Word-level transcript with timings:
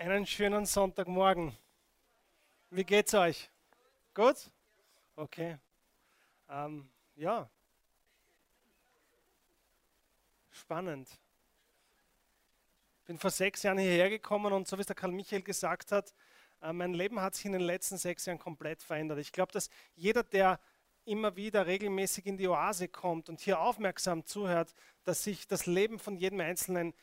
Einen 0.00 0.26
schönen 0.26 0.64
Sonntagmorgen. 0.64 1.58
Wie 2.70 2.84
geht's 2.84 3.14
euch? 3.14 3.50
Gut? 4.14 4.36
Okay. 5.16 5.58
Ähm, 6.48 6.88
ja. 7.16 7.50
Spannend. 10.52 11.08
Ich 13.00 13.06
bin 13.06 13.18
vor 13.18 13.30
sechs 13.30 13.64
Jahren 13.64 13.78
hierher 13.78 14.08
gekommen 14.08 14.52
und 14.52 14.68
so 14.68 14.76
wie 14.76 14.82
es 14.82 14.86
der 14.86 14.94
Karl 14.94 15.10
Michael 15.10 15.42
gesagt 15.42 15.90
hat, 15.90 16.14
äh, 16.62 16.72
mein 16.72 16.94
Leben 16.94 17.20
hat 17.20 17.34
sich 17.34 17.46
in 17.46 17.52
den 17.52 17.62
letzten 17.62 17.98
sechs 17.98 18.24
Jahren 18.24 18.38
komplett 18.38 18.80
verändert. 18.80 19.18
Ich 19.18 19.32
glaube, 19.32 19.50
dass 19.50 19.68
jeder, 19.96 20.22
der 20.22 20.60
immer 21.06 21.34
wieder 21.34 21.66
regelmäßig 21.66 22.24
in 22.26 22.36
die 22.36 22.46
Oase 22.46 22.86
kommt 22.86 23.28
und 23.28 23.40
hier 23.40 23.58
aufmerksam 23.58 24.24
zuhört, 24.24 24.72
dass 25.02 25.24
sich 25.24 25.48
das 25.48 25.66
Leben 25.66 25.98
von 25.98 26.16
jedem 26.16 26.38
Einzelnen 26.38 26.94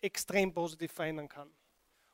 extrem 0.00 0.54
positiv 0.54 0.92
verändern 0.92 1.28
kann. 1.28 1.57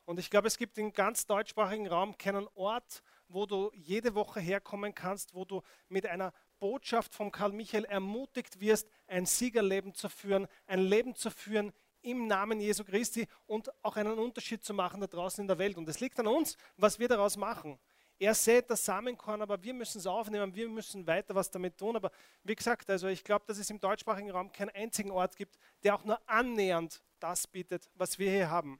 Und 0.05 0.19
ich 0.19 0.29
glaube, 0.29 0.47
es 0.47 0.57
gibt 0.57 0.77
im 0.77 0.93
ganz 0.93 1.25
deutschsprachigen 1.25 1.87
Raum 1.87 2.17
keinen 2.17 2.47
Ort, 2.53 3.01
wo 3.27 3.47
du 3.47 3.71
jede 3.73 4.13
Woche 4.13 4.39
herkommen 4.39 4.93
kannst, 4.93 5.33
wo 5.33 5.45
du 5.45 5.63
mit 5.89 6.05
einer 6.05 6.31
Botschaft 6.59 7.15
von 7.15 7.31
Karl 7.31 7.51
Michael 7.51 7.85
ermutigt 7.85 8.59
wirst, 8.59 8.87
ein 9.07 9.25
Siegerleben 9.25 9.95
zu 9.95 10.07
führen, 10.07 10.47
ein 10.67 10.79
Leben 10.79 11.15
zu 11.15 11.31
führen 11.31 11.73
im 12.01 12.27
Namen 12.27 12.59
Jesu 12.59 12.83
Christi 12.83 13.27
und 13.47 13.71
auch 13.83 13.95
einen 13.95 14.19
Unterschied 14.19 14.63
zu 14.63 14.75
machen 14.75 15.01
da 15.01 15.07
draußen 15.07 15.41
in 15.41 15.47
der 15.47 15.57
Welt. 15.57 15.75
Und 15.75 15.89
es 15.89 15.99
liegt 15.99 16.19
an 16.19 16.27
uns, 16.27 16.55
was 16.77 16.99
wir 16.99 17.07
daraus 17.07 17.35
machen. 17.35 17.79
Er 18.17 18.33
sät 18.33 18.69
das 18.69 18.85
Samenkorn, 18.85 19.41
aber 19.41 19.61
wir 19.61 19.73
müssen 19.73 19.97
es 19.97 20.07
aufnehmen, 20.07 20.55
wir 20.55 20.69
müssen 20.69 21.05
weiter 21.05 21.35
was 21.35 21.49
damit 21.49 21.77
tun. 21.77 21.95
Aber 21.95 22.11
wie 22.43 22.55
gesagt, 22.55 22.89
also 22.89 23.07
ich 23.07 23.23
glaube, 23.23 23.45
dass 23.47 23.57
es 23.57 23.69
im 23.71 23.79
deutschsprachigen 23.79 24.31
Raum 24.31 24.51
keinen 24.51 24.69
einzigen 24.69 25.11
Ort 25.11 25.35
gibt, 25.35 25.57
der 25.83 25.95
auch 25.95 26.05
nur 26.05 26.19
annähernd 26.29 27.01
das 27.19 27.47
bietet, 27.47 27.89
was 27.95 28.19
wir 28.19 28.29
hier 28.29 28.49
haben. 28.49 28.79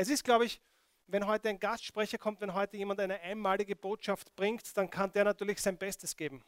Es 0.00 0.08
ist, 0.08 0.22
glaube 0.22 0.44
ich, 0.44 0.60
wenn 1.08 1.26
heute 1.26 1.48
ein 1.48 1.58
Gastsprecher 1.58 2.18
kommt, 2.18 2.40
wenn 2.40 2.54
heute 2.54 2.76
jemand 2.76 3.00
eine 3.00 3.18
einmalige 3.18 3.74
Botschaft 3.74 4.32
bringt, 4.36 4.76
dann 4.76 4.88
kann 4.88 5.10
der 5.10 5.24
natürlich 5.24 5.60
sein 5.60 5.76
Bestes 5.76 6.16
geben. 6.16 6.44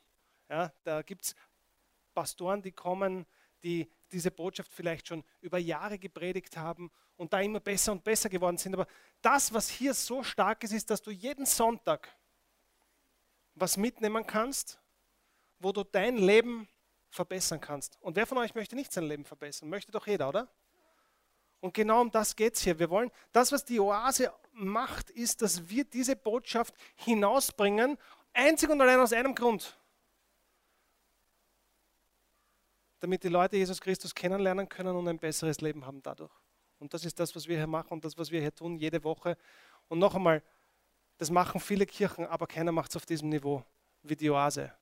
Ja, 0.48 0.72
da 0.84 1.02
gibt 1.02 1.24
es 1.24 1.34
Pastoren, 2.14 2.62
die 2.62 2.70
kommen, 2.70 3.26
die 3.64 3.90
diese 4.12 4.30
Botschaft 4.30 4.72
vielleicht 4.72 5.08
schon 5.08 5.24
über 5.40 5.58
Jahre 5.58 5.98
gepredigt 5.98 6.56
haben 6.56 6.92
und 7.16 7.32
da 7.32 7.40
immer 7.40 7.58
besser 7.58 7.90
und 7.90 8.04
besser 8.04 8.28
geworden 8.28 8.56
sind. 8.56 8.72
Aber 8.74 8.86
das, 9.20 9.52
was 9.52 9.68
hier 9.68 9.94
so 9.94 10.22
stark 10.22 10.62
ist, 10.62 10.72
ist, 10.72 10.88
dass 10.88 11.02
du 11.02 11.10
jeden 11.10 11.44
Sonntag 11.44 12.08
was 13.56 13.76
mitnehmen 13.76 14.24
kannst, 14.24 14.78
wo 15.58 15.72
du 15.72 15.82
dein 15.82 16.18
Leben 16.18 16.68
verbessern 17.08 17.60
kannst. 17.60 18.00
Und 18.00 18.14
wer 18.14 18.28
von 18.28 18.38
euch 18.38 18.54
möchte 18.54 18.76
nicht 18.76 18.92
sein 18.92 19.08
Leben 19.08 19.24
verbessern? 19.24 19.68
Möchte 19.68 19.90
doch 19.90 20.06
jeder, 20.06 20.28
oder? 20.28 20.48
Und 21.60 21.74
genau 21.74 22.00
um 22.00 22.10
das 22.10 22.34
geht 22.34 22.54
es 22.54 22.62
hier. 22.62 22.78
Wir 22.78 22.88
wollen, 22.90 23.10
das, 23.32 23.52
was 23.52 23.64
die 23.64 23.78
Oase 23.78 24.32
macht, 24.52 25.10
ist, 25.10 25.42
dass 25.42 25.68
wir 25.68 25.84
diese 25.84 26.16
Botschaft 26.16 26.74
hinausbringen, 26.96 27.98
einzig 28.32 28.70
und 28.70 28.80
allein 28.80 28.98
aus 29.00 29.12
einem 29.12 29.34
Grund. 29.34 29.78
Damit 32.98 33.22
die 33.22 33.28
Leute 33.28 33.56
Jesus 33.56 33.80
Christus 33.80 34.14
kennenlernen 34.14 34.68
können 34.68 34.96
und 34.96 35.08
ein 35.08 35.18
besseres 35.18 35.60
Leben 35.60 35.86
haben 35.86 36.02
dadurch. 36.02 36.32
Und 36.78 36.92
das 36.94 37.04
ist 37.04 37.20
das, 37.20 37.34
was 37.36 37.46
wir 37.46 37.56
hier 37.56 37.66
machen 37.66 37.92
und 37.92 38.04
das, 38.04 38.16
was 38.16 38.30
wir 38.30 38.40
hier 38.40 38.54
tun, 38.54 38.76
jede 38.76 39.02
Woche. 39.04 39.36
Und 39.88 39.98
noch 39.98 40.14
einmal, 40.14 40.42
das 41.18 41.30
machen 41.30 41.60
viele 41.60 41.84
Kirchen, 41.84 42.26
aber 42.26 42.46
keiner 42.46 42.72
macht 42.72 42.90
es 42.90 42.96
auf 42.96 43.04
diesem 43.04 43.28
Niveau 43.28 43.62
wie 44.02 44.16
die 44.16 44.30
Oase. 44.30 44.72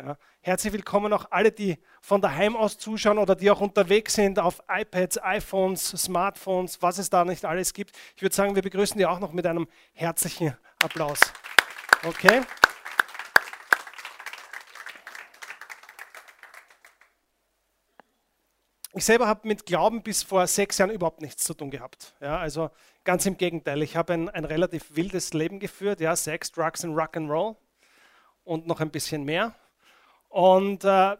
Ja. 0.00 0.16
Herzlich 0.42 0.72
willkommen 0.72 1.12
auch 1.12 1.26
alle, 1.32 1.50
die 1.50 1.76
von 2.00 2.20
daheim 2.20 2.54
aus 2.54 2.78
zuschauen 2.78 3.18
oder 3.18 3.34
die 3.34 3.50
auch 3.50 3.60
unterwegs 3.60 4.14
sind 4.14 4.38
auf 4.38 4.62
iPads, 4.68 5.20
iPhones, 5.20 5.88
Smartphones, 5.88 6.80
was 6.80 6.98
es 6.98 7.10
da 7.10 7.24
nicht 7.24 7.44
alles 7.44 7.72
gibt. 7.72 7.96
Ich 8.14 8.22
würde 8.22 8.32
sagen, 8.32 8.54
wir 8.54 8.62
begrüßen 8.62 8.96
die 8.96 9.06
auch 9.06 9.18
noch 9.18 9.32
mit 9.32 9.44
einem 9.44 9.66
herzlichen 9.94 10.56
Applaus. 10.80 11.18
Okay? 12.04 12.42
Ich 18.94 19.04
selber 19.04 19.26
habe 19.26 19.48
mit 19.48 19.66
Glauben 19.66 20.04
bis 20.04 20.22
vor 20.22 20.46
sechs 20.46 20.78
Jahren 20.78 20.92
überhaupt 20.92 21.20
nichts 21.20 21.42
zu 21.42 21.54
tun 21.54 21.72
gehabt. 21.72 22.14
Ja, 22.20 22.38
also 22.38 22.70
ganz 23.02 23.26
im 23.26 23.36
Gegenteil. 23.36 23.82
Ich 23.82 23.96
habe 23.96 24.12
ein, 24.12 24.28
ein 24.28 24.44
relativ 24.44 24.94
wildes 24.94 25.34
Leben 25.34 25.58
geführt. 25.58 26.00
Ja, 26.00 26.14
Sex, 26.14 26.52
Drugs 26.52 26.84
und 26.84 26.94
Rock'n'Roll 26.94 27.56
und 28.44 28.68
noch 28.68 28.80
ein 28.80 28.90
bisschen 28.90 29.24
mehr. 29.24 29.56
Und 30.28 30.84
äh, 30.84 31.16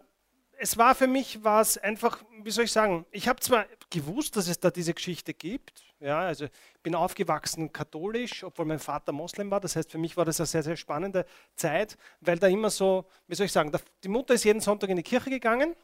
es 0.58 0.76
war 0.76 0.94
für 0.94 1.06
mich 1.06 1.44
war 1.44 1.60
es 1.60 1.78
einfach, 1.78 2.22
wie 2.42 2.50
soll 2.50 2.64
ich 2.64 2.72
sagen, 2.72 3.06
ich 3.10 3.28
habe 3.28 3.40
zwar 3.40 3.66
gewusst, 3.90 4.36
dass 4.36 4.48
es 4.48 4.58
da 4.58 4.70
diese 4.70 4.92
Geschichte 4.92 5.32
gibt, 5.32 5.84
ja, 6.00 6.20
also 6.20 6.44
ich 6.44 6.82
bin 6.82 6.94
aufgewachsen 6.94 7.72
katholisch, 7.72 8.44
obwohl 8.44 8.66
mein 8.66 8.78
Vater 8.78 9.12
Moslem 9.12 9.50
war, 9.50 9.60
das 9.60 9.76
heißt 9.76 9.90
für 9.90 9.98
mich 9.98 10.16
war 10.16 10.24
das 10.24 10.40
eine 10.40 10.46
sehr, 10.46 10.62
sehr 10.62 10.76
spannende 10.76 11.26
Zeit, 11.54 11.96
weil 12.20 12.38
da 12.38 12.46
immer 12.46 12.70
so, 12.70 13.06
wie 13.26 13.34
soll 13.34 13.46
ich 13.46 13.52
sagen, 13.52 13.72
die 14.02 14.08
Mutter 14.08 14.34
ist 14.34 14.44
jeden 14.44 14.60
Sonntag 14.60 14.90
in 14.90 14.96
die 14.96 15.02
Kirche 15.02 15.30
gegangen, 15.30 15.74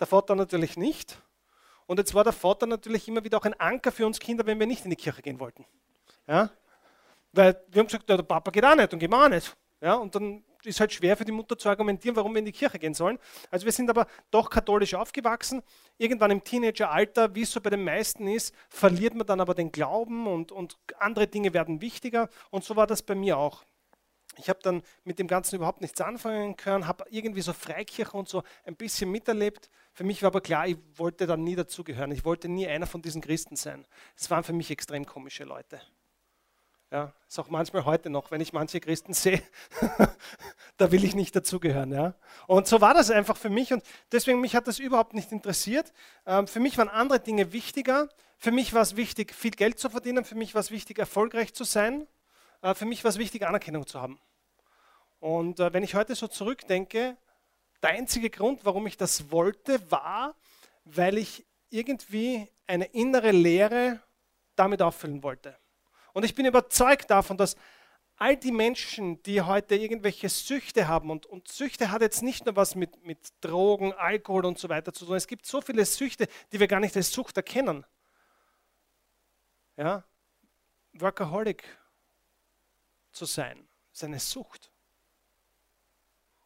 der 0.00 0.06
Vater 0.06 0.34
natürlich 0.34 0.76
nicht 0.76 1.18
und 1.86 1.98
jetzt 1.98 2.14
war 2.14 2.24
der 2.24 2.32
Vater 2.32 2.66
natürlich 2.66 3.06
immer 3.08 3.22
wieder 3.24 3.38
auch 3.38 3.44
ein 3.44 3.58
Anker 3.58 3.92
für 3.92 4.06
uns 4.06 4.18
Kinder, 4.18 4.44
wenn 4.44 4.58
wir 4.58 4.66
nicht 4.66 4.84
in 4.84 4.90
die 4.90 4.96
Kirche 4.96 5.22
gehen 5.22 5.38
wollten. 5.38 5.64
Ja? 6.26 6.50
Weil 7.32 7.62
wir 7.68 7.80
haben 7.80 7.86
gesagt, 7.86 8.08
der 8.08 8.18
Papa 8.18 8.50
geht 8.50 8.64
auch 8.64 8.74
nicht 8.74 8.92
und 8.92 8.98
gehen 8.98 9.10
wir 9.10 9.24
auch 9.24 9.28
nicht. 9.28 9.56
Ja? 9.80 9.94
Und 9.94 10.14
dann 10.14 10.44
ist 10.64 10.80
halt 10.80 10.92
schwer 10.92 11.16
für 11.16 11.24
die 11.24 11.32
Mutter 11.32 11.56
zu 11.56 11.68
argumentieren, 11.68 12.16
warum 12.16 12.34
wir 12.34 12.40
in 12.40 12.44
die 12.44 12.52
Kirche 12.52 12.78
gehen 12.78 12.94
sollen. 12.94 13.18
Also 13.50 13.64
wir 13.64 13.72
sind 13.72 13.90
aber 13.90 14.06
doch 14.30 14.50
katholisch 14.50 14.94
aufgewachsen. 14.94 15.62
Irgendwann 15.98 16.30
im 16.30 16.44
Teenageralter, 16.44 17.34
wie 17.34 17.42
es 17.42 17.52
so 17.52 17.60
bei 17.60 17.70
den 17.70 17.84
meisten 17.84 18.26
ist, 18.28 18.54
verliert 18.68 19.14
man 19.14 19.26
dann 19.26 19.40
aber 19.40 19.54
den 19.54 19.72
Glauben 19.72 20.26
und, 20.26 20.52
und 20.52 20.76
andere 20.98 21.26
Dinge 21.26 21.52
werden 21.54 21.80
wichtiger. 21.80 22.28
Und 22.50 22.64
so 22.64 22.76
war 22.76 22.86
das 22.86 23.02
bei 23.02 23.14
mir 23.14 23.38
auch. 23.38 23.64
Ich 24.38 24.48
habe 24.48 24.58
dann 24.62 24.82
mit 25.04 25.18
dem 25.18 25.28
Ganzen 25.28 25.56
überhaupt 25.56 25.80
nichts 25.80 26.00
anfangen 26.00 26.56
können, 26.56 26.86
habe 26.86 27.04
irgendwie 27.10 27.40
so 27.40 27.52
Freikirche 27.52 28.16
und 28.16 28.28
so 28.28 28.42
ein 28.64 28.76
bisschen 28.76 29.10
miterlebt. 29.10 29.70
Für 29.94 30.04
mich 30.04 30.22
war 30.22 30.28
aber 30.28 30.42
klar, 30.42 30.68
ich 30.68 30.76
wollte 30.94 31.26
dann 31.26 31.42
nie 31.42 31.56
dazugehören. 31.56 32.10
Ich 32.12 32.24
wollte 32.24 32.48
nie 32.48 32.66
einer 32.66 32.86
von 32.86 33.00
diesen 33.00 33.22
Christen 33.22 33.56
sein. 33.56 33.86
Es 34.14 34.30
waren 34.30 34.44
für 34.44 34.52
mich 34.52 34.70
extrem 34.70 35.06
komische 35.06 35.44
Leute. 35.44 35.80
Ja, 36.96 37.12
ist 37.28 37.38
auch 37.38 37.50
manchmal 37.50 37.84
heute 37.84 38.08
noch, 38.08 38.30
wenn 38.30 38.40
ich 38.40 38.54
manche 38.54 38.80
Christen 38.80 39.12
sehe, 39.12 39.42
da 40.78 40.90
will 40.90 41.04
ich 41.04 41.14
nicht 41.14 41.36
dazugehören. 41.36 41.92
Ja. 41.92 42.14
Und 42.46 42.68
so 42.68 42.80
war 42.80 42.94
das 42.94 43.10
einfach 43.10 43.36
für 43.36 43.50
mich 43.50 43.70
und 43.74 43.82
deswegen 44.12 44.40
mich 44.40 44.56
hat 44.56 44.66
das 44.66 44.78
überhaupt 44.78 45.12
nicht 45.12 45.30
interessiert. 45.30 45.92
Ähm, 46.24 46.46
für 46.46 46.58
mich 46.58 46.78
waren 46.78 46.88
andere 46.88 47.20
Dinge 47.20 47.52
wichtiger. 47.52 48.08
Für 48.38 48.50
mich 48.50 48.72
war 48.72 48.80
es 48.80 48.96
wichtig, 48.96 49.34
viel 49.34 49.50
Geld 49.50 49.78
zu 49.78 49.90
verdienen. 49.90 50.24
Für 50.24 50.36
mich 50.36 50.54
war 50.54 50.60
es 50.60 50.70
wichtig, 50.70 50.98
erfolgreich 50.98 51.52
zu 51.52 51.64
sein. 51.64 52.06
Äh, 52.62 52.72
für 52.72 52.86
mich 52.86 53.04
war 53.04 53.10
es 53.10 53.18
wichtig, 53.18 53.46
Anerkennung 53.46 53.86
zu 53.86 54.00
haben. 54.00 54.18
Und 55.20 55.60
äh, 55.60 55.74
wenn 55.74 55.82
ich 55.82 55.94
heute 55.96 56.14
so 56.14 56.28
zurückdenke, 56.28 57.18
der 57.82 57.90
einzige 57.90 58.30
Grund, 58.30 58.64
warum 58.64 58.86
ich 58.86 58.96
das 58.96 59.30
wollte, 59.30 59.90
war, 59.90 60.34
weil 60.86 61.18
ich 61.18 61.44
irgendwie 61.68 62.48
eine 62.66 62.86
innere 62.86 63.32
Leere 63.32 64.00
damit 64.54 64.80
auffüllen 64.80 65.22
wollte. 65.22 65.58
Und 66.16 66.24
ich 66.24 66.34
bin 66.34 66.46
überzeugt 66.46 67.10
davon, 67.10 67.36
dass 67.36 67.56
all 68.16 68.38
die 68.38 68.50
Menschen, 68.50 69.22
die 69.24 69.42
heute 69.42 69.74
irgendwelche 69.74 70.30
Süchte 70.30 70.88
haben, 70.88 71.10
und, 71.10 71.26
und 71.26 71.46
Süchte 71.48 71.90
hat 71.90 72.00
jetzt 72.00 72.22
nicht 72.22 72.46
nur 72.46 72.56
was 72.56 72.74
mit, 72.74 73.04
mit 73.04 73.34
Drogen, 73.42 73.92
Alkohol 73.92 74.46
und 74.46 74.58
so 74.58 74.70
weiter 74.70 74.94
zu 74.94 75.04
tun. 75.04 75.16
Es 75.16 75.26
gibt 75.26 75.44
so 75.44 75.60
viele 75.60 75.84
Süchte, 75.84 76.26
die 76.52 76.58
wir 76.58 76.68
gar 76.68 76.80
nicht 76.80 76.96
als 76.96 77.12
Sucht 77.12 77.36
erkennen. 77.36 77.84
Ja? 79.76 80.04
Workaholic 80.94 81.64
zu 83.12 83.26
sein, 83.26 83.68
ist 83.92 84.02
eine 84.02 84.18
Sucht. 84.18 84.70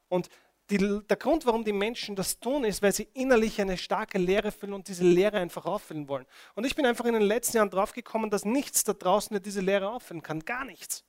Und 0.08 0.28
die, 0.70 1.00
der 1.08 1.16
Grund, 1.16 1.46
warum 1.46 1.64
die 1.64 1.72
Menschen 1.72 2.14
das 2.14 2.38
tun, 2.38 2.64
ist, 2.64 2.82
weil 2.82 2.92
sie 2.92 3.08
innerlich 3.14 3.60
eine 3.60 3.76
starke 3.76 4.18
Leere 4.18 4.52
fühlen 4.52 4.72
und 4.72 4.88
diese 4.88 5.04
Leere 5.04 5.38
einfach 5.38 5.66
auffüllen 5.66 6.08
wollen. 6.08 6.26
Und 6.54 6.64
ich 6.64 6.76
bin 6.76 6.86
einfach 6.86 7.04
in 7.04 7.14
den 7.14 7.22
letzten 7.22 7.56
Jahren 7.56 7.70
draufgekommen, 7.70 8.30
dass 8.30 8.44
nichts 8.44 8.84
da 8.84 8.92
draußen 8.92 9.42
diese 9.42 9.60
Leere 9.60 9.90
auffüllen 9.90 10.22
kann. 10.22 10.40
Gar 10.40 10.64
nichts. 10.64 11.04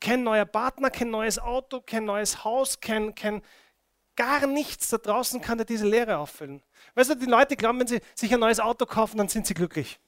Kein 0.00 0.24
neuer 0.24 0.46
Partner, 0.46 0.90
kein 0.90 1.10
neues 1.10 1.38
Auto, 1.38 1.80
kein 1.80 2.04
neues 2.04 2.42
Haus, 2.44 2.80
kein, 2.80 3.14
kein, 3.14 3.42
gar 4.16 4.46
nichts 4.46 4.88
da 4.88 4.98
draußen 4.98 5.40
kann 5.40 5.58
dir 5.58 5.64
diese 5.64 5.86
Leere 5.86 6.18
auffüllen. 6.18 6.62
Weißt 6.94 7.10
du, 7.10 7.14
die 7.14 7.26
Leute 7.26 7.56
glauben, 7.56 7.80
wenn 7.80 7.86
sie 7.86 8.00
sich 8.14 8.32
ein 8.34 8.40
neues 8.40 8.60
Auto 8.60 8.86
kaufen, 8.86 9.18
dann 9.18 9.28
sind 9.28 9.46
sie 9.46 9.54
glücklich. 9.54 10.00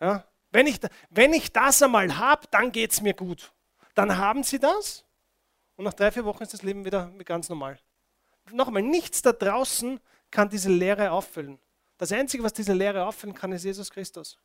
Ja? 0.00 0.24
Wenn, 0.50 0.66
ich, 0.66 0.80
wenn 1.10 1.32
ich 1.32 1.52
das 1.52 1.82
einmal 1.82 2.18
habe, 2.18 2.46
dann 2.50 2.72
geht 2.72 2.92
es 2.92 3.00
mir 3.00 3.14
gut. 3.14 3.52
Dann 3.94 4.18
haben 4.18 4.42
sie 4.42 4.58
das 4.58 5.04
und 5.76 5.84
nach 5.84 5.94
drei, 5.94 6.10
vier 6.10 6.24
Wochen 6.24 6.42
ist 6.42 6.52
das 6.52 6.62
Leben 6.62 6.84
wieder 6.84 7.10
ganz 7.24 7.48
normal. 7.48 7.78
Nochmal, 8.50 8.82
nichts 8.82 9.22
da 9.22 9.32
draußen 9.32 10.00
kann 10.30 10.48
diese 10.48 10.70
Leere 10.70 11.10
auffüllen. 11.12 11.58
Das 11.98 12.10
Einzige, 12.12 12.42
was 12.42 12.52
diese 12.52 12.72
Leere 12.72 13.06
auffüllen 13.06 13.34
kann, 13.34 13.52
ist 13.52 13.64
Jesus 13.64 13.90
Christus. 13.90 14.38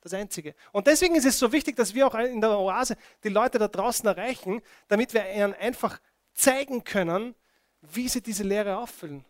Das 0.00 0.14
Einzige. 0.14 0.54
Und 0.72 0.86
deswegen 0.86 1.16
ist 1.16 1.26
es 1.26 1.38
so 1.38 1.52
wichtig, 1.52 1.76
dass 1.76 1.92
wir 1.92 2.06
auch 2.06 2.14
in 2.14 2.40
der 2.40 2.58
Oase 2.58 2.96
die 3.24 3.28
Leute 3.28 3.58
da 3.58 3.68
draußen 3.68 4.06
erreichen, 4.06 4.62
damit 4.86 5.12
wir 5.12 5.28
ihnen 5.28 5.54
einfach 5.54 6.00
zeigen 6.34 6.84
können, 6.84 7.34
wie 7.80 8.08
sie 8.08 8.22
diese 8.22 8.44
Leere 8.44 8.78
auffüllen. 8.78 9.24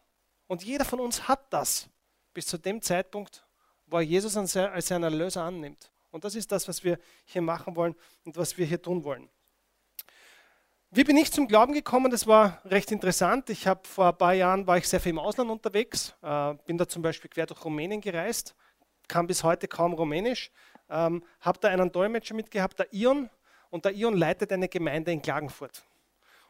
Und 0.47 0.63
jeder 0.63 0.85
von 0.85 1.01
uns 1.01 1.27
hat 1.27 1.53
das 1.53 1.89
bis 2.35 2.47
zu 2.47 2.59
dem 2.59 2.81
Zeitpunkt, 2.83 3.45
wo 3.87 3.97
er 3.97 4.03
Jesus 4.03 4.37
als 4.37 4.87
seinen 4.87 5.03
Erlöser 5.03 5.43
annimmt. 5.43 5.91
Und 6.11 6.25
das 6.25 6.35
ist 6.35 6.53
das, 6.53 6.69
was 6.69 6.85
wir 6.85 6.99
hier 7.25 7.43
machen 7.43 7.75
wollen 7.77 7.95
und 8.25 8.37
was 8.37 8.57
wir 8.57 8.67
hier 8.67 8.81
tun 8.81 9.05
wollen. 9.05 9.29
Wie 10.91 11.05
bin 11.05 11.19
ich 11.19 11.31
zum 11.31 11.49
Glauben 11.49 11.75
gekommen? 11.75 12.11
Das 12.11 12.27
war 12.27 12.63
recht 12.65 12.91
interessant. 12.91 13.51
Ich 13.51 13.67
habe 13.67 13.87
vor 13.87 14.07
ein 14.07 14.17
paar 14.17 14.33
Jahren 14.33 14.67
war 14.67 14.79
ich 14.79 14.89
sehr 14.89 15.01
viel 15.01 15.11
im 15.11 15.19
Ausland 15.19 15.51
unterwegs, 15.51 16.15
äh, 16.23 16.55
bin 16.65 16.79
da 16.79 16.89
zum 16.89 17.03
Beispiel 17.03 17.29
quer 17.29 17.45
durch 17.45 17.63
Rumänien 17.63 18.01
gereist, 18.01 18.55
kann 19.07 19.27
bis 19.27 19.45
heute 19.45 19.69
kaum 19.69 19.93
Rumänisch, 19.93 20.51
ähm, 20.89 21.23
habe 21.43 21.59
da 21.61 21.69
einen 21.69 21.93
Dolmetscher 21.93 22.35
mitgehabt, 22.35 22.79
der 22.79 22.91
Ion, 22.95 23.29
und 23.69 23.85
der 23.85 23.93
Ion 23.93 24.17
leitet 24.17 24.51
eine 24.51 24.67
Gemeinde 24.67 25.13
in 25.13 25.21
Klagenfurt. 25.21 25.83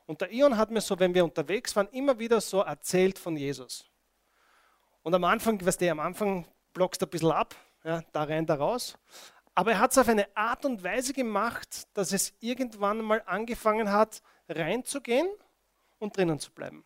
Und 0.06 0.20
der 0.20 0.30
Ion 0.30 0.56
hat 0.56 0.70
mir 0.70 0.82
so, 0.82 0.96
wenn 1.00 1.14
wir 1.14 1.24
unterwegs 1.24 1.74
waren, 1.74 1.88
immer 1.88 2.16
wieder 2.20 2.40
so 2.40 2.60
erzählt 2.60 3.18
von 3.18 3.36
Jesus. 3.36 3.86
Und 5.02 5.16
am 5.16 5.24
Anfang, 5.24 5.58
was 5.66 5.78
der 5.78 5.90
am 5.90 5.98
Anfang 5.98 6.46
blockst 6.74 7.02
du 7.02 7.06
ein 7.06 7.10
bisschen 7.10 7.32
ab, 7.32 7.56
ja, 7.82 8.02
da 8.12 8.22
rein, 8.22 8.46
da 8.46 8.54
raus. 8.54 8.96
Aber 9.58 9.72
er 9.72 9.80
hat 9.80 9.90
es 9.90 9.98
auf 9.98 10.06
eine 10.06 10.36
Art 10.36 10.64
und 10.64 10.84
Weise 10.84 11.12
gemacht, 11.12 11.88
dass 11.92 12.12
es 12.12 12.32
irgendwann 12.38 13.00
mal 13.02 13.24
angefangen 13.26 13.90
hat, 13.90 14.22
reinzugehen 14.48 15.28
und 15.98 16.16
drinnen 16.16 16.38
zu 16.38 16.52
bleiben. 16.52 16.84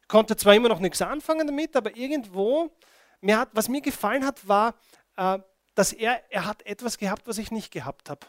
Ich 0.00 0.08
konnte 0.08 0.34
zwar 0.34 0.54
immer 0.54 0.70
noch 0.70 0.80
nichts 0.80 1.02
anfangen 1.02 1.46
damit, 1.46 1.76
aber 1.76 1.94
irgendwo, 1.94 2.74
mir 3.20 3.38
hat, 3.38 3.50
was 3.52 3.68
mir 3.68 3.82
gefallen 3.82 4.24
hat, 4.24 4.48
war, 4.48 4.76
äh, 5.16 5.40
dass 5.74 5.92
er, 5.92 6.22
er 6.32 6.46
hat 6.46 6.64
etwas 6.64 6.96
gehabt, 6.96 7.26
was 7.26 7.36
ich 7.36 7.50
nicht 7.50 7.70
gehabt 7.70 8.08
habe. 8.08 8.26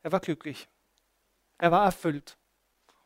Er 0.00 0.10
war 0.10 0.20
glücklich. 0.20 0.66
Er 1.58 1.72
war 1.72 1.84
erfüllt. 1.84 2.38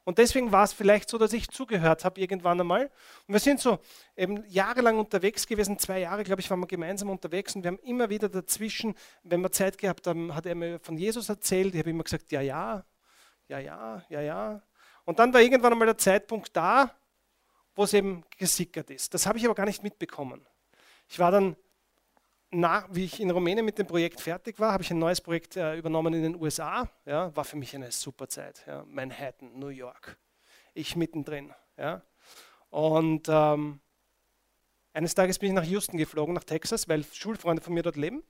Und 0.06 0.18
deswegen 0.18 0.52
war 0.52 0.62
es 0.62 0.72
vielleicht 0.72 1.10
so, 1.10 1.18
dass 1.18 1.32
ich 1.32 1.48
zugehört 1.48 2.04
habe 2.04 2.20
irgendwann 2.20 2.60
einmal. 2.60 2.92
Und 3.26 3.32
wir 3.34 3.40
sind 3.40 3.58
so 3.58 3.80
eben 4.16 4.44
jahrelang 4.46 5.00
unterwegs 5.00 5.48
gewesen, 5.48 5.80
zwei 5.80 5.98
Jahre, 5.98 6.22
glaube 6.22 6.40
ich, 6.40 6.48
waren 6.48 6.60
wir 6.60 6.68
gemeinsam 6.68 7.10
unterwegs 7.10 7.56
und 7.56 7.64
wir 7.64 7.72
haben 7.72 7.80
immer 7.80 8.08
wieder 8.08 8.28
dazwischen, 8.28 8.94
wenn 9.24 9.40
wir 9.40 9.50
Zeit 9.50 9.78
gehabt 9.78 10.06
haben, 10.06 10.32
hat 10.32 10.46
er 10.46 10.54
mir 10.54 10.78
von 10.78 10.96
Jesus 10.96 11.28
erzählt. 11.28 11.74
Ich 11.74 11.80
habe 11.80 11.90
immer 11.90 12.04
gesagt, 12.04 12.30
ja, 12.30 12.40
ja, 12.40 12.84
ja, 13.48 13.58
ja, 13.58 14.04
ja, 14.08 14.20
ja. 14.20 14.62
Und 15.06 15.18
dann 15.18 15.34
war 15.34 15.40
irgendwann 15.40 15.72
einmal 15.72 15.86
der 15.86 15.98
Zeitpunkt 15.98 16.56
da, 16.56 16.94
wo 17.74 17.82
es 17.82 17.92
eben 17.92 18.22
gesickert 18.38 18.90
ist. 18.90 19.12
Das 19.12 19.26
habe 19.26 19.38
ich 19.38 19.44
aber 19.44 19.56
gar 19.56 19.66
nicht 19.66 19.82
mitbekommen. 19.82 20.46
Ich 21.08 21.18
war 21.18 21.32
dann 21.32 21.56
nach, 22.50 22.88
wie 22.90 23.04
ich 23.04 23.20
in 23.20 23.30
Rumänien 23.30 23.64
mit 23.64 23.78
dem 23.78 23.86
Projekt 23.86 24.20
fertig 24.20 24.58
war, 24.58 24.72
habe 24.72 24.82
ich 24.82 24.90
ein 24.90 24.98
neues 24.98 25.20
Projekt 25.20 25.56
äh, 25.56 25.76
übernommen 25.76 26.14
in 26.14 26.22
den 26.22 26.36
USA. 26.36 26.88
Ja, 27.04 27.34
war 27.34 27.44
für 27.44 27.56
mich 27.56 27.74
eine 27.74 27.90
super 27.90 28.28
Zeit. 28.28 28.64
Ja. 28.66 28.84
Manhattan, 28.88 29.58
New 29.58 29.68
York. 29.68 30.16
Ich 30.74 30.96
mittendrin. 30.96 31.52
Ja. 31.76 32.02
Und 32.70 33.28
ähm, 33.28 33.80
eines 34.92 35.14
Tages 35.14 35.38
bin 35.38 35.50
ich 35.50 35.54
nach 35.54 35.64
Houston 35.64 35.98
geflogen, 35.98 36.34
nach 36.34 36.44
Texas, 36.44 36.88
weil 36.88 37.04
Schulfreunde 37.04 37.62
von 37.62 37.74
mir 37.74 37.82
dort 37.82 37.96
leben. 37.96 38.22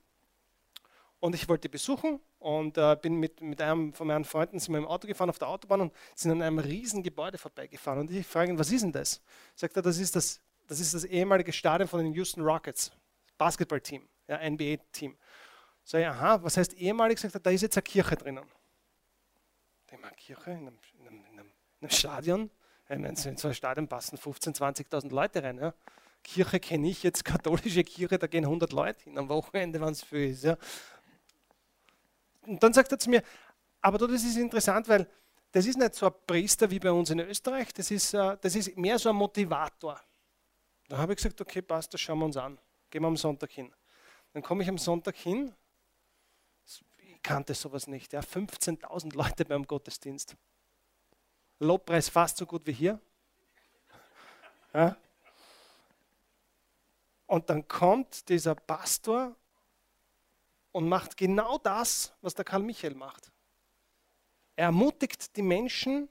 Und 1.19 1.33
ich 1.33 1.49
wollte 1.49 1.69
besuchen 1.69 2.19
und 2.39 2.77
äh, 2.77 2.95
bin 3.01 3.15
mit, 3.15 3.41
mit 3.41 3.61
einem 3.61 3.93
von 3.93 4.07
meinen 4.07 4.25
Freunden 4.25 4.59
sind 4.59 4.73
wir 4.73 4.77
im 4.77 4.85
Auto 4.85 5.07
gefahren 5.07 5.29
auf 5.29 5.39
der 5.39 5.47
Autobahn 5.47 5.81
und 5.81 5.93
sind 6.13 6.31
an 6.31 6.41
einem 6.41 6.59
riesen 6.59 7.01
Gebäude 7.01 7.37
vorbeigefahren. 7.37 8.01
Und 8.01 8.11
ich 8.11 8.27
frage 8.27 8.51
ihn, 8.51 8.59
was 8.59 8.71
ist 8.71 8.83
denn 8.83 8.91
das? 8.91 9.21
Sagt 9.55 9.75
er, 9.75 9.81
das 9.81 9.97
ist 9.97 10.15
das, 10.15 10.39
das 10.67 10.79
ist 10.79 10.93
das 10.93 11.05
ehemalige 11.05 11.51
Stadion 11.51 11.87
von 11.87 12.03
den 12.03 12.13
Houston 12.13 12.41
Rockets. 12.41 12.91
Basketballteam, 13.37 14.07
ja, 14.27 14.49
NBA-Team. 14.49 15.17
So, 15.83 15.97
ja, 15.97 16.11
aha, 16.11 16.43
was 16.43 16.57
heißt 16.57 16.73
ehemalig? 16.73 17.19
Sagt 17.19 17.35
er, 17.35 17.39
da 17.39 17.49
ist 17.49 17.61
jetzt 17.61 17.77
eine 17.77 17.83
Kirche 17.83 18.15
drinnen. 18.15 18.45
Ich 19.89 19.99
meine, 19.99 20.15
Kirche 20.15 20.51
in 20.51 20.57
einem, 20.57 20.79
in 20.99 21.07
einem, 21.07 21.23
in 21.31 21.39
einem 21.39 21.89
Stadion? 21.89 22.51
Ich 22.85 22.89
meine, 22.89 23.09
in 23.09 23.37
so 23.37 23.47
ein 23.47 23.53
Stadion 23.53 23.87
passen 23.87 24.17
15.000, 24.17 24.87
20.000 24.89 25.09
Leute 25.09 25.43
rein. 25.43 25.57
Ja. 25.59 25.73
Kirche 26.23 26.59
kenne 26.59 26.89
ich 26.89 27.03
jetzt, 27.03 27.23
katholische 27.23 27.83
Kirche, 27.83 28.17
da 28.17 28.27
gehen 28.27 28.43
100 28.43 28.71
Leute 28.73 29.03
hin 29.05 29.17
am 29.17 29.29
Wochenende, 29.29 29.79
wenn 29.79 29.89
es 29.89 30.03
viel 30.03 30.31
ist. 30.31 30.43
Ja. 30.43 30.57
Und 32.41 32.61
dann 32.61 32.73
sagt 32.73 32.91
er 32.91 32.99
zu 32.99 33.09
mir, 33.09 33.23
aber 33.81 33.97
das 33.97 34.23
ist 34.23 34.35
interessant, 34.35 34.89
weil 34.89 35.07
das 35.51 35.65
ist 35.65 35.77
nicht 35.77 35.95
so 35.95 36.07
ein 36.07 36.13
Priester 36.25 36.69
wie 36.69 36.79
bei 36.79 36.91
uns 36.91 37.09
in 37.09 37.19
Österreich, 37.19 37.73
das 37.73 37.91
ist, 37.91 38.13
äh, 38.13 38.37
das 38.41 38.55
ist 38.55 38.77
mehr 38.77 38.99
so 38.99 39.09
ein 39.09 39.15
Motivator. 39.15 39.99
Da 40.89 40.97
habe 40.97 41.13
ich 41.13 41.17
gesagt, 41.17 41.39
okay, 41.39 41.61
passt, 41.61 41.93
das 41.93 42.01
schauen 42.01 42.19
wir 42.19 42.25
uns 42.25 42.37
an. 42.37 42.57
Gehen 42.89 43.01
wir 43.01 43.07
am 43.07 43.17
Sonntag 43.17 43.51
hin. 43.51 43.73
Dann 44.33 44.43
komme 44.43 44.63
ich 44.63 44.69
am 44.69 44.77
Sonntag 44.77 45.15
hin. 45.15 45.53
Ich 46.97 47.21
kannte 47.21 47.53
sowas 47.53 47.87
nicht. 47.87 48.13
Ja. 48.13 48.21
15.000 48.21 49.15
Leute 49.15 49.45
beim 49.45 49.65
Gottesdienst. 49.65 50.35
Lobpreis 51.59 52.09
fast 52.09 52.37
so 52.37 52.45
gut 52.45 52.65
wie 52.65 52.73
hier. 52.73 52.99
Ja. 54.73 54.95
Und 57.25 57.49
dann 57.49 57.67
kommt 57.67 58.29
dieser 58.29 58.55
Pastor 58.55 59.35
und 60.71 60.87
macht 60.87 61.17
genau 61.17 61.57
das, 61.57 62.13
was 62.21 62.35
der 62.35 62.45
Karl 62.45 62.61
Michael 62.61 62.95
macht. 62.95 63.31
Er 64.55 64.65
ermutigt 64.65 65.35
die 65.35 65.41
Menschen, 65.41 66.09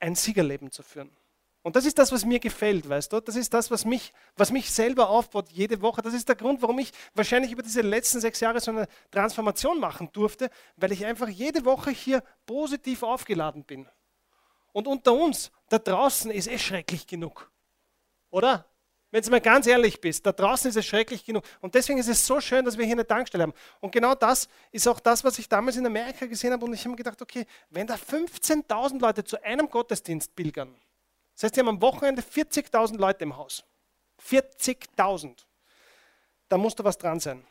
ein 0.00 0.14
Siegerleben 0.14 0.70
zu 0.70 0.82
führen. 0.82 1.16
Und 1.64 1.76
das 1.76 1.86
ist 1.86 1.98
das, 1.98 2.12
was 2.12 2.26
mir 2.26 2.40
gefällt, 2.40 2.86
weißt 2.86 3.10
du? 3.10 3.20
Das 3.20 3.36
ist 3.36 3.54
das, 3.54 3.70
was 3.70 3.86
mich, 3.86 4.12
was 4.36 4.52
mich 4.52 4.70
selber 4.70 5.08
aufbaut 5.08 5.48
jede 5.48 5.80
Woche. 5.80 6.02
Das 6.02 6.12
ist 6.12 6.28
der 6.28 6.36
Grund, 6.36 6.60
warum 6.60 6.78
ich 6.78 6.92
wahrscheinlich 7.14 7.52
über 7.52 7.62
diese 7.62 7.80
letzten 7.80 8.20
sechs 8.20 8.38
Jahre 8.40 8.60
so 8.60 8.70
eine 8.70 8.86
Transformation 9.10 9.80
machen 9.80 10.10
durfte, 10.12 10.50
weil 10.76 10.92
ich 10.92 11.06
einfach 11.06 11.26
jede 11.26 11.64
Woche 11.64 11.90
hier 11.90 12.22
positiv 12.44 13.02
aufgeladen 13.02 13.64
bin. 13.64 13.88
Und 14.74 14.86
unter 14.86 15.14
uns, 15.14 15.50
da 15.70 15.78
draußen 15.78 16.30
ist 16.32 16.48
es 16.48 16.60
schrecklich 16.60 17.06
genug. 17.06 17.50
Oder? 18.28 18.66
Wenn 19.10 19.22
du 19.22 19.30
mal 19.30 19.40
ganz 19.40 19.66
ehrlich 19.66 19.98
bist, 20.02 20.26
da 20.26 20.32
draußen 20.32 20.68
ist 20.68 20.76
es 20.76 20.84
schrecklich 20.84 21.24
genug. 21.24 21.44
Und 21.62 21.74
deswegen 21.74 21.98
ist 21.98 22.08
es 22.08 22.26
so 22.26 22.42
schön, 22.42 22.66
dass 22.66 22.76
wir 22.76 22.84
hier 22.84 22.92
eine 22.92 23.06
Tankstelle 23.06 23.44
haben. 23.44 23.54
Und 23.80 23.90
genau 23.90 24.14
das 24.14 24.50
ist 24.70 24.86
auch 24.86 25.00
das, 25.00 25.24
was 25.24 25.38
ich 25.38 25.48
damals 25.48 25.78
in 25.78 25.86
Amerika 25.86 26.26
gesehen 26.26 26.52
habe. 26.52 26.66
Und 26.66 26.74
ich 26.74 26.80
habe 26.80 26.90
mir 26.90 26.96
gedacht, 26.96 27.22
okay, 27.22 27.46
wenn 27.70 27.86
da 27.86 27.94
15.000 27.94 29.00
Leute 29.00 29.24
zu 29.24 29.42
einem 29.42 29.70
Gottesdienst 29.70 30.36
pilgern, 30.36 30.76
das 31.34 31.44
heißt, 31.44 31.54
sie 31.54 31.60
haben 31.60 31.68
am 31.68 31.80
Wochenende 31.80 32.22
40.000 32.22 32.96
Leute 32.96 33.24
im 33.24 33.36
Haus. 33.36 33.64
40.000. 34.28 35.44
Da 36.48 36.58
muss 36.58 36.74
da 36.74 36.84
was 36.84 36.98
dran 36.98 37.20
sein. 37.20 37.44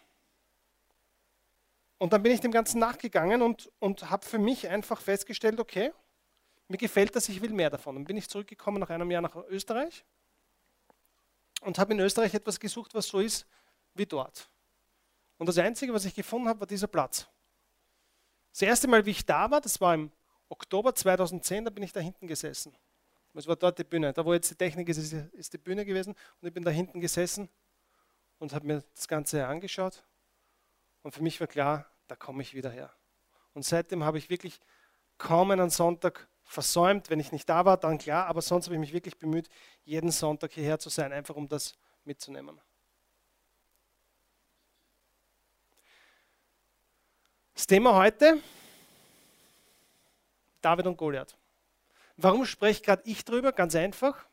Und 1.97 2.13
dann 2.13 2.23
bin 2.23 2.31
ich 2.31 2.41
dem 2.41 2.51
Ganzen 2.51 2.79
nachgegangen 2.79 3.41
und, 3.41 3.71
und 3.79 4.09
habe 4.09 4.25
für 4.25 4.39
mich 4.39 4.67
einfach 4.67 4.99
festgestellt, 4.99 5.59
okay, 5.59 5.91
mir 6.67 6.77
gefällt 6.77 7.15
das, 7.15 7.29
ich 7.29 7.41
will 7.41 7.51
mehr 7.51 7.69
davon. 7.69 7.95
Dann 7.95 8.05
bin 8.05 8.17
ich 8.17 8.29
zurückgekommen 8.29 8.79
nach 8.79 8.89
einem 8.89 9.11
Jahr 9.11 9.21
nach 9.21 9.35
Österreich 9.47 10.03
und 11.61 11.77
habe 11.77 11.93
in 11.93 11.99
Österreich 11.99 12.33
etwas 12.33 12.59
gesucht, 12.59 12.93
was 12.93 13.07
so 13.07 13.19
ist 13.19 13.45
wie 13.93 14.05
dort. 14.05 14.49
Und 15.37 15.47
das 15.47 15.57
Einzige, 15.57 15.93
was 15.93 16.05
ich 16.05 16.15
gefunden 16.15 16.47
habe, 16.47 16.61
war 16.61 16.67
dieser 16.67 16.87
Platz. 16.87 17.27
Das 18.51 18.61
erste 18.61 18.87
Mal, 18.87 19.05
wie 19.05 19.11
ich 19.11 19.25
da 19.25 19.49
war, 19.49 19.61
das 19.61 19.79
war 19.81 19.93
im 19.93 20.11
Oktober 20.49 20.93
2010, 20.93 21.65
da 21.65 21.71
bin 21.71 21.83
ich 21.83 21.91
da 21.91 21.99
hinten 21.99 22.27
gesessen. 22.27 22.75
Es 23.33 23.47
war 23.47 23.55
dort 23.55 23.79
die 23.79 23.83
Bühne. 23.83 24.13
Da, 24.13 24.23
wo 24.23 24.33
jetzt 24.33 24.51
die 24.51 24.55
Technik 24.55 24.89
ist, 24.89 25.11
ist 25.11 25.53
die 25.53 25.57
Bühne 25.57 25.85
gewesen. 25.85 26.15
Und 26.39 26.47
ich 26.47 26.53
bin 26.53 26.63
da 26.63 26.69
hinten 26.69 27.01
gesessen 27.01 27.49
und 28.37 28.53
habe 28.53 28.67
mir 28.67 28.83
das 28.93 29.07
Ganze 29.07 29.47
angeschaut. 29.47 30.03
Und 31.01 31.13
für 31.13 31.23
mich 31.23 31.39
war 31.39 31.47
klar, 31.47 31.89
da 32.07 32.15
komme 32.15 32.43
ich 32.43 32.53
wieder 32.53 32.69
her. 32.69 32.93
Und 33.53 33.65
seitdem 33.65 34.03
habe 34.03 34.17
ich 34.17 34.29
wirklich 34.29 34.59
kaum 35.17 35.51
einen 35.51 35.69
Sonntag 35.69 36.27
versäumt. 36.43 37.09
Wenn 37.09 37.19
ich 37.19 37.31
nicht 37.31 37.49
da 37.49 37.65
war, 37.65 37.77
dann 37.77 37.97
klar. 37.97 38.27
Aber 38.27 38.41
sonst 38.41 38.65
habe 38.65 38.75
ich 38.75 38.79
mich 38.79 38.93
wirklich 38.93 39.17
bemüht, 39.17 39.49
jeden 39.83 40.11
Sonntag 40.11 40.51
hierher 40.51 40.77
zu 40.77 40.89
sein, 40.89 41.11
einfach 41.11 41.35
um 41.35 41.47
das 41.47 41.73
mitzunehmen. 42.05 42.61
Das 47.55 47.67
Thema 47.67 47.95
heute, 47.95 48.41
David 50.61 50.87
und 50.87 50.97
Goliath. 50.97 51.35
Warum 52.17 52.45
spreche 52.45 52.81
gerade 52.81 53.03
ich 53.05 53.25
drüber? 53.25 53.51
Ganz 53.51 53.75
einfach. 53.75 54.25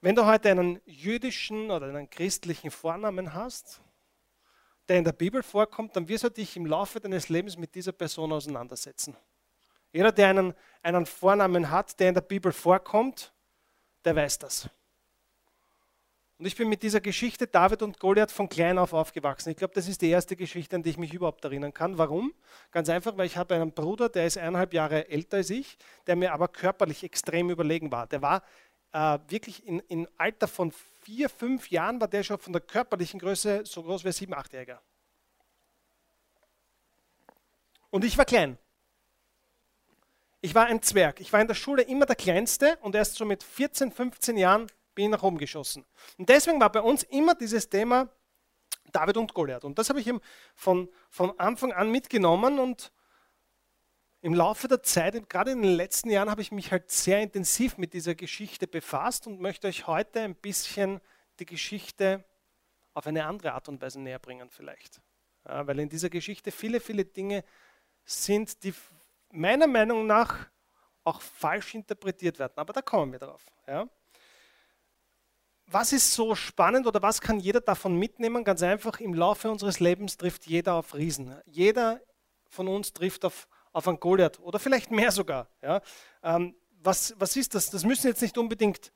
Wenn 0.00 0.14
du 0.14 0.24
heute 0.26 0.50
einen 0.50 0.80
jüdischen 0.84 1.70
oder 1.70 1.86
einen 1.86 2.08
christlichen 2.08 2.70
Vornamen 2.70 3.34
hast, 3.34 3.80
der 4.88 4.98
in 4.98 5.04
der 5.04 5.12
Bibel 5.12 5.42
vorkommt, 5.42 5.94
dann 5.94 6.08
wirst 6.08 6.24
du 6.24 6.30
dich 6.30 6.56
im 6.56 6.66
Laufe 6.66 7.00
deines 7.00 7.28
Lebens 7.28 7.56
mit 7.56 7.74
dieser 7.74 7.92
Person 7.92 8.32
auseinandersetzen. 8.32 9.16
Jeder, 9.92 10.12
der 10.12 10.28
einen, 10.28 10.54
einen 10.82 11.06
Vornamen 11.06 11.70
hat, 11.70 11.98
der 12.00 12.08
in 12.08 12.14
der 12.14 12.22
Bibel 12.22 12.52
vorkommt, 12.52 13.32
der 14.04 14.16
weiß 14.16 14.38
das. 14.38 14.68
Und 16.40 16.46
ich 16.46 16.56
bin 16.56 16.70
mit 16.70 16.82
dieser 16.82 17.02
Geschichte 17.02 17.46
David 17.46 17.82
und 17.82 18.00
Goliath 18.00 18.32
von 18.32 18.48
klein 18.48 18.78
auf 18.78 18.94
aufgewachsen. 18.94 19.50
Ich 19.50 19.58
glaube, 19.58 19.74
das 19.74 19.86
ist 19.88 20.00
die 20.00 20.08
erste 20.08 20.36
Geschichte, 20.36 20.74
an 20.74 20.82
die 20.82 20.88
ich 20.88 20.96
mich 20.96 21.12
überhaupt 21.12 21.44
erinnern 21.44 21.74
kann. 21.74 21.98
Warum? 21.98 22.32
Ganz 22.70 22.88
einfach, 22.88 23.18
weil 23.18 23.26
ich 23.26 23.36
habe 23.36 23.56
einen 23.56 23.72
Bruder, 23.72 24.08
der 24.08 24.24
ist 24.24 24.38
eineinhalb 24.38 24.72
Jahre 24.72 25.10
älter 25.10 25.36
als 25.36 25.50
ich, 25.50 25.76
der 26.06 26.16
mir 26.16 26.32
aber 26.32 26.48
körperlich 26.48 27.04
extrem 27.04 27.50
überlegen 27.50 27.92
war. 27.92 28.06
Der 28.06 28.22
war 28.22 28.42
äh, 28.92 29.18
wirklich 29.28 29.66
in, 29.66 29.80
in 29.80 30.08
Alter 30.16 30.48
von 30.48 30.72
vier, 31.02 31.28
fünf 31.28 31.70
Jahren, 31.70 32.00
war 32.00 32.08
der 32.08 32.22
schon 32.22 32.38
von 32.38 32.54
der 32.54 32.62
körperlichen 32.62 33.20
Größe 33.20 33.64
so 33.66 33.82
groß 33.82 34.04
wie 34.04 34.08
ein 34.08 34.12
sieben, 34.12 34.32
achtjähriger. 34.32 34.80
Und 37.90 38.02
ich 38.02 38.16
war 38.16 38.24
klein. 38.24 38.56
Ich 40.40 40.54
war 40.54 40.64
ein 40.64 40.80
Zwerg. 40.80 41.20
Ich 41.20 41.34
war 41.34 41.42
in 41.42 41.48
der 41.48 41.54
Schule 41.54 41.82
immer 41.82 42.06
der 42.06 42.16
Kleinste 42.16 42.78
und 42.80 42.94
erst 42.94 43.16
so 43.16 43.26
mit 43.26 43.42
14, 43.42 43.92
15 43.92 44.38
Jahren 44.38 44.68
bin 44.94 45.10
nach 45.10 45.22
oben 45.22 45.38
geschossen. 45.38 45.84
Und 46.18 46.28
deswegen 46.28 46.60
war 46.60 46.70
bei 46.70 46.80
uns 46.80 47.02
immer 47.04 47.34
dieses 47.34 47.68
Thema, 47.68 48.08
David 48.92 49.16
und 49.16 49.34
Goliath. 49.34 49.64
Und 49.64 49.78
das 49.78 49.88
habe 49.88 50.00
ich 50.00 50.06
ihm 50.06 50.20
von, 50.54 50.88
von 51.08 51.38
Anfang 51.38 51.72
an 51.72 51.90
mitgenommen 51.90 52.58
und 52.58 52.92
im 54.22 54.34
Laufe 54.34 54.68
der 54.68 54.82
Zeit, 54.82 55.30
gerade 55.30 55.52
in 55.52 55.62
den 55.62 55.72
letzten 55.72 56.10
Jahren, 56.10 56.28
habe 56.30 56.42
ich 56.42 56.52
mich 56.52 56.70
halt 56.72 56.90
sehr 56.90 57.22
intensiv 57.22 57.78
mit 57.78 57.94
dieser 57.94 58.14
Geschichte 58.14 58.66
befasst 58.66 59.26
und 59.26 59.40
möchte 59.40 59.66
euch 59.66 59.86
heute 59.86 60.20
ein 60.20 60.34
bisschen 60.34 61.00
die 61.38 61.46
Geschichte 61.46 62.22
auf 62.92 63.06
eine 63.06 63.24
andere 63.24 63.52
Art 63.52 63.68
und 63.68 63.80
Weise 63.80 63.98
näher 63.98 64.18
bringen 64.18 64.50
vielleicht. 64.50 65.00
Ja, 65.46 65.66
weil 65.66 65.78
in 65.80 65.88
dieser 65.88 66.10
Geschichte 66.10 66.52
viele, 66.52 66.80
viele 66.80 67.06
Dinge 67.06 67.44
sind, 68.04 68.62
die 68.62 68.74
meiner 69.32 69.66
Meinung 69.66 70.06
nach 70.06 70.48
auch 71.02 71.22
falsch 71.22 71.74
interpretiert 71.74 72.38
werden. 72.38 72.52
Aber 72.56 72.74
da 72.74 72.82
kommen 72.82 73.12
wir 73.12 73.18
drauf. 73.18 73.46
Ja. 73.66 73.88
Was 75.72 75.92
ist 75.92 76.12
so 76.12 76.34
spannend 76.34 76.86
oder 76.86 77.00
was 77.00 77.20
kann 77.20 77.38
jeder 77.38 77.60
davon 77.60 77.96
mitnehmen? 77.96 78.42
Ganz 78.44 78.62
einfach, 78.62 78.98
im 78.98 79.14
Laufe 79.14 79.50
unseres 79.50 79.78
Lebens 79.78 80.16
trifft 80.16 80.46
jeder 80.46 80.74
auf 80.74 80.94
Riesen. 80.94 81.34
Jeder 81.46 82.00
von 82.48 82.66
uns 82.66 82.92
trifft 82.92 83.24
auf 83.24 83.46
auf 83.72 83.88
einen 83.88 84.00
Goliath 84.00 84.40
oder 84.40 84.58
vielleicht 84.58 84.90
mehr 84.90 85.12
sogar. 85.12 85.48
Ja? 85.62 85.80
Ähm, 86.22 86.54
was, 86.82 87.14
was 87.18 87.36
ist 87.36 87.54
das? 87.54 87.70
Das 87.70 87.84
müssen 87.84 88.06
jetzt 88.06 88.22
nicht 88.22 88.38
unbedingt 88.38 88.92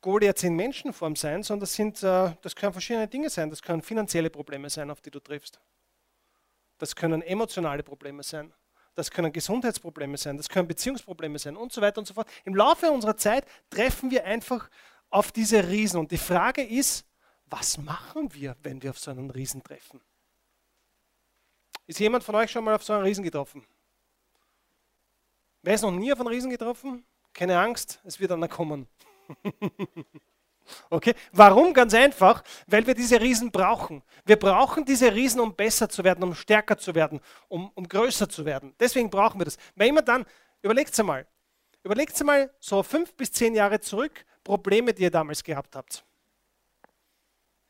Goliaths 0.00 0.42
in 0.42 0.54
Menschenform 0.56 1.16
sein, 1.16 1.42
sondern 1.42 1.60
das, 1.60 1.74
sind, 1.74 2.02
äh, 2.02 2.34
das 2.40 2.56
können 2.56 2.72
verschiedene 2.72 3.06
Dinge 3.06 3.30
sein. 3.30 3.50
Das 3.50 3.62
können 3.62 3.82
finanzielle 3.82 4.30
Probleme 4.30 4.70
sein, 4.70 4.90
auf 4.90 5.00
die 5.00 5.10
du 5.10 5.20
triffst. 5.20 5.60
Das 6.78 6.96
können 6.96 7.22
emotionale 7.22 7.82
Probleme 7.82 8.22
sein. 8.22 8.52
Das 8.94 9.10
können 9.10 9.32
Gesundheitsprobleme 9.32 10.16
sein. 10.16 10.36
Das 10.36 10.48
können 10.48 10.66
Beziehungsprobleme 10.66 11.38
sein 11.38 11.56
und 11.56 11.72
so 11.72 11.80
weiter 11.80 11.98
und 11.98 12.06
so 12.06 12.14
fort. 12.14 12.28
Im 12.44 12.54
Laufe 12.54 12.90
unserer 12.90 13.16
Zeit 13.16 13.46
treffen 13.68 14.10
wir 14.10 14.24
einfach 14.24 14.68
auf 15.10 15.32
diese 15.32 15.68
Riesen. 15.68 16.00
Und 16.00 16.10
die 16.10 16.18
Frage 16.18 16.62
ist, 16.62 17.04
was 17.46 17.78
machen 17.78 18.32
wir, 18.32 18.56
wenn 18.62 18.82
wir 18.82 18.90
auf 18.90 18.98
so 18.98 19.10
einen 19.10 19.30
Riesen 19.30 19.62
treffen? 19.62 20.00
Ist 21.86 21.98
jemand 21.98 22.22
von 22.22 22.36
euch 22.36 22.50
schon 22.50 22.64
mal 22.64 22.76
auf 22.76 22.84
so 22.84 22.92
einen 22.92 23.02
Riesen 23.02 23.24
getroffen? 23.24 23.66
Wer 25.62 25.74
ist 25.74 25.82
noch 25.82 25.90
nie 25.90 26.12
auf 26.12 26.20
einen 26.20 26.28
Riesen 26.28 26.50
getroffen? 26.50 27.04
Keine 27.32 27.58
Angst, 27.58 28.00
es 28.04 28.18
wird 28.20 28.32
einer 28.32 28.48
kommen. 28.48 28.86
okay? 30.90 31.14
Warum? 31.32 31.74
Ganz 31.74 31.92
einfach, 31.94 32.42
weil 32.66 32.86
wir 32.86 32.94
diese 32.94 33.20
Riesen 33.20 33.50
brauchen. 33.50 34.02
Wir 34.24 34.36
brauchen 34.36 34.84
diese 34.84 35.12
Riesen, 35.12 35.40
um 35.40 35.54
besser 35.54 35.88
zu 35.88 36.04
werden, 36.04 36.22
um 36.22 36.34
stärker 36.34 36.78
zu 36.78 36.94
werden, 36.94 37.20
um, 37.48 37.70
um 37.74 37.86
größer 37.86 38.28
zu 38.28 38.44
werden. 38.44 38.74
Deswegen 38.78 39.10
brauchen 39.10 39.40
wir 39.40 39.44
das. 39.44 39.58
Weil 39.74 39.88
immer 39.88 40.02
dann, 40.02 40.24
überlegt 40.62 40.96
mal, 41.02 41.26
überlegt 41.82 42.22
mal 42.24 42.52
so 42.60 42.82
fünf 42.82 43.14
bis 43.14 43.32
zehn 43.32 43.54
Jahre 43.54 43.80
zurück, 43.80 44.24
Probleme, 44.50 44.92
die 44.92 45.04
ihr 45.04 45.12
damals 45.12 45.44
gehabt 45.44 45.76
habt. 45.76 46.04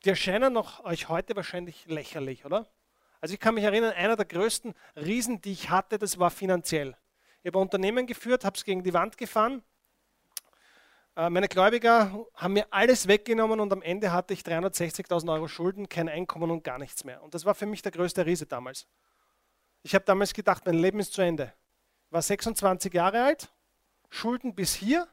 Die 0.02 0.08
erscheinen 0.08 0.54
noch 0.54 0.82
euch 0.82 1.10
heute 1.10 1.36
wahrscheinlich 1.36 1.84
lächerlich, 1.84 2.46
oder? 2.46 2.66
Also 3.20 3.34
ich 3.34 3.38
kann 3.38 3.54
mich 3.54 3.64
erinnern, 3.64 3.92
einer 3.92 4.16
der 4.16 4.24
größten 4.24 4.72
Riesen, 4.96 5.42
die 5.42 5.52
ich 5.52 5.68
hatte, 5.68 5.98
das 5.98 6.18
war 6.18 6.30
finanziell. 6.30 6.96
Ich 7.42 7.48
habe 7.48 7.58
ein 7.58 7.62
Unternehmen 7.62 8.06
geführt, 8.06 8.46
habe 8.46 8.56
es 8.56 8.64
gegen 8.64 8.82
die 8.82 8.94
Wand 8.94 9.18
gefahren. 9.18 9.62
Äh, 11.16 11.28
meine 11.28 11.48
Gläubiger 11.48 12.24
haben 12.32 12.54
mir 12.54 12.66
alles 12.70 13.06
weggenommen 13.06 13.60
und 13.60 13.70
am 13.74 13.82
Ende 13.82 14.10
hatte 14.10 14.32
ich 14.32 14.40
360.000 14.40 15.30
Euro 15.34 15.48
Schulden, 15.48 15.86
kein 15.86 16.08
Einkommen 16.08 16.50
und 16.50 16.64
gar 16.64 16.78
nichts 16.78 17.04
mehr. 17.04 17.22
Und 17.22 17.34
das 17.34 17.44
war 17.44 17.54
für 17.54 17.66
mich 17.66 17.82
der 17.82 17.92
größte 17.92 18.24
Riese 18.24 18.46
damals. 18.46 18.86
Ich 19.82 19.94
habe 19.94 20.06
damals 20.06 20.32
gedacht, 20.32 20.64
mein 20.64 20.76
Leben 20.76 20.98
ist 20.98 21.12
zu 21.12 21.20
Ende. 21.20 21.52
War 22.08 22.22
26 22.22 22.94
Jahre 22.94 23.22
alt, 23.22 23.52
Schulden 24.08 24.54
bis 24.54 24.72
hier, 24.72 25.06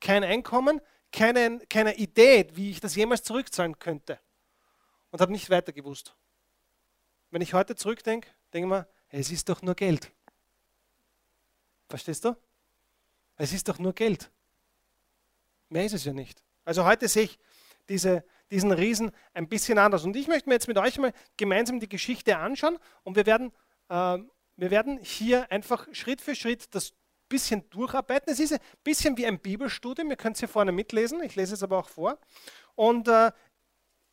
kein 0.00 0.24
Einkommen, 0.24 0.80
keine, 1.14 1.60
keine 1.70 1.94
Idee, 1.94 2.48
wie 2.54 2.70
ich 2.70 2.80
das 2.80 2.96
jemals 2.96 3.22
zurückzahlen 3.22 3.78
könnte. 3.78 4.18
Und 5.10 5.20
habe 5.20 5.30
nicht 5.30 5.48
weiter 5.48 5.72
gewusst. 5.72 6.16
Wenn 7.30 7.40
ich 7.40 7.54
heute 7.54 7.76
zurückdenke, 7.76 8.28
denke 8.52 8.66
ich 8.66 8.70
mir, 8.70 8.88
es 9.10 9.30
ist 9.30 9.48
doch 9.48 9.62
nur 9.62 9.76
Geld. 9.76 10.10
Verstehst 11.88 12.24
du? 12.24 12.36
Es 13.36 13.52
ist 13.52 13.68
doch 13.68 13.78
nur 13.78 13.92
Geld. 13.92 14.30
Mehr 15.68 15.84
ist 15.84 15.92
es 15.92 16.04
ja 16.04 16.12
nicht. 16.12 16.42
Also 16.64 16.84
heute 16.84 17.06
sehe 17.06 17.24
ich 17.24 17.38
diese, 17.88 18.24
diesen 18.50 18.72
Riesen 18.72 19.12
ein 19.34 19.48
bisschen 19.48 19.78
anders. 19.78 20.04
Und 20.04 20.16
ich 20.16 20.26
möchte 20.26 20.48
mir 20.48 20.54
jetzt 20.54 20.68
mit 20.68 20.78
euch 20.78 20.98
mal 20.98 21.12
gemeinsam 21.36 21.78
die 21.78 21.88
Geschichte 21.88 22.36
anschauen 22.38 22.78
und 23.04 23.14
wir 23.14 23.26
werden, 23.26 23.52
äh, 23.88 24.18
wir 24.56 24.70
werden 24.70 24.98
hier 24.98 25.50
einfach 25.52 25.86
Schritt 25.92 26.20
für 26.20 26.34
Schritt 26.34 26.74
das 26.74 26.92
bisschen 27.28 27.68
durcharbeiten. 27.70 28.32
Es 28.32 28.40
ist 28.40 28.52
ein 28.52 28.60
bisschen 28.82 29.16
wie 29.16 29.26
ein 29.26 29.38
Bibelstudium. 29.38 30.10
Ihr 30.10 30.16
könnt 30.16 30.36
es 30.36 30.40
hier 30.40 30.48
vorne 30.48 30.72
mitlesen. 30.72 31.22
Ich 31.22 31.36
lese 31.36 31.54
es 31.54 31.62
aber 31.62 31.78
auch 31.78 31.88
vor. 31.88 32.18
Und 32.74 33.08
äh, 33.08 33.32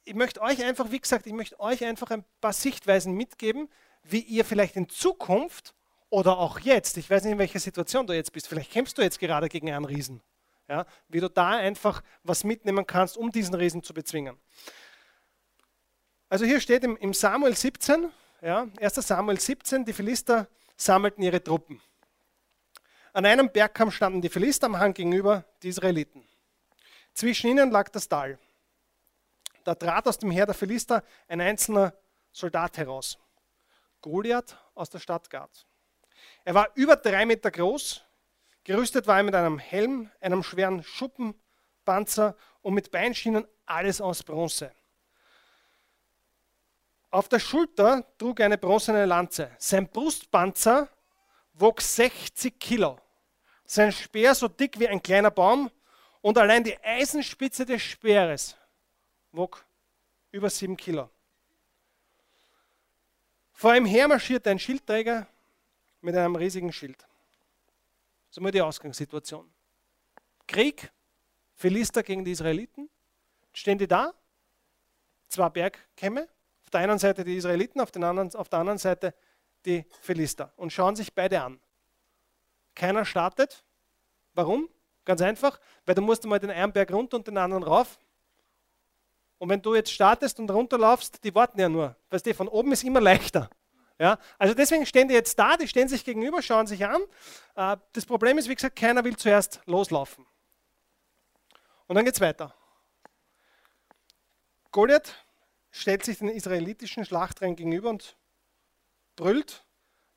ich 0.04 0.16
möchte 0.16 0.42
euch 0.42 0.64
einfach, 0.64 0.92
wie 0.92 1.00
gesagt, 1.00 1.28
ich 1.28 1.34
möchte 1.34 1.60
euch 1.60 1.84
einfach 1.86 2.12
ein 2.12 2.26
paar 2.40 2.54
Sichtweisen 2.54 3.14
mitgeben, 3.14 3.70
wie 4.04 4.20
ihr 4.20 4.46
vielleicht 4.46 4.76
in 4.76 4.90
Zukunft 4.90 5.74
oder 6.10 6.38
auch 6.38 6.60
jetzt, 6.60 6.98
ich 6.98 7.10
weiß 7.10 7.24
nicht, 7.24 7.34
in 7.34 7.40
welcher 7.40 7.60
Situation 7.60 8.08
du 8.08 8.14
jetzt 8.14 8.34
bist, 8.34 8.48
vielleicht 8.48 8.72
kämpfst 8.72 8.98
du 8.98 9.02
jetzt 9.02 9.20
gerade 9.20 9.48
gegen 9.48 9.72
einen 9.72 9.86
Riesen, 9.86 10.22
ja, 10.68 10.86
wie 11.08 11.20
du 11.20 11.30
da 11.30 11.52
einfach 11.52 12.02
was 12.24 12.44
mitnehmen 12.44 12.86
kannst, 12.86 13.18
um 13.18 13.32
diesen 13.32 13.56
Riesen 13.56 13.84
zu 13.84 13.94
bezwingen. 13.94 14.38
Also 16.30 16.46
hier 16.46 16.60
steht 16.60 16.84
im, 16.84 16.98
im 16.98 17.14
Samuel 17.14 17.56
17, 17.56 18.10
ja, 18.42 18.68
1. 18.80 18.96
Samuel 18.96 19.40
17, 19.40 19.86
die 19.86 19.94
Philister 19.94 20.48
sammelten 20.76 21.24
ihre 21.24 21.44
Truppen. 21.44 21.82
An 23.14 23.26
einem 23.26 23.52
Bergkamm 23.52 23.92
standen 23.92 24.22
die 24.22 24.30
Philister 24.30 24.68
am 24.68 24.80
Hang 24.80 24.94
gegenüber 24.94 25.44
die 25.62 25.68
Israeliten. 25.68 26.26
Zwischen 27.14 27.52
ihnen 27.52 27.70
lag 27.70 27.90
das 27.90 28.08
Tal. 28.08 28.40
Da 29.66 29.76
trat 29.76 30.08
aus 30.08 30.18
dem 30.18 30.32
Heer 30.32 30.46
der 30.46 30.56
Philister 30.56 31.04
ein 31.28 31.42
einzelner 31.42 31.94
Soldat 32.32 32.78
heraus. 32.78 33.18
Goliath 34.00 34.58
aus 34.76 34.90
der 34.90 35.00
Stadt 35.00 35.30
Gad. 35.30 35.50
Er 36.46 36.56
war 36.56 36.70
über 36.76 36.96
drei 36.96 37.26
Meter 37.26 37.52
groß, 37.52 38.02
gerüstet 38.64 39.08
war 39.08 39.18
er 39.18 39.24
mit 39.24 39.36
einem 39.36 39.60
Helm, 39.60 40.10
einem 40.22 40.42
schweren 40.42 40.82
Schuppenpanzer 40.82 42.36
und 42.62 42.74
mit 42.74 42.92
Beinschienen, 42.92 43.46
alles 43.66 44.00
aus 44.00 44.24
Bronze. 44.24 44.72
Auf 47.10 47.28
der 47.28 47.40
Schulter 47.40 48.06
trug 48.18 48.40
er 48.40 48.46
eine 48.46 48.58
bronzene 48.58 49.06
Lanze. 49.06 49.52
Sein 49.58 49.90
Brustpanzer 49.90 50.88
wog 51.54 51.82
60 51.82 52.58
Kilo. 52.58 53.01
Sein 53.72 53.94
Speer 53.94 54.36
so 54.36 54.50
dick 54.50 54.78
wie 54.82 54.90
ein 54.90 55.02
kleiner 55.02 55.32
Baum 55.32 55.72
und 56.20 56.38
allein 56.38 56.62
die 56.62 56.78
Eisenspitze 56.84 57.66
des 57.66 57.82
Speeres 57.82 58.58
wog 59.32 59.66
über 60.30 60.50
sieben 60.50 60.76
Kilo. 60.76 61.10
Vor 63.54 63.74
ihm 63.74 63.86
her 63.86 64.10
marschiert 64.10 64.46
ein 64.46 64.60
Schildträger 64.60 65.26
mit 66.02 66.18
einem 66.18 66.36
riesigen 66.36 66.74
Schild. 66.74 66.98
Das 67.00 68.32
ist 68.32 68.42
mal 68.42 68.52
die 68.52 68.62
Ausgangssituation. 68.62 69.50
Krieg, 70.48 70.92
Philister 71.56 72.04
gegen 72.04 72.26
die 72.26 72.32
Israeliten. 72.32 72.90
Stehen 73.54 73.78
die 73.78 73.88
da? 73.88 74.14
Zwei 75.30 75.48
Bergkämme. 75.48 76.28
Auf 76.64 76.72
der 76.72 76.82
einen 76.82 77.00
Seite 77.00 77.24
die 77.24 77.38
Israeliten, 77.38 77.80
auf, 77.80 77.96
anderen, 77.96 78.36
auf 78.36 78.50
der 78.50 78.60
anderen 78.60 78.80
Seite 78.80 79.14
die 79.66 79.86
Philister. 80.02 80.52
Und 80.58 80.74
schauen 80.74 80.98
sich 80.98 81.14
beide 81.14 81.42
an. 81.42 81.62
Keiner 82.76 83.06
startet. 83.06 83.64
Warum? 84.34 84.70
Ganz 85.06 85.22
einfach, 85.22 85.60
weil 85.86 85.96
du 85.96 86.02
musst 86.02 86.26
mal 86.26 86.40
den 86.40 86.52
einen 86.52 86.72
Berg 86.72 86.92
runter 86.92 87.18
und 87.18 87.28
den 87.28 87.38
anderen 87.38 87.64
rauf. 87.64 88.00
Und 89.40 89.50
wenn 89.50 89.62
du 89.62 89.74
jetzt 89.74 89.92
startest 89.92 90.40
und 90.40 90.52
runterlaufst, 90.52 91.24
die 91.24 91.34
warten 91.34 91.60
ja 91.60 91.68
nur. 91.68 91.96
Weißt 92.12 92.26
du, 92.26 92.34
von 92.34 92.48
oben 92.48 92.72
ist 92.72 92.84
immer 92.84 93.02
leichter. 93.02 93.50
Ja? 93.98 94.20
Also 94.38 94.54
deswegen 94.54 94.86
stehen 94.86 95.08
die 95.08 95.16
jetzt 95.16 95.38
da, 95.40 95.58
die 95.58 95.68
stehen 95.68 95.88
sich 95.88 96.06
gegenüber, 96.06 96.42
schauen 96.42 96.68
sich 96.68 96.86
an. 96.86 97.02
Äh, 97.56 97.78
das 97.94 98.06
Problem 98.06 98.38
ist, 98.38 98.48
wie 98.48 98.56
gesagt, 98.56 98.76
keiner 98.76 99.04
will 99.04 99.16
zuerst 99.18 99.62
loslaufen. 99.66 100.26
Und 101.88 101.96
dann 101.96 102.06
geht 102.06 102.14
es 102.14 102.22
weiter. 102.22 102.54
Goliath 104.72 105.14
stellt 105.72 106.06
sich 106.06 106.20
den 106.20 106.30
israelitischen 106.30 107.04
Schlachtreihen 107.04 107.56
gegenüber 107.56 107.90
und 107.90 108.16
brüllt, 109.16 109.66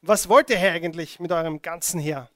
was 0.01 0.29
wollt 0.29 0.51
ihr 0.51 0.61
eigentlich 0.61 1.19
mit 1.19 1.33
eurem 1.33 1.63
ganzen 1.63 1.99
Heer? 1.99 2.31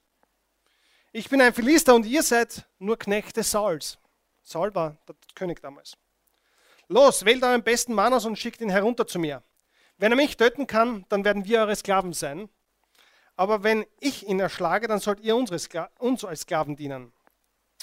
Ich 1.11 1.27
bin 1.27 1.41
ein 1.41 1.55
Philister 1.55 1.95
und 1.95 2.05
ihr 2.05 2.21
seid 2.21 2.67
nur 2.77 2.99
Knechte 2.99 3.41
Sauls. 3.41 3.97
Saul 4.43 4.75
war 4.75 4.95
der 5.07 5.15
König 5.33 5.59
damals. 5.59 5.97
Los, 6.87 7.25
wählt 7.25 7.41
euren 7.43 7.63
besten 7.63 7.95
Mann 7.95 8.13
aus 8.13 8.25
und 8.25 8.37
schickt 8.37 8.61
ihn 8.61 8.69
herunter 8.69 9.07
zu 9.07 9.17
mir. 9.17 9.41
Wenn 9.97 10.11
er 10.11 10.15
mich 10.15 10.37
töten 10.37 10.67
kann, 10.67 11.05
dann 11.09 11.25
werden 11.25 11.45
wir 11.45 11.61
eure 11.61 11.75
Sklaven 11.75 12.13
sein. 12.13 12.47
Aber 13.35 13.63
wenn 13.63 13.87
ich 13.99 14.27
ihn 14.27 14.39
erschlage, 14.39 14.87
dann 14.87 14.99
sollt 14.99 15.19
ihr 15.21 15.35
uns 15.35 15.51
als 16.23 16.41
Sklaven 16.41 16.75
dienen. 16.75 17.11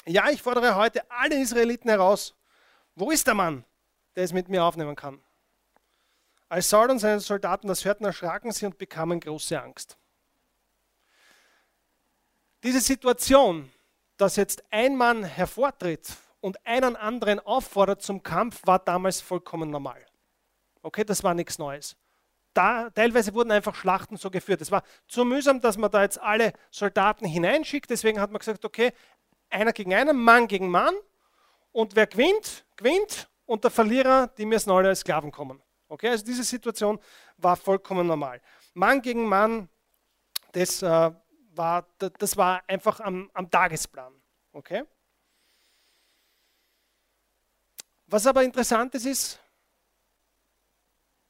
Ja, 0.04 0.30
ich 0.30 0.40
fordere 0.40 0.76
heute 0.76 1.10
alle 1.10 1.40
Israeliten 1.40 1.90
heraus. 1.90 2.36
Wo 2.94 3.10
ist 3.10 3.26
der 3.26 3.34
Mann, 3.34 3.64
der 4.14 4.22
es 4.22 4.32
mit 4.32 4.48
mir 4.48 4.62
aufnehmen 4.62 4.94
kann? 4.94 5.20
Als 6.48 6.70
Saul 6.70 6.90
und 6.90 7.00
seine 7.00 7.18
Soldaten 7.18 7.66
das 7.66 7.84
hörten, 7.84 8.04
erschraken 8.04 8.52
sie 8.52 8.66
und 8.66 8.78
bekamen 8.78 9.18
große 9.18 9.60
Angst. 9.60 9.98
Diese 12.66 12.80
Situation, 12.80 13.70
dass 14.16 14.34
jetzt 14.34 14.64
ein 14.72 14.96
Mann 14.96 15.22
hervortritt 15.22 16.08
und 16.40 16.66
einen 16.66 16.96
anderen 16.96 17.38
auffordert 17.38 18.02
zum 18.02 18.24
Kampf, 18.24 18.60
war 18.66 18.80
damals 18.80 19.20
vollkommen 19.20 19.70
normal. 19.70 20.04
Okay, 20.82 21.04
das 21.04 21.22
war 21.22 21.32
nichts 21.32 21.58
Neues. 21.58 21.94
Da, 22.54 22.90
teilweise 22.90 23.32
wurden 23.34 23.52
einfach 23.52 23.76
Schlachten 23.76 24.16
so 24.16 24.32
geführt. 24.32 24.62
Es 24.62 24.72
war 24.72 24.82
zu 25.06 25.24
mühsam, 25.24 25.60
dass 25.60 25.78
man 25.78 25.92
da 25.92 26.02
jetzt 26.02 26.20
alle 26.20 26.54
Soldaten 26.72 27.24
hineinschickt. 27.24 27.88
Deswegen 27.88 28.20
hat 28.20 28.32
man 28.32 28.40
gesagt, 28.40 28.64
okay, 28.64 28.92
einer 29.48 29.72
gegen 29.72 29.94
einen, 29.94 30.16
Mann 30.16 30.48
gegen 30.48 30.68
Mann. 30.68 30.94
Und 31.70 31.94
wer 31.94 32.08
gewinnt, 32.08 32.66
gewinnt. 32.74 33.28
Und 33.44 33.62
der 33.62 33.70
Verlierer, 33.70 34.26
die 34.26 34.44
müssen 34.44 34.72
alle 34.72 34.88
als 34.88 35.00
Sklaven 35.00 35.30
kommen. 35.30 35.62
Okay, 35.86 36.08
also 36.08 36.24
diese 36.24 36.42
Situation 36.42 36.98
war 37.36 37.54
vollkommen 37.54 38.08
normal. 38.08 38.42
Mann 38.74 39.02
gegen 39.02 39.28
Mann, 39.28 39.68
das, 40.50 40.82
äh, 40.82 41.12
war, 41.56 41.86
das 41.98 42.36
war 42.36 42.62
einfach 42.66 43.00
am, 43.00 43.30
am 43.34 43.50
Tagesplan. 43.50 44.12
Okay? 44.52 44.84
Was 48.06 48.26
aber 48.26 48.42
interessant 48.44 48.94
ist, 48.94 49.06
ist, 49.06 49.40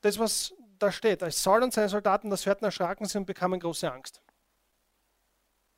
das, 0.03 0.19
was 0.19 0.55
da 0.79 0.93
steht, 0.93 1.23
als 1.23 1.43
Saul 1.43 1.63
und 1.63 1.73
seine 1.73 1.89
Soldaten 1.89 2.31
das 2.31 2.47
hörten, 2.47 2.65
erschraken 2.65 3.07
sie 3.07 3.19
und 3.19 3.27
bekamen 3.27 3.59
große 3.59 3.91
Angst. 3.91 4.23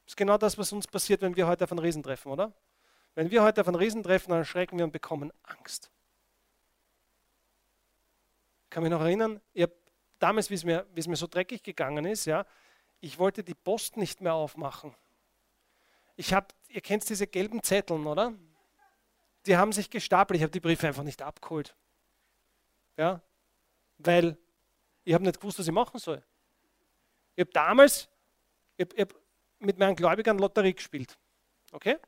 Das 0.05 0.13
ist 0.13 0.17
genau 0.17 0.39
das, 0.39 0.59
was 0.59 0.73
uns 0.73 0.87
passiert, 0.87 1.23
wenn 1.23 1.37
wir 1.37 1.47
heute 1.47 1.65
auf 1.65 1.73
einen 1.73 1.79
Riesen 1.79 2.03
treffen, 2.03 2.33
oder? 2.33 2.53
Wenn 3.15 3.31
wir 3.31 3.43
heute 3.43 3.61
auf 3.61 3.69
einen 3.69 3.77
Riesen 3.77 4.03
treffen, 4.03 4.31
dann 4.31 4.41
erschrecken 4.41 4.79
wir 4.79 4.85
und 4.85 4.93
bekommen 4.93 5.33
Angst. 5.43 5.91
Ich 8.65 8.71
kann 8.71 8.83
mich 8.83 8.91
noch 8.91 9.01
erinnern, 9.01 9.41
ich 9.53 9.67
damals, 10.19 10.51
wie 10.51 10.55
es, 10.55 10.65
mir, 10.65 10.87
wie 10.95 11.01
es 11.01 11.07
mir 11.07 11.17
so 11.17 11.27
dreckig 11.27 11.63
gegangen 11.63 12.05
ist, 12.05 12.25
ja, 12.25 12.45
ich 13.01 13.19
wollte 13.19 13.45
die 13.45 13.55
Post 13.55 13.97
nicht 13.97 14.21
mehr 14.21 14.35
aufmachen. 14.35 14.95
Ich 16.17 16.35
habe, 16.35 16.49
ihr 16.69 16.81
kennt 16.81 17.09
diese 17.09 17.27
gelben 17.27 17.63
Zetteln, 17.63 18.07
oder? 18.07 18.35
Die 19.47 19.57
haben 19.57 19.73
sich 19.73 19.89
gestapelt. 19.89 20.39
Ich 20.39 20.43
habe 20.43 20.51
die 20.51 20.61
Briefe 20.61 20.87
einfach 20.89 21.05
nicht 21.05 21.23
abgeholt. 21.23 21.77
Ja, 22.97 23.23
weil 23.99 24.37
ich 25.05 25.15
habe 25.15 25.25
nicht 25.25 25.41
gewusst, 25.41 25.59
was 25.61 25.67
ich 25.67 25.73
machen 25.73 25.99
soll. 25.99 26.23
Ich 27.37 27.43
habe 27.43 27.53
damals 27.53 28.09
ich 28.77 28.85
hab, 28.85 28.93
ich 28.95 29.01
hab 29.01 29.15
mit 29.61 29.79
meinen 29.79 29.95
Gläubigern 29.95 30.39
Lotterie 30.39 30.75
gespielt. 30.75 31.17
Okay? 31.73 31.99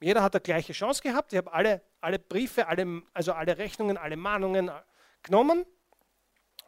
Jeder 0.00 0.22
hat 0.22 0.34
eine 0.34 0.40
gleiche 0.40 0.72
Chance 0.72 1.02
gehabt. 1.02 1.32
Ich 1.32 1.36
habe 1.36 1.52
alle, 1.52 1.82
alle 2.00 2.18
Briefe, 2.18 2.66
alle, 2.66 3.02
also 3.12 3.32
alle 3.32 3.58
Rechnungen, 3.58 3.96
alle 3.96 4.16
Mahnungen 4.16 4.70
genommen, 5.22 5.66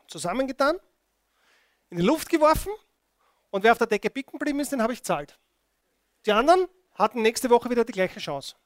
zusammengetan, 0.06 0.76
in 1.90 1.98
die 1.98 2.02
Luft 2.04 2.28
geworfen 2.28 2.72
und 3.52 3.62
wer 3.62 3.72
auf 3.72 3.78
der 3.78 3.86
Decke 3.86 4.08
picken 4.10 4.32
geblieben 4.38 4.58
ist, 4.60 4.72
den 4.72 4.82
habe 4.82 4.94
ich 4.94 5.02
zahlt. 5.02 5.38
Die 6.24 6.32
anderen 6.32 6.66
hatten 6.94 7.20
nächste 7.20 7.50
Woche 7.50 7.68
wieder 7.68 7.84
die 7.84 7.92
gleiche 7.92 8.18
Chance. 8.18 8.56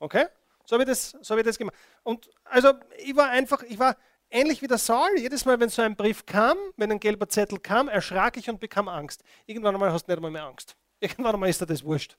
Okay? 0.00 0.26
So 0.64 0.74
habe 0.74 0.82
ich 0.82 0.88
das, 0.88 1.16
so 1.22 1.30
habe 1.30 1.40
ich 1.40 1.46
das 1.46 1.56
gemacht. 1.56 1.76
Und 2.02 2.28
also 2.44 2.72
ich 2.98 3.14
war 3.16 3.28
einfach, 3.28 3.62
ich 3.62 3.78
war 3.78 3.96
ähnlich 4.28 4.62
wie 4.62 4.66
der 4.66 4.78
Saul. 4.78 5.16
Jedes 5.16 5.44
Mal, 5.44 5.60
wenn 5.60 5.68
so 5.68 5.80
ein 5.80 5.94
Brief 5.94 6.26
kam, 6.26 6.58
wenn 6.76 6.90
ein 6.90 6.98
gelber 6.98 7.28
Zettel 7.28 7.60
kam, 7.60 7.86
erschrak 7.88 8.36
ich 8.36 8.50
und 8.50 8.58
bekam 8.58 8.88
Angst. 8.88 9.22
Irgendwann 9.46 9.74
einmal 9.74 9.92
hast 9.92 10.06
du 10.06 10.10
nicht 10.10 10.18
einmal 10.18 10.32
mehr 10.32 10.44
Angst. 10.44 10.76
Irgendwann 10.98 11.34
einmal 11.34 11.48
ist 11.48 11.60
dir 11.60 11.66
das 11.66 11.84
wurscht. 11.84 12.16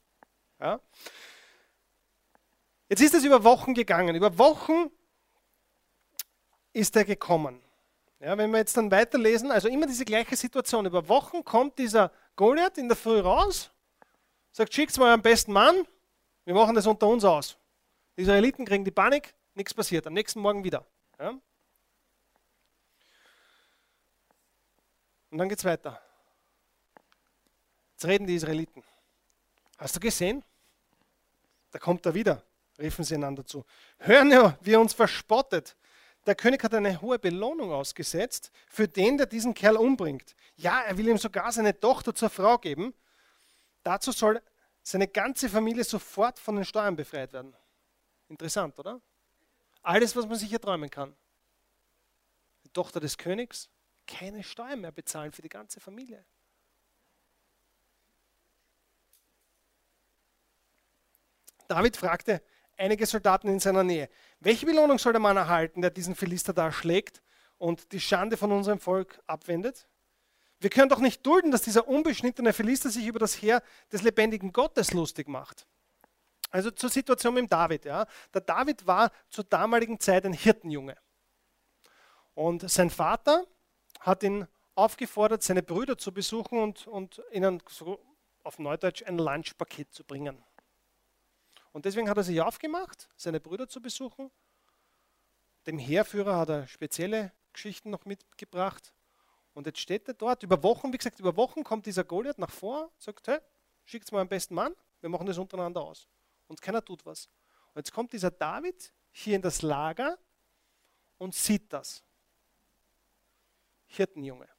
Ja? 0.62 0.80
Jetzt 2.88 3.02
ist 3.02 3.16
es 3.16 3.26
über 3.26 3.44
Wochen 3.44 3.74
gegangen. 3.74 4.16
Über 4.16 4.38
Wochen 4.38 4.90
ist 6.72 6.96
er 6.96 7.04
gekommen. 7.04 7.62
Ja, 8.20 8.36
wenn 8.38 8.50
wir 8.50 8.58
jetzt 8.58 8.76
dann 8.76 8.90
weiterlesen, 8.90 9.52
also 9.52 9.68
immer 9.68 9.86
diese 9.86 10.04
gleiche 10.04 10.36
Situation. 10.36 10.86
Über 10.86 11.08
Wochen 11.08 11.44
kommt 11.44 11.78
dieser 11.78 12.12
Goliath 12.36 12.78
in 12.78 12.88
der 12.88 12.98
Früh 12.98 13.20
raus, 13.20 13.70
sagt, 14.52 14.74
schickt 14.74 14.98
mal 14.98 15.10
euren 15.10 15.22
besten 15.22 15.54
Mann, 15.54 15.88
wir 16.46 16.56
machen 16.56 16.74
das 16.74 16.88
unter 16.88 17.08
uns 17.08 17.24
aus. 17.24 17.58
Die 18.16 18.24
Israeliten 18.24 18.66
kriegen 18.66 18.84
die 18.84 18.92
Panik, 18.92 19.36
nichts 19.54 19.74
passiert. 19.74 20.08
Am 20.08 20.14
nächsten 20.14 20.40
Morgen 20.40 20.64
wieder. 20.64 20.86
Ja? 21.20 21.30
Und 25.30 25.38
dann 25.38 25.50
geht 25.50 25.60
es 25.60 25.66
weiter. 25.66 26.02
Jetzt 27.92 28.06
reden 28.06 28.26
die 28.26 28.36
Israeliten. 28.36 28.84
Hast 29.78 29.96
du 29.96 30.00
gesehen? 30.00 30.44
Da 31.70 31.78
kommt 31.78 32.06
er 32.08 32.14
wieder, 32.16 32.42
riefen 32.80 33.04
sie 33.04 33.16
einander 33.16 33.46
zu. 33.46 33.64
Hören 34.00 34.32
er 34.32 34.80
uns 34.80 34.94
verspottet. 34.94 35.76
Der 36.28 36.36
König 36.36 36.62
hat 36.62 36.74
eine 36.74 37.02
hohe 37.02 37.18
Belohnung 37.18 37.72
ausgesetzt 37.72 38.52
für 38.68 38.86
den, 38.86 39.18
der 39.18 39.28
diesen 39.28 39.54
Kerl 39.54 39.78
umbringt. 39.78 40.36
Ja, 40.58 40.82
er 40.82 40.98
will 40.98 41.08
ihm 41.08 41.18
sogar 41.18 41.54
seine 41.54 41.80
Tochter 41.80 42.14
zur 42.14 42.30
Frau 42.30 42.58
geben. 42.58 42.94
Dazu 43.82 44.12
soll 44.12 44.42
seine 44.84 45.08
ganze 45.08 45.48
Familie 45.48 45.86
sofort 45.86 46.38
von 46.38 46.58
den 46.58 46.66
Steuern 46.66 46.98
befreit 46.98 47.32
werden. 47.32 47.56
Interessant, 48.28 48.78
oder? 48.78 49.00
Alles, 49.82 50.18
was 50.18 50.28
man 50.28 50.38
sich 50.38 50.50
hier 50.50 50.60
träumen 50.60 50.90
kann. 50.90 51.16
Die 52.66 52.70
Tochter 52.74 53.00
des 53.00 53.18
Königs, 53.18 53.70
keine 54.06 54.44
Steuern 54.44 54.82
mehr 54.82 54.92
bezahlen 54.92 55.32
für 55.32 55.42
die 55.42 55.50
ganze 55.50 55.80
Familie. 55.80 56.26
David 61.70 61.96
fragte 61.96 62.42
einige 62.78 63.06
Soldaten 63.06 63.48
in 63.48 63.60
seiner 63.60 63.84
Nähe, 63.84 64.10
welche 64.40 64.66
Belohnung 64.66 65.00
soll 65.00 65.14
der 65.14 65.20
Mann 65.20 65.38
erhalten, 65.38 65.82
der 65.82 65.90
diesen 65.90 66.16
Philister 66.16 66.54
da 66.54 66.72
schlägt 66.72 67.22
und 67.58 67.92
die 67.92 68.00
Schande 68.00 68.38
von 68.38 68.52
unserem 68.52 68.80
Volk 68.80 69.22
abwendet? 69.28 69.88
Wir 70.60 70.70
können 70.70 70.90
doch 70.90 71.00
nicht 71.00 71.26
dulden, 71.26 71.52
dass 71.52 71.62
dieser 71.62 71.88
unbeschnittene 71.88 72.52
Philister 72.54 72.90
sich 72.90 73.06
über 73.06 73.20
das 73.20 73.42
Heer 73.42 73.62
des 73.92 74.02
lebendigen 74.02 74.52
Gottes 74.52 74.94
lustig 74.94 75.28
macht. 75.28 75.68
Also 76.50 76.72
zur 76.72 76.90
Situation 76.90 77.34
mit 77.34 77.52
David. 77.52 77.86
Ja. 77.86 78.08
Der 78.34 78.42
David 78.42 78.88
war 78.88 79.12
zur 79.30 79.44
damaligen 79.44 80.00
Zeit 80.00 80.26
ein 80.26 80.34
Hirtenjunge. 80.34 80.98
Und 82.34 82.70
sein 82.70 82.90
Vater 82.90 83.46
hat 84.00 84.24
ihn 84.24 84.48
aufgefordert, 84.76 85.44
seine 85.44 85.64
Brüder 85.64 85.98
zu 85.98 86.12
besuchen 86.12 86.60
und, 86.60 86.88
und 86.88 87.22
ihnen 87.32 87.62
so 87.68 88.00
auf 88.44 88.60
Neudeutsch 88.60 89.04
ein 89.04 89.18
Lunchpaket 89.18 89.92
zu 89.92 90.04
bringen. 90.04 90.44
Und 91.78 91.86
deswegen 91.86 92.10
hat 92.10 92.18
er 92.18 92.24
sich 92.24 92.42
aufgemacht, 92.42 93.08
seine 93.18 93.40
Brüder 93.40 93.70
zu 93.70 93.80
besuchen. 93.80 94.32
Dem 95.68 95.78
Heerführer 95.78 96.36
hat 96.36 96.50
er 96.50 96.68
spezielle 96.68 97.32
Geschichten 97.54 97.92
noch 97.92 98.04
mitgebracht. 98.06 98.96
Und 99.54 99.68
jetzt 99.68 99.78
steht 99.82 100.08
er 100.08 100.16
dort, 100.16 100.42
über 100.42 100.64
Wochen, 100.64 100.92
wie 100.92 100.98
gesagt, 100.98 101.20
über 101.20 101.38
Wochen 101.38 101.64
kommt 101.64 101.86
dieser 101.86 102.04
Goliath 102.04 102.40
nach 102.40 102.50
vor, 102.50 102.92
sagt, 102.98 103.28
hey, 103.28 103.38
schickt 103.86 104.12
mal 104.12 104.22
einen 104.22 104.28
besten 104.28 104.56
Mann, 104.56 104.74
wir 105.02 105.10
machen 105.12 105.28
das 105.28 105.38
untereinander 105.38 105.82
aus. 105.82 106.08
Und 106.48 106.60
keiner 106.64 106.84
tut 106.84 107.06
was. 107.06 107.30
Und 107.76 107.82
jetzt 107.82 107.94
kommt 107.94 108.12
dieser 108.12 108.32
David 108.32 108.92
hier 109.12 109.36
in 109.36 109.44
das 109.44 109.62
Lager 109.62 110.18
und 111.20 111.36
sieht 111.36 111.72
das. 111.72 112.04
Hirtenjunge. 113.86 114.50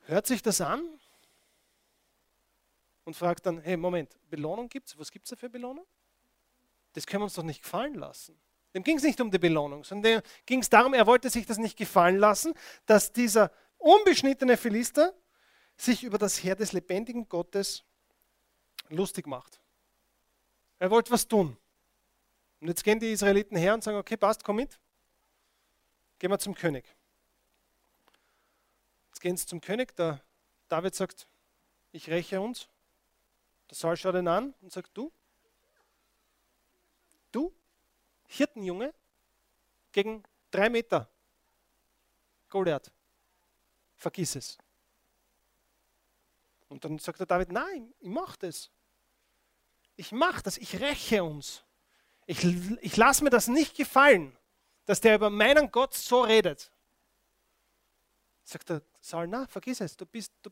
Hört 0.00 0.26
sich 0.26 0.42
das 0.42 0.60
an 0.60 1.00
und 3.06 3.14
fragt 3.14 3.46
dann, 3.46 3.60
hey, 3.60 3.76
Moment, 3.76 4.14
Belohnung 4.28 4.68
gibt 4.68 4.88
es? 4.88 4.98
Was 4.98 5.10
gibt 5.10 5.26
es 5.26 5.30
da 5.30 5.36
für 5.36 5.48
Belohnung? 5.48 5.86
Das 6.92 7.06
können 7.06 7.20
wir 7.20 7.26
uns 7.26 7.34
doch 7.34 7.44
nicht 7.44 7.62
gefallen 7.62 7.94
lassen. 7.94 8.38
Dem 8.74 8.82
ging 8.82 8.98
es 8.98 9.04
nicht 9.04 9.20
um 9.20 9.30
die 9.30 9.38
Belohnung, 9.38 9.84
sondern 9.84 10.20
ging 10.44 10.60
es 10.60 10.68
darum, 10.68 10.92
er 10.92 11.06
wollte 11.06 11.30
sich 11.30 11.46
das 11.46 11.56
nicht 11.56 11.78
gefallen 11.78 12.18
lassen, 12.18 12.52
dass 12.84 13.12
dieser 13.12 13.52
unbeschnittene 13.78 14.56
Philister 14.56 15.14
sich 15.76 16.02
über 16.02 16.18
das 16.18 16.42
Heer 16.42 16.56
des 16.56 16.72
lebendigen 16.72 17.28
Gottes 17.28 17.84
lustig 18.88 19.26
macht. 19.26 19.60
Er 20.78 20.90
wollte 20.90 21.12
was 21.12 21.28
tun. 21.28 21.56
Und 22.60 22.68
jetzt 22.68 22.82
gehen 22.82 22.98
die 22.98 23.12
Israeliten 23.12 23.56
her 23.56 23.74
und 23.74 23.84
sagen, 23.84 23.98
okay, 23.98 24.16
passt, 24.16 24.42
komm 24.42 24.56
mit. 24.56 24.80
Gehen 26.18 26.30
wir 26.30 26.38
zum 26.38 26.54
König. 26.54 26.84
Jetzt 29.08 29.20
gehen 29.20 29.36
sie 29.36 29.46
zum 29.46 29.60
König. 29.60 29.94
Der 29.94 30.20
David 30.68 30.94
sagt, 30.94 31.28
ich 31.92 32.10
räche 32.10 32.40
uns. 32.40 32.68
Der 33.68 33.76
Saul 33.76 33.96
schaut 33.96 34.14
ihn 34.14 34.28
an 34.28 34.54
und 34.60 34.72
sagt, 34.72 34.90
du, 34.94 35.12
du, 37.32 37.54
Hirtenjunge, 38.28 38.94
gegen 39.92 40.22
drei 40.50 40.68
Meter 40.68 41.08
Goliath, 42.48 42.92
vergiss 43.96 44.36
es. 44.36 44.58
Und 46.68 46.84
dann 46.84 46.98
sagt 46.98 47.20
der 47.20 47.26
David, 47.26 47.52
nein, 47.52 47.92
ich 48.00 48.08
mache 48.08 48.38
das. 48.38 48.70
Ich 49.96 50.12
mache 50.12 50.42
das, 50.42 50.58
ich 50.58 50.80
räche 50.80 51.24
uns. 51.24 51.64
Ich, 52.26 52.44
ich 52.44 52.96
lasse 52.96 53.24
mir 53.24 53.30
das 53.30 53.48
nicht 53.48 53.76
gefallen 53.76 54.36
dass 54.86 55.00
der 55.00 55.16
über 55.16 55.28
meinen 55.28 55.70
Gott 55.70 55.92
so 55.92 56.22
redet. 56.22 56.70
Sagt 58.44 58.70
der 58.70 58.82
Saul, 59.00 59.26
na, 59.26 59.46
vergiss 59.48 59.80
es, 59.80 59.96
du 59.96 60.06
bist, 60.06 60.32
du, 60.42 60.50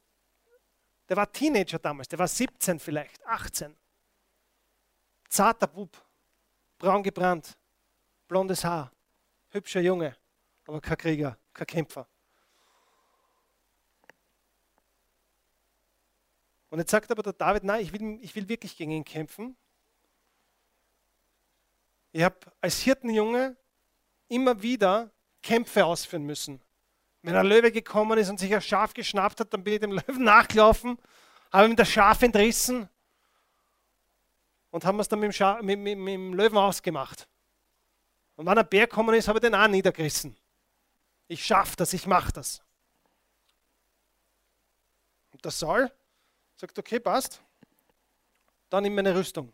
der 1.09 1.17
war 1.17 1.31
Teenager 1.31 1.79
damals, 1.79 2.09
der 2.09 2.19
war 2.19 2.29
17 2.29 2.79
vielleicht, 2.79 3.25
18. 3.27 3.77
Zarter 5.29 5.67
Bub, 5.67 5.91
braun 6.79 7.03
gebrannt, 7.03 7.57
blondes 8.29 8.65
Haar, 8.65 8.93
hübscher 9.51 9.81
Junge, 9.81 10.17
aber 10.67 10.81
kein 10.81 10.97
Krieger, 10.97 11.39
kein 11.53 11.67
Kämpfer. 11.67 12.09
Und 16.71 16.81
jetzt 16.81 16.91
sagt 16.91 17.11
aber 17.13 17.23
der 17.23 17.35
David, 17.35 17.63
nein, 17.63 17.83
ich 17.83 17.93
will, 17.93 18.19
ich 18.21 18.35
will 18.35 18.49
wirklich 18.49 18.77
gegen 18.77 18.91
ihn 18.91 19.05
kämpfen. 19.05 19.57
Ich 22.11 22.23
habe 22.23 22.37
als 22.61 22.81
Hirtenjunge 22.81 23.57
immer 24.27 24.61
wieder 24.61 25.13
Kämpfe 25.41 25.85
ausführen 25.85 26.25
müssen. 26.25 26.61
Wenn 27.25 27.37
ein 27.37 27.47
Löwe 27.47 27.73
gekommen 27.73 28.19
ist 28.19 28.29
und 28.29 28.39
sich 28.39 28.55
ein 28.55 28.61
Schaf 28.61 28.93
geschnappt 28.93 29.41
hat, 29.41 29.55
dann 29.55 29.65
bin 29.65 29.73
ich 29.73 29.81
dem 29.81 29.93
Löwen 30.07 30.25
nachgelaufen, 30.25 30.99
habe 31.51 31.67
ihm 31.67 31.75
das 31.75 31.89
Schaf 31.89 32.21
entrissen 32.21 32.87
und 34.71 34.85
haben 34.85 35.01
es 35.01 35.09
dann 35.09 35.21
mit 35.21 35.29
dem, 35.29 35.33
Schaf, 35.33 35.63
mit, 35.63 35.79
mit, 35.79 35.97
mit 35.97 36.13
dem 36.13 36.35
Löwen 36.35 36.59
ausgemacht. 36.59 37.27
Und 38.37 38.45
wenn 38.45 38.59
ein 38.59 38.69
Bär 38.69 38.87
gekommen 38.87 39.15
ist, 39.15 39.27
habe 39.27 39.39
ich 39.39 39.41
den 39.41 39.55
auch 39.55 39.67
niedergerissen. 39.67 40.37
Ich 41.27 41.43
schaffe 41.43 41.75
das, 41.77 41.95
ich 41.95 42.07
mache 42.07 42.31
das. 42.31 42.61
Und 45.33 45.43
der 45.43 45.51
Saul 45.51 45.91
sagt, 46.57 46.79
okay, 46.79 47.01
passt, 47.01 47.41
dann 48.69 48.83
nimm 48.83 48.95
meine 48.95 49.15
Rüstung. 49.15 49.51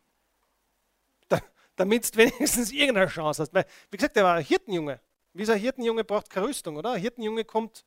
Da, 1.28 1.38
damit 1.76 2.12
du 2.12 2.18
wenigstens 2.18 2.72
irgendeine 2.72 3.06
Chance 3.06 3.42
hast. 3.42 3.54
Weil, 3.54 3.64
wie 3.92 3.96
gesagt, 3.96 4.16
der 4.16 4.24
war 4.24 4.34
ein 4.34 4.44
Hirtenjunge. 4.44 5.00
Wie 5.32 5.44
so 5.44 5.52
ein 5.52 5.58
Hirtenjunge 5.58 6.04
braucht 6.04 6.28
keine 6.28 6.48
Rüstung, 6.48 6.76
oder? 6.76 6.92
Ein 6.92 7.00
Hirtenjunge 7.00 7.44
kommt, 7.44 7.84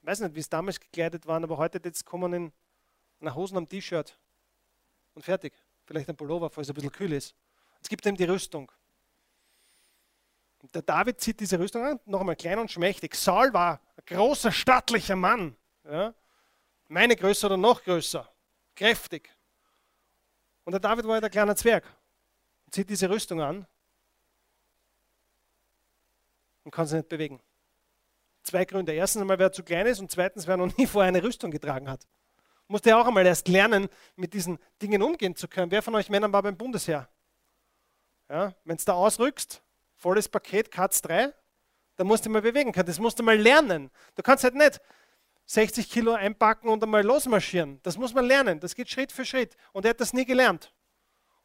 ich 0.00 0.06
weiß 0.06 0.20
nicht, 0.20 0.34
wie 0.34 0.40
es 0.40 0.48
damals 0.48 0.78
gekleidet 0.78 1.26
waren, 1.26 1.42
aber 1.44 1.56
heute 1.56 1.80
jetzt 1.82 2.04
kommen 2.04 2.32
in 2.32 2.52
einer 3.20 3.34
Hosen 3.34 3.56
am 3.56 3.68
T-Shirt 3.68 4.18
und 5.14 5.22
fertig. 5.22 5.54
Vielleicht 5.86 6.08
ein 6.08 6.16
Pullover, 6.16 6.50
falls 6.50 6.66
es 6.66 6.72
ein 6.72 6.74
bisschen 6.74 6.92
kühl 6.92 7.12
ist. 7.12 7.34
Es 7.82 7.88
gibt 7.88 8.04
ihm 8.04 8.16
die 8.16 8.24
Rüstung. 8.24 8.70
Und 10.60 10.74
der 10.74 10.82
David 10.82 11.20
zieht 11.20 11.40
diese 11.40 11.58
Rüstung 11.58 11.84
an, 11.84 12.00
noch 12.04 12.20
einmal 12.20 12.36
klein 12.36 12.58
und 12.58 12.70
schmächtig. 12.70 13.14
Saul 13.14 13.52
war 13.52 13.80
ein 13.96 14.04
großer, 14.04 14.52
stattlicher 14.52 15.16
Mann. 15.16 15.56
Ja? 15.84 16.14
Meine 16.88 17.16
Größe 17.16 17.46
oder 17.46 17.56
noch 17.56 17.82
größer. 17.82 18.28
Kräftig. 18.74 19.34
Und 20.64 20.72
der 20.72 20.80
David 20.80 21.06
war 21.06 21.14
ja 21.14 21.20
der 21.20 21.30
kleine 21.30 21.54
Zwerg. 21.54 21.84
Und 22.66 22.74
zieht 22.74 22.90
diese 22.90 23.08
Rüstung 23.08 23.40
an 23.40 23.66
und 26.68 26.72
kann 26.72 26.86
sich 26.86 26.98
nicht 26.98 27.08
bewegen. 27.08 27.40
Zwei 28.42 28.66
Gründe. 28.66 28.92
Erstens 28.92 29.22
einmal, 29.22 29.38
wer 29.38 29.50
zu 29.50 29.62
klein 29.62 29.86
ist 29.86 30.00
und 30.00 30.10
zweitens, 30.10 30.46
wer 30.46 30.58
noch 30.58 30.76
nie 30.76 30.86
vorher 30.86 31.08
eine 31.08 31.22
Rüstung 31.22 31.50
getragen 31.50 31.88
hat. 31.88 32.06
Musste 32.66 32.90
ja 32.90 33.00
auch 33.00 33.06
einmal 33.06 33.24
erst 33.24 33.48
lernen, 33.48 33.88
mit 34.16 34.34
diesen 34.34 34.58
Dingen 34.82 35.02
umgehen 35.02 35.34
zu 35.34 35.48
können. 35.48 35.70
Wer 35.70 35.80
von 35.80 35.94
euch 35.94 36.10
Männern 36.10 36.30
war 36.30 36.42
beim 36.42 36.58
Bundesheer? 36.58 37.08
Ja, 38.28 38.54
Wenn 38.64 38.76
du 38.76 38.84
da 38.84 38.92
ausrückst, 38.92 39.62
volles 39.96 40.28
Paket, 40.28 40.70
Katz 40.70 41.00
3, 41.00 41.32
dann 41.96 42.06
musst 42.06 42.26
du 42.26 42.30
mal 42.30 42.42
bewegen 42.42 42.72
können. 42.72 42.86
Das 42.86 42.98
musst 42.98 43.18
du 43.18 43.22
mal 43.22 43.38
lernen. 43.38 43.90
Du 44.14 44.22
kannst 44.22 44.44
halt 44.44 44.54
nicht 44.54 44.78
60 45.46 45.88
Kilo 45.88 46.12
einpacken 46.12 46.68
und 46.68 46.82
einmal 46.82 47.02
losmarschieren. 47.02 47.80
Das 47.82 47.96
muss 47.96 48.12
man 48.12 48.26
lernen. 48.26 48.60
Das 48.60 48.74
geht 48.74 48.90
Schritt 48.90 49.10
für 49.10 49.24
Schritt. 49.24 49.56
Und 49.72 49.86
er 49.86 49.90
hat 49.90 50.00
das 50.02 50.12
nie 50.12 50.26
gelernt. 50.26 50.74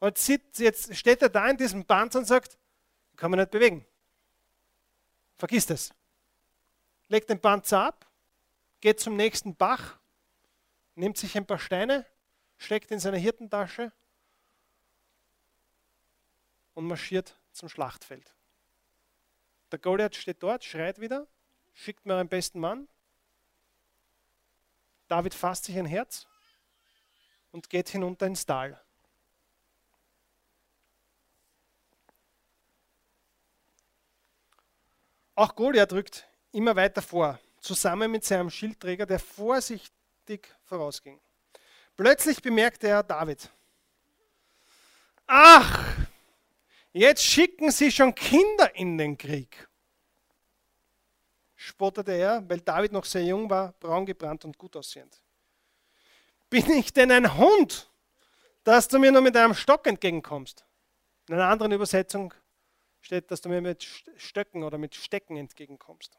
Und 0.00 0.28
jetzt 0.28 0.94
steht 0.94 1.22
er 1.22 1.30
da 1.30 1.48
in 1.48 1.56
diesem 1.56 1.86
Band 1.86 2.14
und 2.14 2.26
sagt, 2.26 2.58
kann 3.16 3.30
man 3.30 3.40
nicht 3.40 3.50
bewegen. 3.50 3.86
Vergiss 5.44 5.66
das. 5.66 5.92
Legt 7.08 7.28
den 7.28 7.38
Panzer 7.38 7.84
ab, 7.84 8.10
geht 8.80 8.98
zum 8.98 9.14
nächsten 9.14 9.54
Bach, 9.54 9.98
nimmt 10.94 11.18
sich 11.18 11.36
ein 11.36 11.44
paar 11.44 11.58
Steine, 11.58 12.06
steckt 12.56 12.90
in 12.90 12.98
seine 12.98 13.18
Hirtentasche 13.18 13.92
und 16.72 16.86
marschiert 16.86 17.38
zum 17.52 17.68
Schlachtfeld. 17.68 18.34
Der 19.70 19.78
Goliath 19.80 20.16
steht 20.16 20.42
dort, 20.42 20.64
schreit 20.64 20.98
wieder, 20.98 21.26
schickt 21.74 22.06
mir 22.06 22.16
einen 22.16 22.30
besten 22.30 22.58
Mann. 22.58 22.88
David 25.08 25.34
fasst 25.34 25.64
sich 25.64 25.76
ein 25.76 25.84
Herz 25.84 26.26
und 27.52 27.68
geht 27.68 27.90
hinunter 27.90 28.26
ins 28.26 28.46
Tal. 28.46 28.82
Auch 35.34 35.54
Goliath 35.56 35.92
rückt 35.92 36.28
immer 36.52 36.76
weiter 36.76 37.02
vor, 37.02 37.40
zusammen 37.60 38.10
mit 38.10 38.24
seinem 38.24 38.50
Schildträger, 38.50 39.06
der 39.06 39.18
vorsichtig 39.18 40.54
vorausging. 40.64 41.20
Plötzlich 41.96 42.40
bemerkte 42.40 42.88
er 42.88 43.02
David. 43.02 43.50
Ach, 45.26 45.96
jetzt 46.92 47.24
schicken 47.24 47.70
sie 47.70 47.90
schon 47.90 48.14
Kinder 48.14 48.74
in 48.76 48.98
den 48.98 49.16
Krieg, 49.16 49.68
spottete 51.56 52.12
er, 52.12 52.48
weil 52.48 52.60
David 52.60 52.92
noch 52.92 53.04
sehr 53.04 53.24
jung 53.24 53.48
war, 53.48 53.72
braun 53.80 54.06
gebrannt 54.06 54.44
und 54.44 54.56
gut 54.58 54.76
aussehend. 54.76 55.20
Bin 56.50 56.70
ich 56.70 56.92
denn 56.92 57.10
ein 57.10 57.36
Hund, 57.36 57.90
dass 58.62 58.86
du 58.86 58.98
mir 58.98 59.10
nur 59.10 59.22
mit 59.22 59.36
einem 59.36 59.54
Stock 59.54 59.86
entgegenkommst? 59.86 60.64
In 61.28 61.34
einer 61.34 61.48
anderen 61.48 61.72
Übersetzung 61.72 62.34
steht, 63.04 63.30
dass 63.30 63.42
du 63.42 63.50
mir 63.50 63.60
mit 63.60 63.84
Stöcken 64.16 64.62
oder 64.62 64.78
mit 64.78 64.94
Stecken 64.94 65.36
entgegenkommst. 65.36 66.18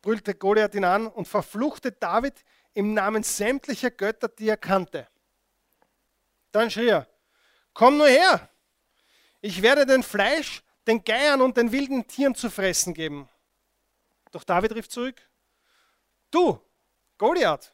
Brüllte 0.00 0.34
Goliath 0.34 0.74
ihn 0.74 0.84
an 0.84 1.06
und 1.06 1.28
verfluchte 1.28 1.92
David 1.92 2.44
im 2.74 2.94
Namen 2.94 3.22
sämtlicher 3.22 3.90
Götter, 3.90 4.28
die 4.28 4.48
er 4.48 4.56
kannte. 4.56 5.06
Dann 6.50 6.70
schrie 6.70 6.88
er, 6.88 7.06
komm 7.72 7.98
nur 7.98 8.08
her, 8.08 8.48
ich 9.40 9.62
werde 9.62 9.86
den 9.86 10.02
Fleisch, 10.02 10.62
den 10.86 11.04
Geiern 11.04 11.40
und 11.40 11.56
den 11.56 11.70
wilden 11.70 12.06
Tieren 12.08 12.34
zu 12.34 12.50
fressen 12.50 12.92
geben. 12.92 13.28
Doch 14.32 14.42
David 14.42 14.74
rief 14.74 14.88
zurück, 14.88 15.22
du, 16.32 16.60
Goliath, 17.18 17.72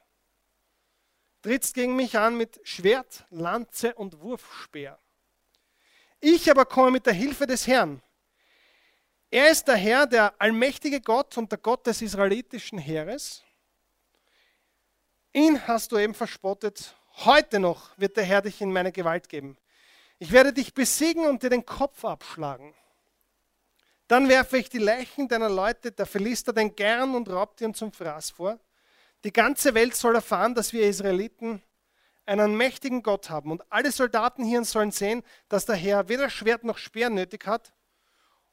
trittst 1.40 1.74
gegen 1.74 1.96
mich 1.96 2.18
an 2.18 2.36
mit 2.36 2.60
Schwert, 2.64 3.24
Lanze 3.30 3.94
und 3.94 4.20
Wurfspeer. 4.20 4.98
Ich 6.20 6.50
aber 6.50 6.64
komme 6.64 6.90
mit 6.90 7.06
der 7.06 7.12
Hilfe 7.12 7.46
des 7.46 7.66
Herrn. 7.66 8.02
Er 9.30 9.50
ist 9.50 9.68
der 9.68 9.76
Herr, 9.76 10.06
der 10.06 10.34
allmächtige 10.40 11.00
Gott 11.00 11.36
und 11.36 11.52
der 11.52 11.58
Gott 11.58 11.86
des 11.86 12.02
israelitischen 12.02 12.78
Heeres. 12.78 13.42
Ihn 15.32 15.66
hast 15.66 15.92
du 15.92 15.98
eben 15.98 16.14
verspottet. 16.14 16.94
Heute 17.24 17.60
noch 17.60 17.90
wird 17.98 18.16
der 18.16 18.24
Herr 18.24 18.42
dich 18.42 18.60
in 18.60 18.72
meine 18.72 18.90
Gewalt 18.90 19.28
geben. 19.28 19.56
Ich 20.18 20.32
werde 20.32 20.52
dich 20.52 20.74
besiegen 20.74 21.26
und 21.26 21.42
dir 21.42 21.50
den 21.50 21.64
Kopf 21.64 22.04
abschlagen. 22.04 22.74
Dann 24.08 24.28
werfe 24.28 24.56
ich 24.56 24.70
die 24.70 24.78
Leichen 24.78 25.28
deiner 25.28 25.50
Leute, 25.50 25.92
der 25.92 26.06
Philister, 26.06 26.52
den 26.52 26.74
Gern 26.74 27.14
und 27.14 27.28
Raubtieren 27.28 27.74
zum 27.74 27.92
Fraß 27.92 28.30
vor. 28.30 28.58
Die 29.22 29.32
ganze 29.32 29.74
Welt 29.74 29.94
soll 29.94 30.14
erfahren, 30.14 30.54
dass 30.54 30.72
wir 30.72 30.88
Israeliten 30.88 31.62
einen 32.28 32.56
mächtigen 32.56 33.02
Gott 33.02 33.30
haben. 33.30 33.50
Und 33.50 33.64
alle 33.70 33.90
Soldaten 33.90 34.44
hier 34.44 34.62
sollen 34.64 34.90
sehen, 34.90 35.22
dass 35.48 35.64
der 35.64 35.76
Herr 35.76 36.08
weder 36.08 36.28
Schwert 36.28 36.62
noch 36.62 36.76
Speer 36.76 37.08
nötig 37.08 37.46
hat, 37.46 37.72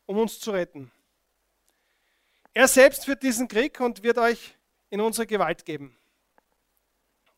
um 0.06 0.18
uns 0.18 0.40
zu 0.40 0.52
retten. 0.52 0.92
Er 2.54 2.70
selbst 2.70 3.06
führt 3.06 3.22
diesen 3.22 3.50
Krieg 3.50 3.80
und 3.82 4.02
wird 4.02 4.18
euch 4.18 4.56
in 4.90 5.02
unsere 5.02 5.28
Gewalt 5.28 5.66
geben. 5.66 5.98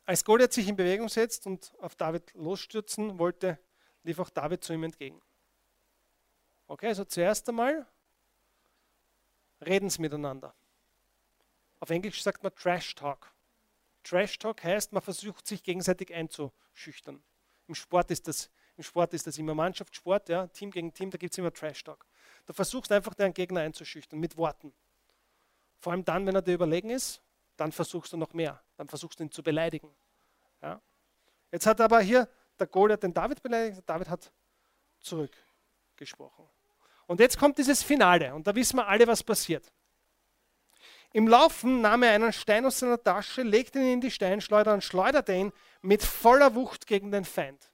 Als 0.05 0.23
Goliath 0.23 0.53
sich 0.53 0.67
in 0.67 0.75
Bewegung 0.75 1.09
setzt 1.09 1.47
und 1.47 1.73
auf 1.79 1.95
David 1.95 2.33
losstürzen 2.35 3.17
wollte, 3.17 3.57
lief 4.03 4.19
auch 4.19 4.29
David 4.29 4.63
zu 4.63 4.73
ihm 4.73 4.83
entgegen. 4.83 5.19
Okay, 6.67 6.87
also 6.87 7.03
zuerst 7.03 7.49
einmal 7.49 7.87
reden 9.65 9.89
sie 9.89 10.01
miteinander. 10.01 10.53
Auf 11.79 11.89
Englisch 11.89 12.21
sagt 12.21 12.43
man 12.43 12.53
Trash 12.53 12.93
Talk. 12.93 13.33
Trash 14.07 14.39
Talk 14.39 14.63
heißt, 14.63 14.93
man 14.93 15.01
versucht 15.01 15.45
sich 15.45 15.63
gegenseitig 15.63 16.13
einzuschüchtern. 16.13 17.21
Im 17.67 17.75
Sport 17.75 18.09
ist 18.11 18.27
das, 18.27 18.49
im 18.77 18.83
Sport 18.83 19.13
ist 19.13 19.27
das 19.27 19.37
immer 19.37 19.53
Mannschaftssport, 19.53 20.29
ja, 20.29 20.47
Team 20.47 20.71
gegen 20.71 20.93
Team, 20.93 21.11
da 21.11 21.17
gibt 21.17 21.33
es 21.33 21.37
immer 21.37 21.51
Trash 21.51 21.83
Talk. 21.83 22.05
Du 22.45 22.53
versuchst 22.53 22.91
einfach 22.91 23.13
deinen 23.13 23.33
Gegner 23.33 23.61
einzuschüchtern 23.61 24.19
mit 24.19 24.37
Worten. 24.37 24.73
Vor 25.79 25.91
allem 25.91 26.05
dann, 26.05 26.25
wenn 26.25 26.35
er 26.35 26.41
dir 26.41 26.53
überlegen 26.53 26.89
ist, 26.89 27.21
dann 27.57 27.73
versuchst 27.73 28.13
du 28.13 28.17
noch 28.17 28.33
mehr. 28.33 28.61
Dann 28.77 28.87
versuchst 28.87 29.19
du 29.19 29.25
ihn 29.25 29.31
zu 29.31 29.43
beleidigen. 29.43 29.93
Ja. 30.61 30.81
Jetzt 31.51 31.65
hat 31.65 31.81
aber 31.81 31.99
hier 31.99 32.29
der 32.57 32.67
Goliath 32.67 33.03
den 33.03 33.13
David 33.13 33.43
beleidigt, 33.43 33.81
David 33.85 34.09
hat 34.09 34.31
zurückgesprochen. 35.01 36.47
Und 37.07 37.19
jetzt 37.19 37.37
kommt 37.37 37.57
dieses 37.57 37.83
Finale 37.83 38.33
und 38.33 38.47
da 38.47 38.55
wissen 38.55 38.77
wir 38.77 38.87
alle, 38.87 39.05
was 39.05 39.21
passiert. 39.21 39.71
Im 41.13 41.27
Laufen 41.27 41.81
nahm 41.81 42.03
er 42.03 42.11
einen 42.11 42.33
Stein 42.33 42.65
aus 42.65 42.79
seiner 42.79 43.01
Tasche, 43.01 43.41
legte 43.41 43.79
ihn 43.79 43.93
in 43.93 44.01
die 44.01 44.11
Steinschleuder 44.11 44.73
und 44.73 44.83
schleuderte 44.83 45.33
ihn 45.33 45.53
mit 45.81 46.03
voller 46.03 46.53
Wucht 46.55 46.85
gegen 46.85 47.11
den 47.11 47.25
Feind. 47.25 47.71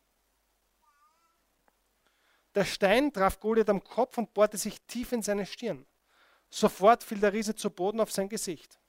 Der 2.55 2.65
Stein 2.65 3.11
traf 3.11 3.39
Goliath 3.39 3.69
am 3.69 3.83
Kopf 3.83 4.17
und 4.17 4.33
bohrte 4.33 4.57
sich 4.57 4.79
tief 4.83 5.11
in 5.11 5.23
seine 5.23 5.45
Stirn. 5.45 5.85
Sofort 6.49 7.03
fiel 7.03 7.19
der 7.19 7.33
Riese 7.33 7.55
zu 7.55 7.71
Boden 7.71 7.99
auf 7.99 8.11
sein 8.11 8.29
Gesicht. 8.29 8.79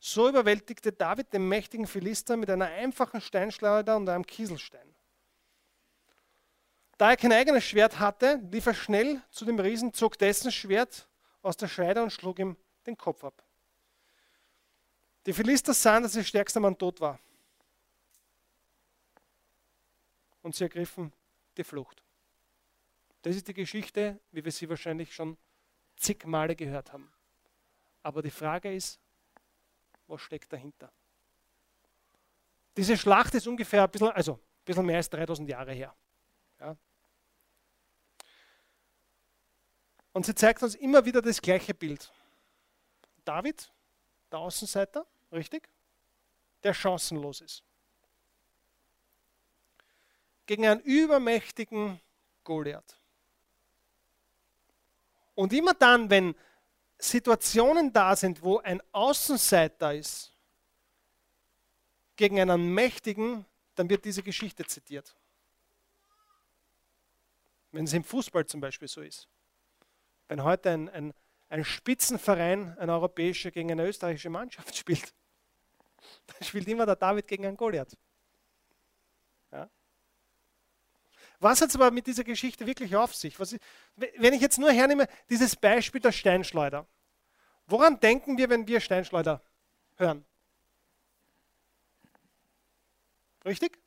So 0.00 0.28
überwältigte 0.28 0.92
David 0.92 1.32
den 1.32 1.48
mächtigen 1.48 1.86
Philister 1.86 2.36
mit 2.36 2.50
einer 2.50 2.66
einfachen 2.66 3.20
Steinschleuder 3.20 3.96
und 3.96 4.08
einem 4.08 4.26
Kieselstein. 4.26 4.94
Da 6.96 7.10
er 7.10 7.16
kein 7.16 7.32
eigenes 7.32 7.64
Schwert 7.64 8.00
hatte, 8.00 8.40
lief 8.50 8.66
er 8.66 8.74
schnell 8.74 9.22
zu 9.30 9.44
dem 9.44 9.60
Riesen, 9.60 9.94
zog 9.94 10.18
dessen 10.18 10.50
Schwert 10.50 11.08
aus 11.42 11.56
der 11.56 11.68
Scheide 11.68 12.02
und 12.02 12.12
schlug 12.12 12.40
ihm 12.40 12.56
den 12.88 12.96
Kopf 12.96 13.22
ab. 13.24 13.42
Die 15.26 15.32
Philister 15.32 15.74
sahen, 15.74 16.02
dass 16.02 16.16
ihr 16.16 16.24
stärkster 16.24 16.60
Mann 16.60 16.76
tot 16.76 17.00
war. 17.00 17.18
Und 20.42 20.54
sie 20.54 20.64
ergriffen 20.64 21.12
die 21.56 21.64
Flucht. 21.64 22.02
Das 23.22 23.36
ist 23.36 23.46
die 23.48 23.54
Geschichte, 23.54 24.18
wie 24.32 24.44
wir 24.44 24.52
sie 24.52 24.68
wahrscheinlich 24.68 25.14
schon 25.14 25.36
zig 25.96 26.24
Male 26.24 26.56
gehört 26.56 26.92
haben. 26.92 27.12
Aber 28.02 28.22
die 28.22 28.30
Frage 28.30 28.72
ist, 28.72 28.98
was 30.06 30.22
steckt 30.22 30.52
dahinter? 30.52 30.90
Diese 32.76 32.96
Schlacht 32.96 33.34
ist 33.34 33.46
ungefähr 33.46 33.82
ein 33.82 33.90
bisschen, 33.90 34.08
also 34.08 34.34
ein 34.34 34.64
bisschen 34.64 34.86
mehr 34.86 34.96
als 34.96 35.10
3000 35.10 35.48
Jahre 35.48 35.72
her. 35.72 35.94
Ja. 36.60 36.76
Und 40.12 40.24
sie 40.24 40.34
zeigt 40.34 40.62
uns 40.62 40.74
immer 40.76 41.04
wieder 41.04 41.20
das 41.20 41.42
gleiche 41.42 41.74
Bild. 41.74 42.10
David, 43.28 43.70
der 44.32 44.38
Außenseiter, 44.38 45.06
richtig? 45.30 45.68
Der 46.62 46.72
chancenlos 46.72 47.42
ist. 47.42 47.62
Gegen 50.46 50.66
einen 50.66 50.80
übermächtigen 50.80 52.00
Goliath. 52.42 52.98
Und 55.34 55.52
immer 55.52 55.74
dann, 55.74 56.08
wenn 56.08 56.34
Situationen 56.96 57.92
da 57.92 58.16
sind, 58.16 58.42
wo 58.42 58.60
ein 58.60 58.80
Außenseiter 58.92 59.94
ist, 59.94 60.32
gegen 62.16 62.40
einen 62.40 62.72
Mächtigen, 62.72 63.44
dann 63.74 63.90
wird 63.90 64.06
diese 64.06 64.22
Geschichte 64.22 64.64
zitiert. 64.64 65.14
Wenn 67.72 67.84
es 67.84 67.92
im 67.92 68.04
Fußball 68.04 68.46
zum 68.46 68.62
Beispiel 68.62 68.88
so 68.88 69.02
ist. 69.02 69.28
Wenn 70.28 70.42
heute 70.42 70.70
ein, 70.70 70.88
ein, 70.88 71.14
ein 71.48 71.64
Spitzenverein, 71.64 72.76
ein 72.78 72.90
europäischer, 72.90 73.50
gegen 73.50 73.70
eine 73.72 73.86
österreichische 73.86 74.30
Mannschaft 74.30 74.76
spielt, 74.76 75.14
dann 76.26 76.42
spielt 76.42 76.68
immer 76.68 76.86
der 76.86 76.96
David 76.96 77.26
gegen 77.26 77.46
einen 77.46 77.56
Goliath. 77.56 77.96
Ja? 79.52 79.68
Was 81.40 81.60
hat 81.60 81.70
es 81.70 81.76
aber 81.76 81.90
mit 81.90 82.06
dieser 82.06 82.24
Geschichte 82.24 82.66
wirklich 82.66 82.94
auf 82.96 83.14
sich? 83.14 83.38
Ich, 83.38 83.60
wenn 83.96 84.34
ich 84.34 84.40
jetzt 84.40 84.58
nur 84.58 84.72
hernehme, 84.72 85.08
dieses 85.30 85.56
Beispiel 85.56 86.00
der 86.00 86.12
Steinschleuder. 86.12 86.86
Woran 87.66 88.00
denken 88.00 88.38
wir, 88.38 88.48
wenn 88.48 88.66
wir 88.66 88.80
Steinschleuder 88.80 89.42
hören? 89.96 90.24
Richtig? 93.44 93.78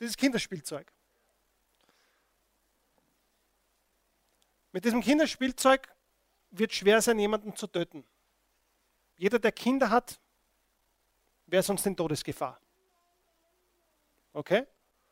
Dieses 0.00 0.16
Kinderspielzeug. 0.16 0.90
Mit 4.72 4.84
diesem 4.84 5.02
Kinderspielzeug 5.02 5.93
wird 6.58 6.72
schwer 6.72 7.00
sein, 7.00 7.18
jemanden 7.18 7.54
zu 7.54 7.66
töten. 7.66 8.04
Jeder, 9.16 9.38
der 9.38 9.52
Kinder 9.52 9.90
hat, 9.90 10.18
wäre 11.46 11.62
sonst 11.62 11.86
in 11.86 11.96
Todesgefahr. 11.96 12.60
Okay? 14.32 14.66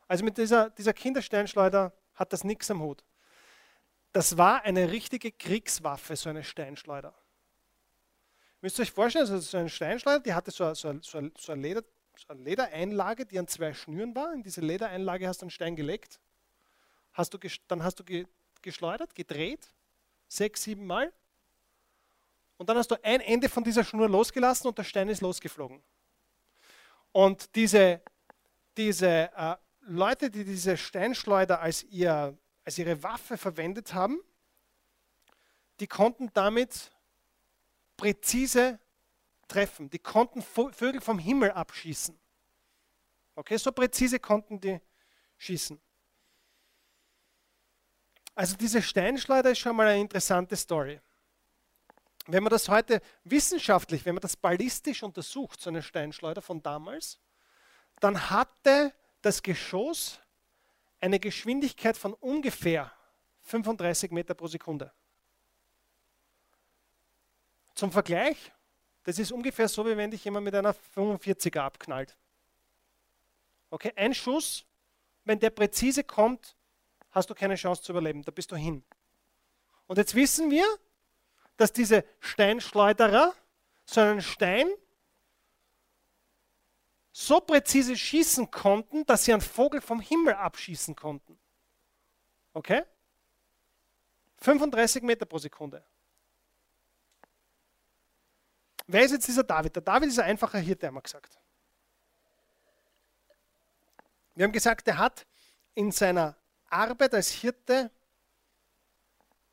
Also 0.09 0.25
mit 0.25 0.37
dieser, 0.37 0.71
dieser 0.71 0.93
Kindersteinschleuder 0.93 1.93
hat 2.15 2.33
das 2.33 2.45
nichts 2.45 2.71
am 2.71 2.83
Hut. 2.83 3.05
Das 4.13 4.37
war 4.37 4.63
eine 4.63 4.91
richtige 4.91 5.33
Kriegswaffe, 5.33 6.17
so 6.17 6.29
eine 6.29 6.45
Steinschleuder. 6.45 7.15
Müsst 8.61 8.79
ihr 8.79 8.83
euch 8.83 8.93
vorstellen, 8.93 9.25
also 9.25 9.39
so 9.39 9.57
eine 9.57 9.71
Steinschleuder, 9.71 10.21
die 10.21 10.35
hatte 10.35 10.51
so, 10.51 10.73
so, 10.75 11.01
so, 11.01 11.31
so 11.39 11.53
eine 11.53 11.63
Leder, 11.63 11.83
so 12.17 12.29
eine 12.29 12.43
Ledereinlage, 12.43 13.25
die 13.25 13.39
an 13.39 13.49
zwei 13.49 13.73
Schnüren 13.73 14.15
war. 14.15 14.33
In 14.35 14.43
diese 14.43 14.61
Ledereinlage 14.61 15.27
hast 15.27 15.41
du 15.41 15.45
einen 15.45 15.51
Stein 15.51 15.77
gelegt. 15.77 16.21
Hast 17.13 17.35
du, 17.35 17.39
dann 17.69 17.83
hast 17.83 18.01
du 18.01 18.25
geschleudert, 18.61 19.15
gedreht, 19.15 19.67
sechs, 20.29 20.63
sieben 20.65 20.87
Mal. 20.87 21.13
Und 22.63 22.69
dann 22.69 22.79
hast 22.79 22.93
du 22.93 23.05
ein 23.05 23.21
Ende 23.21 23.49
von 23.49 23.65
dieser 23.65 23.83
Schnur 23.83 24.09
losgelassen 24.09 24.69
und 24.69 24.79
der 24.79 24.85
Stein 24.85 25.09
ist 25.09 25.21
losgeflogen. 25.21 25.83
Und 27.11 27.57
diese, 27.57 28.01
diese 28.77 29.33
äh, 29.37 29.57
Leute, 29.81 30.31
die 30.31 30.45
diese 30.45 30.77
Steinschleuder 30.77 31.61
als, 31.61 31.83
ihr, 31.83 32.39
als 32.65 32.79
ihre 32.79 33.03
Waffe 33.03 33.37
verwendet 33.37 33.95
haben, 33.95 34.21
die 35.81 35.89
konnten 35.89 36.31
damit 36.35 36.93
präzise 37.97 38.79
treffen. 39.49 39.91
Die 39.91 39.99
konnten 39.99 40.41
Vögel 40.41 41.01
vom 41.01 41.19
Himmel 41.19 41.51
abschießen. 41.51 42.17
Okay, 43.35 43.57
so 43.57 43.73
präzise 43.73 44.21
konnten 44.21 44.61
die 44.61 44.81
schießen. 45.37 45.81
Also 48.37 48.57
diese 48.57 48.81
Steinschleuder 48.81 49.51
ist 49.51 49.59
schon 49.59 49.75
mal 49.75 49.89
eine 49.89 50.01
interessante 50.01 50.55
Story. 50.55 51.01
Wenn 52.27 52.43
man 52.43 52.51
das 52.51 52.69
heute 52.69 53.01
wissenschaftlich, 53.25 54.05
wenn 54.05 54.15
man 54.15 54.23
das 54.23 54.37
ballistisch 54.37 55.03
untersucht, 55.03 55.61
so 55.61 55.71
eine 55.71 55.83
Steinschleuder 55.83 56.43
von 56.43 56.63
damals, 56.63 57.19
dann 58.01 58.31
hatte 58.31 58.93
das 59.23 59.43
Geschoss 59.43 60.21
eine 61.01 61.19
Geschwindigkeit 61.19 61.97
von 61.97 62.15
ungefähr 62.15 62.93
35 63.43 64.13
Meter 64.13 64.35
pro 64.35 64.47
Sekunde. 64.47 64.93
Zum 67.75 67.91
Vergleich, 67.91 68.53
das 69.05 69.19
ist 69.19 69.33
ungefähr 69.33 69.69
so, 69.69 69.85
wie 69.87 69.97
wenn 69.97 70.11
dich 70.11 70.25
jemand 70.25 70.45
mit 70.45 70.55
einer 70.55 70.75
45er 70.95 71.61
abknallt. 71.61 72.17
Okay, 73.71 73.93
ein 73.97 74.15
Schuss, 74.15 74.65
wenn 75.25 75.41
der 75.41 75.51
präzise 75.51 76.05
kommt, 76.05 76.55
hast 77.11 77.31
du 77.31 77.35
keine 77.35 77.57
Chance 77.57 77.83
zu 77.83 77.93
überleben, 77.93 78.23
da 78.23 78.31
bist 78.31 78.53
du 78.53 78.57
hin. 78.57 78.85
Und 79.87 79.99
jetzt 79.99 80.15
wissen 80.15 80.51
wir, 80.51 80.67
dass 81.57 81.73
diese 81.73 82.05
Steinschleuderer 82.21 83.35
so 83.85 84.01
einen 84.01 84.23
Stein 84.23 84.69
so 87.13 87.41
präzise 87.41 87.97
schießen 87.97 88.51
konnten, 88.51 89.05
dass 89.05 89.25
sie 89.25 89.33
einen 89.33 89.43
Vogel 89.43 89.81
vom 89.81 90.01
Himmel 90.01 90.35
abschießen 90.35 90.97
konnten. 90.97 91.39
Okay? 92.55 92.85
35 94.39 95.03
Meter 95.03 95.27
pro 95.27 95.39
Sekunde. 95.39 95.85
Wer 98.87 99.05
ist 99.05 99.13
jetzt 99.13 99.29
dieser 99.29 99.45
David? 99.45 99.77
Der 99.77 99.83
David 99.83 100.09
ist 100.09 100.19
ein 100.19 100.31
einfacher 100.31 100.59
Hirte, 100.59 100.87
haben 100.87 100.95
wir 100.95 101.03
gesagt. 101.03 101.39
Wir 104.35 104.45
haben 104.45 104.53
gesagt, 104.53 104.89
er 104.89 104.99
hat 104.99 105.27
in 105.75 105.93
seiner 105.93 106.37
Arbeit 106.69 107.15
als 107.15 107.31
Hirte 107.31 107.91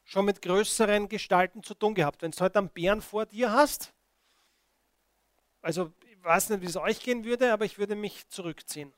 schon 0.10 0.26
mit 0.26 0.42
größeren 0.42 1.08
Gestalten 1.08 1.62
zu 1.62 1.76
tun 1.76 1.94
gehabt. 1.94 2.24
Wenn 2.24 2.32
du 2.32 2.40
heute 2.40 2.58
einen 2.58 2.70
Bären 2.70 3.00
vor 3.00 3.28
dir 3.28 3.52
hast, 3.52 3.94
also 5.62 5.94
ich 6.10 6.24
weiß 6.24 6.50
nicht, 6.50 6.62
wie 6.62 6.66
es 6.66 6.78
euch 6.78 7.00
gehen 7.00 7.26
würde, 7.26 7.54
aber 7.54 7.66
ich 7.66 7.78
würde 7.78 7.96
mich 7.96 8.28
zurückziehen. 8.28 8.92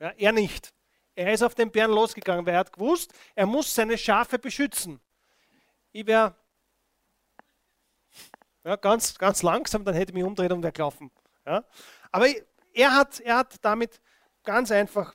Ja, 0.00 0.08
er 0.16 0.32
nicht. 0.32 0.72
Er 1.14 1.34
ist 1.34 1.42
auf 1.42 1.54
den 1.54 1.70
Bären 1.70 1.90
losgegangen, 1.90 2.46
weil 2.46 2.54
er 2.54 2.60
hat 2.60 2.72
gewusst, 2.72 3.12
er 3.34 3.44
muss 3.44 3.74
seine 3.74 3.98
Schafe 3.98 4.38
beschützen. 4.38 4.98
Ich 5.92 6.06
wäre 6.06 6.34
ja, 8.64 8.76
ganz, 8.76 9.18
ganz 9.18 9.42
langsam, 9.42 9.84
dann 9.84 9.94
hätte 9.94 10.12
ich 10.12 10.14
mich 10.14 10.24
umdreht 10.24 10.52
und 10.52 10.62
wäre 10.62 10.72
gelaufen. 10.72 11.10
Ja. 11.44 11.64
Aber 12.10 12.28
er 12.72 12.94
hat, 12.94 13.20
er 13.20 13.36
hat 13.36 13.62
damit 13.62 14.00
ganz 14.42 14.70
einfach 14.70 15.14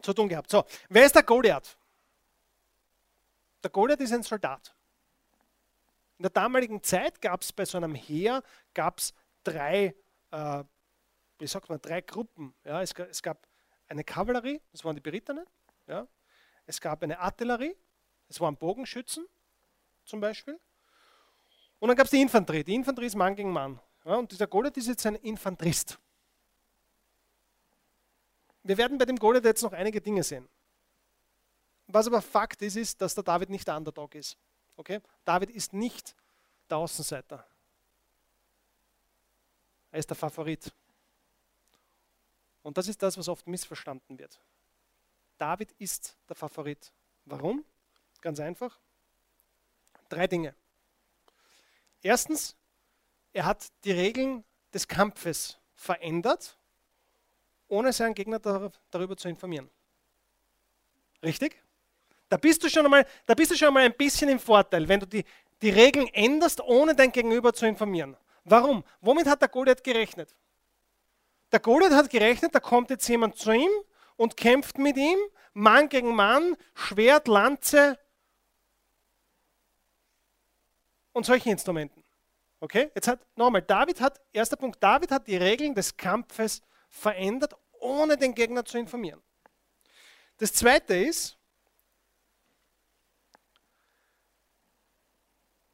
zu 0.00 0.14
tun 0.14 0.30
gehabt. 0.30 0.48
So, 0.48 0.64
wer 0.88 1.04
ist 1.04 1.14
der 1.14 1.24
Goliath? 1.24 1.76
Der 3.62 3.70
Goliath 3.70 4.00
ist 4.00 4.12
ein 4.12 4.22
Soldat. 4.22 4.74
In 6.18 6.24
der 6.24 6.30
damaligen 6.30 6.82
Zeit 6.82 7.20
gab 7.20 7.42
es 7.42 7.52
bei 7.52 7.64
so 7.64 7.76
einem 7.78 7.94
Heer 7.94 8.42
gab's 8.74 9.14
drei, 9.44 9.94
äh, 10.30 10.64
wie 11.38 11.46
sagt 11.46 11.68
man, 11.68 11.80
drei 11.80 12.00
Gruppen. 12.00 12.54
Ja, 12.64 12.82
es, 12.82 12.92
es, 12.92 13.22
gab 13.22 13.46
eine 13.88 14.04
Kavallerie, 14.04 14.60
das 14.72 14.84
waren 14.84 14.94
die 14.94 15.00
Berittenen. 15.00 15.46
Ja. 15.86 16.06
Es 16.66 16.80
gab 16.80 17.02
eine 17.02 17.18
Artillerie, 17.18 17.76
das 18.28 18.40
waren 18.40 18.56
Bogenschützen 18.56 19.26
zum 20.04 20.20
Beispiel. 20.20 20.58
Und 21.78 21.88
dann 21.88 21.96
gab 21.96 22.04
es 22.04 22.10
die 22.12 22.20
Infanterie. 22.20 22.62
Die 22.62 22.74
Infanterie 22.74 23.06
ist 23.06 23.16
Mann 23.16 23.34
gegen 23.34 23.52
Mann. 23.52 23.80
Ja, 24.04 24.14
und 24.14 24.30
dieser 24.30 24.46
Goliath 24.46 24.76
ist 24.76 24.86
jetzt 24.86 25.04
ein 25.06 25.16
Infanterist. 25.16 25.98
Wir 28.62 28.78
werden 28.78 28.98
bei 28.98 29.04
dem 29.04 29.16
Goliath 29.16 29.44
jetzt 29.44 29.62
noch 29.62 29.72
einige 29.72 30.00
Dinge 30.00 30.22
sehen. 30.22 30.48
Was 31.92 32.06
aber 32.06 32.22
Fakt 32.22 32.62
ist, 32.62 32.76
ist, 32.76 33.00
dass 33.00 33.14
der 33.14 33.22
David 33.22 33.50
nicht 33.50 33.68
der 33.68 33.76
Underdog 33.76 34.14
ist. 34.14 34.38
Okay? 34.76 35.00
David 35.24 35.50
ist 35.50 35.74
nicht 35.74 36.16
der 36.70 36.78
Außenseiter. 36.78 37.46
Er 39.90 39.98
ist 39.98 40.08
der 40.08 40.16
Favorit. 40.16 40.72
Und 42.62 42.78
das 42.78 42.88
ist 42.88 43.02
das, 43.02 43.18
was 43.18 43.28
oft 43.28 43.46
missverstanden 43.46 44.18
wird. 44.18 44.40
David 45.36 45.72
ist 45.72 46.16
der 46.28 46.36
Favorit. 46.36 46.92
Warum? 47.26 47.62
Ganz 48.22 48.40
einfach. 48.40 48.78
Drei 50.08 50.26
Dinge. 50.26 50.54
Erstens, 52.00 52.56
er 53.34 53.44
hat 53.44 53.70
die 53.84 53.92
Regeln 53.92 54.44
des 54.72 54.88
Kampfes 54.88 55.58
verändert 55.74 56.56
ohne 57.68 57.92
seinen 57.92 58.14
Gegner 58.14 58.38
darüber 58.38 59.16
zu 59.16 59.28
informieren. 59.28 59.68
Richtig? 61.22 61.62
Da 62.32 62.38
bist 62.38 62.64
du 62.64 62.70
schon 62.70 62.86
einmal, 62.86 63.04
da 63.26 63.34
bist 63.34 63.50
du 63.50 63.54
schon 63.54 63.68
einmal 63.68 63.82
ein 63.82 63.92
bisschen 63.92 64.30
im 64.30 64.38
Vorteil, 64.38 64.88
wenn 64.88 65.00
du 65.00 65.06
die, 65.06 65.22
die 65.60 65.68
Regeln 65.68 66.08
änderst, 66.14 66.62
ohne 66.62 66.94
dein 66.94 67.12
Gegenüber 67.12 67.52
zu 67.52 67.66
informieren. 67.66 68.16
Warum? 68.44 68.84
Womit 69.02 69.26
hat 69.26 69.42
der 69.42 69.50
Goliath 69.50 69.84
gerechnet? 69.84 70.34
Der 71.52 71.60
Goliath 71.60 71.92
hat 71.92 72.08
gerechnet, 72.08 72.54
da 72.54 72.58
kommt 72.58 72.88
jetzt 72.88 73.06
jemand 73.06 73.36
zu 73.36 73.52
ihm 73.52 73.68
und 74.16 74.34
kämpft 74.38 74.78
mit 74.78 74.96
ihm, 74.96 75.18
Mann 75.52 75.90
gegen 75.90 76.14
Mann, 76.14 76.56
Schwert, 76.74 77.28
Lanze. 77.28 77.98
und 81.12 81.26
solchen 81.26 81.50
Instrumenten. 81.50 82.02
Okay? 82.60 82.90
Jetzt 82.94 83.08
hat, 83.08 83.20
nochmal, 83.36 83.60
David 83.60 84.00
hat, 84.00 84.22
erster 84.32 84.56
Punkt, 84.56 84.82
David 84.82 85.10
hat 85.10 85.26
die 85.26 85.36
Regeln 85.36 85.74
des 85.74 85.98
Kampfes 85.98 86.62
verändert, 86.88 87.54
ohne 87.78 88.16
den 88.16 88.34
Gegner 88.34 88.64
zu 88.64 88.78
informieren. 88.78 89.20
Das 90.38 90.54
zweite 90.54 90.94
ist, 90.94 91.36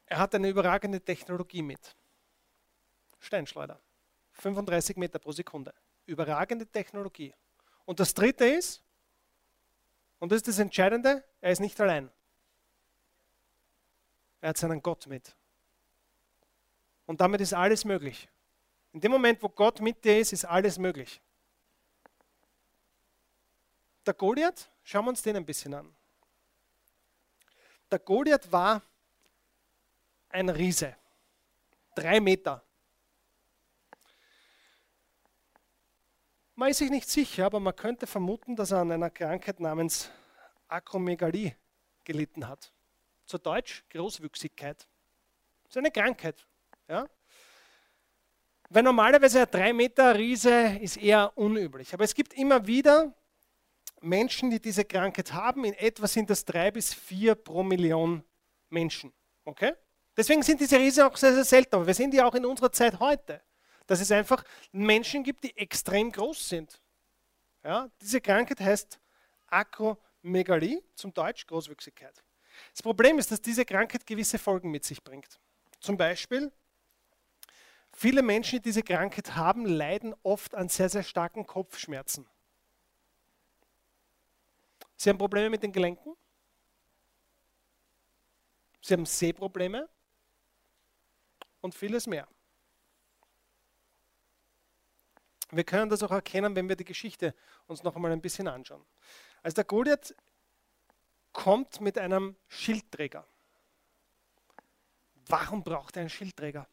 er 0.09 0.17
hat 0.17 0.33
eine 0.33 0.49
überragende 0.49 0.99
Technologie 0.99 1.61
mit. 1.61 1.95
Steinschleuder. 3.19 3.79
35 4.33 4.97
Meter 4.97 5.19
pro 5.19 5.31
Sekunde. 5.31 5.73
Überragende 6.07 6.65
Technologie. 6.65 7.33
Und 7.85 7.99
das 7.99 8.13
dritte 8.13 8.45
ist, 8.45 8.81
und 10.17 10.31
das 10.31 10.37
ist 10.37 10.47
das 10.47 10.59
Entscheidende, 10.59 11.23
er 11.39 11.51
ist 11.51 11.59
nicht 11.59 11.79
allein. 11.79 12.09
Er 14.41 14.49
hat 14.49 14.57
seinen 14.57 14.81
Gott 14.81 15.05
mit. 15.07 15.35
Und 17.05 17.21
damit 17.21 17.41
ist 17.41 17.53
alles 17.53 17.85
möglich. 17.85 18.27
In 18.93 19.01
dem 19.01 19.11
Moment, 19.11 19.41
wo 19.43 19.49
Gott 19.49 19.79
mit 19.79 20.03
dir 20.03 20.19
ist, 20.19 20.33
ist 20.33 20.45
alles 20.45 20.79
möglich. 20.79 21.21
Der 24.05 24.13
Goliath, 24.15 24.71
schauen 24.83 25.05
wir 25.05 25.09
uns 25.09 25.21
den 25.21 25.35
ein 25.35 25.45
bisschen 25.45 25.73
an. 25.73 25.95
Der 27.91 27.99
Goliath 27.99 28.51
war 28.51 28.81
ein 30.29 30.49
Riese. 30.49 30.95
Drei 31.95 32.19
Meter. 32.19 32.63
Man 36.55 36.69
ist 36.69 36.77
sich 36.77 36.89
nicht 36.89 37.09
sicher, 37.09 37.45
aber 37.45 37.59
man 37.59 37.75
könnte 37.75 38.05
vermuten, 38.05 38.55
dass 38.55 38.71
er 38.71 38.79
an 38.79 38.91
einer 38.91 39.09
Krankheit 39.09 39.59
namens 39.59 40.09
Akromegalie 40.67 41.55
gelitten 42.03 42.47
hat. 42.47 42.71
Zu 43.25 43.37
Deutsch 43.37 43.85
Großwüchsigkeit. 43.89 44.87
Das 45.63 45.69
ist 45.71 45.77
eine 45.77 45.91
Krankheit. 45.91 46.45
Ja? 46.87 47.07
Weil 48.69 48.83
normalerweise 48.83 49.41
ein 49.41 49.51
3 49.51 49.73
Meter 49.73 50.15
Riese 50.15 50.77
ist 50.81 50.97
eher 50.97 51.35
unüblich. 51.37 51.93
Aber 51.93 52.03
es 52.03 52.13
gibt 52.13 52.33
immer 52.33 52.65
wieder 52.67 53.13
Menschen, 54.01 54.49
die 54.49 54.59
diese 54.59 54.85
Krankheit 54.85 55.31
haben. 55.33 55.63
In 55.63 55.73
etwa 55.73 56.07
sind 56.07 56.29
das 56.29 56.43
drei 56.45 56.71
bis 56.71 56.93
vier 56.93 57.35
pro 57.35 57.63
Million 57.63 58.23
Menschen. 58.69 59.13
Okay? 59.45 59.73
Deswegen 60.19 60.43
sind 60.43 60.59
diese 60.59 60.77
Riesen 60.77 61.03
auch 61.03 61.15
sehr, 61.15 61.33
sehr 61.33 61.45
selten. 61.45 61.75
Aber 61.75 61.87
wir 61.87 61.93
sehen 61.93 62.11
die 62.11 62.21
auch 62.21 62.35
in 62.35 62.45
unserer 62.45 62.69
Zeit 62.73 62.99
heute. 62.99 63.41
Dass 63.87 64.01
es 64.01 64.11
einfach 64.11 64.43
Menschen 64.73 65.23
gibt, 65.23 65.45
die 65.45 65.55
extrem 65.55 66.11
groß 66.11 66.49
sind. 66.49 66.81
Ja? 67.63 67.89
Diese 68.01 68.19
Krankheit 68.19 68.59
heißt 68.59 68.99
Akromegalie, 69.47 70.83
zum 70.93 71.13
Deutsch 71.13 71.47
Großwüchsigkeit. 71.47 72.21
Das 72.73 72.83
Problem 72.83 73.17
ist, 73.17 73.31
dass 73.31 73.41
diese 73.41 73.63
Krankheit 73.63 74.05
gewisse 74.05 74.37
Folgen 74.37 74.69
mit 74.71 74.83
sich 74.83 75.01
bringt. 75.01 75.39
Zum 75.79 75.95
Beispiel, 75.95 76.51
viele 77.93 78.21
Menschen, 78.21 78.57
die 78.57 78.63
diese 78.63 78.83
Krankheit 78.83 79.37
haben, 79.37 79.65
leiden 79.65 80.13
oft 80.23 80.53
an 80.53 80.67
sehr, 80.67 80.89
sehr 80.89 81.03
starken 81.03 81.47
Kopfschmerzen. 81.47 82.27
Sie 84.97 85.09
haben 85.09 85.17
Probleme 85.17 85.49
mit 85.49 85.63
den 85.63 85.71
Gelenken. 85.71 86.13
Sie 88.81 88.93
haben 88.93 89.05
Sehprobleme 89.05 89.87
und 91.61 91.75
vieles 91.75 92.07
mehr. 92.07 92.27
Wir 95.51 95.63
können 95.63 95.89
das 95.89 96.03
auch 96.03 96.11
erkennen, 96.11 96.55
wenn 96.55 96.69
wir 96.69 96.75
die 96.75 96.85
Geschichte 96.85 97.33
uns 97.67 97.83
noch 97.83 97.95
einmal 97.95 98.11
ein 98.11 98.21
bisschen 98.21 98.47
anschauen. 98.47 98.85
Also 99.41 99.55
der 99.55 99.63
Goliath 99.63 100.15
kommt 101.33 101.81
mit 101.81 101.97
einem 101.97 102.35
Schildträger. 102.47 103.25
Warum 105.27 105.63
braucht 105.63 105.95
er 105.95 106.01
einen 106.01 106.09
Schildträger? 106.09 106.67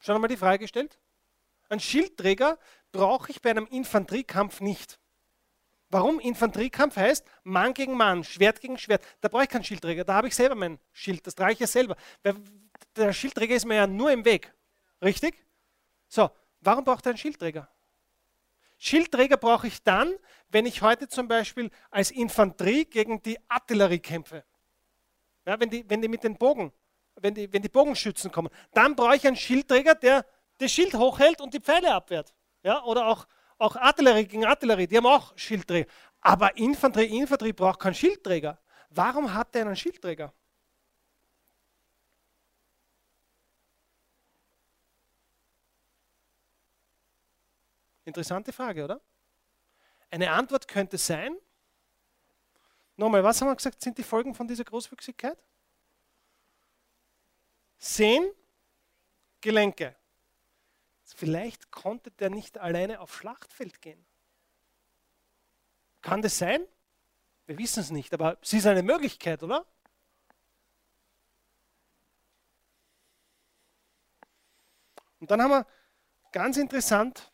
Schon 0.00 0.14
einmal 0.14 0.28
die 0.28 0.36
Frage 0.36 0.60
gestellt? 0.60 0.98
Ein 1.68 1.80
Schildträger 1.80 2.58
brauche 2.90 3.30
ich 3.30 3.42
bei 3.42 3.50
einem 3.50 3.66
Infanteriekampf 3.66 4.60
nicht. 4.60 4.98
Warum? 5.88 6.20
Infanteriekampf 6.20 6.96
heißt 6.96 7.26
Mann 7.42 7.74
gegen 7.74 7.96
Mann, 7.96 8.22
Schwert 8.22 8.60
gegen 8.60 8.78
Schwert. 8.78 9.04
Da 9.20 9.28
brauche 9.28 9.44
ich 9.44 9.48
keinen 9.48 9.64
Schildträger, 9.64 10.04
da 10.04 10.14
habe 10.14 10.28
ich 10.28 10.34
selber 10.34 10.54
mein 10.54 10.78
Schild, 10.92 11.26
das 11.26 11.34
trage 11.34 11.54
ich 11.54 11.58
ja 11.58 11.66
selber. 11.66 11.96
Der 12.96 13.12
Schildträger 13.12 13.54
ist 13.54 13.64
mir 13.64 13.76
ja 13.76 13.86
nur 13.86 14.10
im 14.10 14.24
Weg. 14.24 14.52
Richtig? 15.02 15.34
So, 16.08 16.30
warum 16.60 16.84
braucht 16.84 17.06
er 17.06 17.10
einen 17.10 17.18
Schildträger? 17.18 17.68
Schildträger 18.78 19.36
brauche 19.36 19.66
ich 19.66 19.82
dann, 19.82 20.14
wenn 20.48 20.66
ich 20.66 20.82
heute 20.82 21.08
zum 21.08 21.28
Beispiel 21.28 21.70
als 21.90 22.10
Infanterie 22.10 22.84
gegen 22.84 23.22
die 23.22 23.38
Artillerie 23.48 24.00
kämpfe. 24.00 24.44
Ja, 25.46 25.58
wenn, 25.60 25.70
die, 25.70 25.88
wenn 25.88 26.02
die 26.02 26.08
mit 26.08 26.24
den 26.24 26.36
Bogen, 26.36 26.72
wenn 27.16 27.34
die, 27.34 27.52
wenn 27.52 27.62
die 27.62 27.68
Bogenschützen 27.68 28.32
kommen, 28.32 28.50
dann 28.72 28.96
brauche 28.96 29.16
ich 29.16 29.26
einen 29.26 29.36
Schildträger, 29.36 29.94
der 29.94 30.26
das 30.58 30.72
Schild 30.72 30.94
hochhält 30.94 31.40
und 31.40 31.54
die 31.54 31.60
Pfeile 31.60 31.94
abwehrt. 31.94 32.34
Ja, 32.62 32.82
oder 32.84 33.06
auch 33.06 33.26
auch 33.60 33.76
Artillerie 33.76 34.24
gegen 34.24 34.46
Artillerie, 34.46 34.86
die 34.86 34.96
haben 34.96 35.06
auch 35.06 35.36
Schildträger. 35.36 35.88
Aber 36.22 36.56
Infanterie, 36.56 37.18
Infanterie 37.18 37.52
braucht 37.52 37.78
keinen 37.78 37.94
Schildträger. 37.94 38.58
Warum 38.88 39.32
hat 39.32 39.54
der 39.54 39.66
einen 39.66 39.76
Schildträger? 39.76 40.32
Interessante 48.04 48.52
Frage, 48.52 48.84
oder? 48.84 49.00
Eine 50.10 50.32
Antwort 50.32 50.66
könnte 50.66 50.98
sein, 50.98 51.36
nochmal, 52.96 53.22
was 53.22 53.40
haben 53.40 53.48
wir 53.48 53.56
gesagt, 53.56 53.80
sind 53.80 53.98
die 53.98 54.02
Folgen 54.02 54.34
von 54.34 54.48
dieser 54.48 54.64
Großwüchsigkeit? 54.64 55.38
Sehen, 57.78 58.30
Gelenke. 59.40 59.96
Vielleicht 61.04 61.70
konnte 61.70 62.10
der 62.12 62.30
nicht 62.30 62.58
alleine 62.58 63.00
aufs 63.00 63.14
Schlachtfeld 63.14 63.80
gehen. 63.80 64.04
Kann 66.02 66.22
das 66.22 66.38
sein? 66.38 66.66
Wir 67.46 67.58
wissen 67.58 67.80
es 67.80 67.90
nicht, 67.90 68.14
aber 68.14 68.38
es 68.40 68.52
ist 68.52 68.66
eine 68.66 68.82
Möglichkeit, 68.82 69.42
oder? 69.42 69.66
Und 75.18 75.30
dann 75.30 75.42
haben 75.42 75.50
wir 75.50 75.66
ganz 76.32 76.56
interessant, 76.56 77.30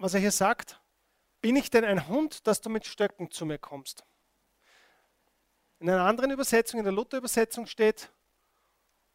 was 0.00 0.14
er 0.14 0.20
hier 0.20 0.32
sagt. 0.32 0.80
Bin 1.40 1.56
ich 1.56 1.70
denn 1.70 1.84
ein 1.84 2.08
Hund, 2.08 2.46
dass 2.46 2.60
du 2.60 2.68
mit 2.68 2.86
Stöcken 2.86 3.30
zu 3.30 3.46
mir 3.46 3.58
kommst? 3.58 4.04
In 5.78 5.88
einer 5.88 6.04
anderen 6.04 6.30
Übersetzung, 6.30 6.80
in 6.80 6.84
der 6.84 6.92
Luther-Übersetzung 6.92 7.66
steht, 7.66 8.10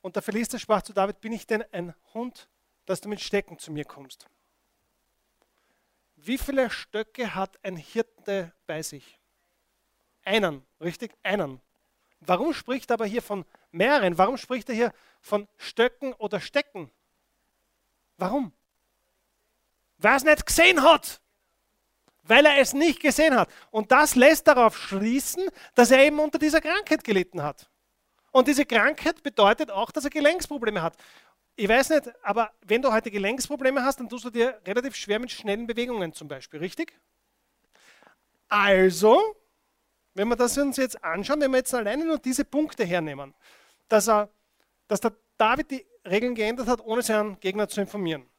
und 0.02 0.16
der 0.16 0.24
Philister 0.24 0.60
sprach 0.60 0.84
zu 0.84 0.94
David, 0.94 1.20
bin 1.20 1.34
ich 1.34 1.48
denn 1.48 1.64
ein 1.72 1.96
Hund, 2.14 2.48
dass 2.86 3.02
du 3.02 3.10
mit 3.10 3.20
Stecken 3.20 3.58
zu 3.58 3.72
mir 3.72 3.86
kommst? 3.86 4.28
Wie 6.16 6.38
viele 6.38 6.70
Stöcke 6.70 7.34
hat 7.34 7.64
ein 7.64 7.76
Hirte 7.76 8.54
bei 8.68 8.82
sich? 8.84 9.20
Einen, 10.24 10.66
richtig? 10.80 11.16
Einen. 11.24 11.62
Warum 12.20 12.54
spricht 12.54 12.90
er 12.92 12.96
aber 12.96 13.06
hier 13.06 13.22
von 13.22 13.46
mehreren? 13.72 14.18
Warum 14.18 14.38
spricht 14.38 14.70
er 14.70 14.76
hier 14.76 14.94
von 15.22 15.48
Stöcken 15.58 16.14
oder 16.14 16.40
Stecken? 16.40 16.92
Warum? 18.18 18.54
Weil 19.98 20.12
er 20.12 20.18
es 20.18 20.24
nicht 20.24 20.46
gesehen 20.46 20.84
hat. 20.84 21.22
Weil 22.24 22.46
er 22.46 22.58
es 22.60 22.74
nicht 22.74 23.00
gesehen 23.00 23.36
hat. 23.36 23.50
Und 23.72 23.92
das 23.92 24.16
lässt 24.16 24.48
darauf 24.48 24.78
schließen, 24.78 25.44
dass 25.76 25.92
er 25.92 26.04
eben 26.04 26.20
unter 26.20 26.40
dieser 26.40 26.62
Krankheit 26.62 27.04
gelitten 27.04 27.44
hat. 27.44 27.70
Und 28.32 28.48
diese 28.48 28.66
Krankheit 28.66 29.24
bedeutet 29.24 29.72
auch, 29.72 29.92
dass 29.92 30.04
er 30.04 30.10
Gelenksprobleme 30.10 30.82
hat. 30.82 30.98
Ich 31.56 31.70
weiß 31.70 31.92
nicht, 31.92 32.12
aber 32.22 32.52
wenn 32.66 32.82
du 32.82 32.92
heute 32.92 33.10
Gelenksprobleme 33.10 33.82
hast, 33.84 34.00
dann 34.00 34.10
tust 34.10 34.26
du 34.26 34.30
dir 34.30 34.60
relativ 34.66 34.96
schwer 34.96 35.20
mit 35.20 35.32
schnellen 35.32 35.68
Bewegungen 35.68 36.12
zum 36.12 36.28
Beispiel, 36.28 36.60
richtig? 36.60 37.00
Also, 38.50 39.22
wenn 40.14 40.28
wir 40.28 40.36
das 40.36 40.58
uns 40.58 40.76
jetzt 40.78 41.02
anschauen, 41.02 41.40
wenn 41.40 41.52
wir 41.52 41.58
jetzt 41.60 41.74
alleine 41.74 42.04
nur 42.04 42.18
diese 42.18 42.44
Punkte 42.44 42.84
hernehmen, 42.84 43.34
dass, 43.88 44.10
er, 44.10 44.30
dass 44.88 45.00
der 45.00 45.14
David 45.38 45.72
die 45.72 45.86
Regeln 46.06 46.36
geändert 46.36 46.68
hat, 46.68 46.82
ohne 46.82 47.02
seinen 47.02 47.40
Gegner 47.40 47.68
zu 47.68 47.82
informieren. 47.82 48.30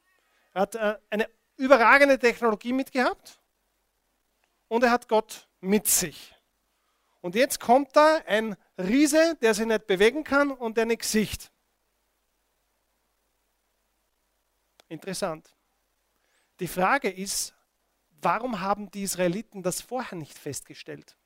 Er 0.53 0.61
hat 0.63 0.75
äh, 0.75 0.97
eine 1.11 1.29
überragende 1.57 2.19
Technologie 2.19 2.73
mitgehabt 2.73 3.41
und 4.69 4.83
er 4.83 4.91
hat 4.91 5.09
Gott 5.09 5.49
mit 5.61 5.87
sich. 5.87 6.35
Und 7.21 7.35
jetzt 7.35 7.61
kommt 7.61 7.97
da 7.97 8.21
ein 8.27 8.57
Riese, 8.79 9.37
der 9.41 9.55
sich 9.55 9.67
nicht 9.67 9.87
bewegen 9.87 10.23
kann 10.23 10.51
und 10.51 10.77
der 10.77 10.87
nichts 10.87 11.11
sieht. 11.11 11.51
Interessant. 14.89 15.53
Die 16.61 16.69
Frage 16.69 17.11
ist, 17.11 17.55
warum 18.23 18.61
haben 18.61 18.91
die 18.91 19.03
Israeliten 19.03 19.63
das 19.63 19.81
vorher 19.81 20.17
nicht 20.17 20.39
festgestellt? 20.39 21.17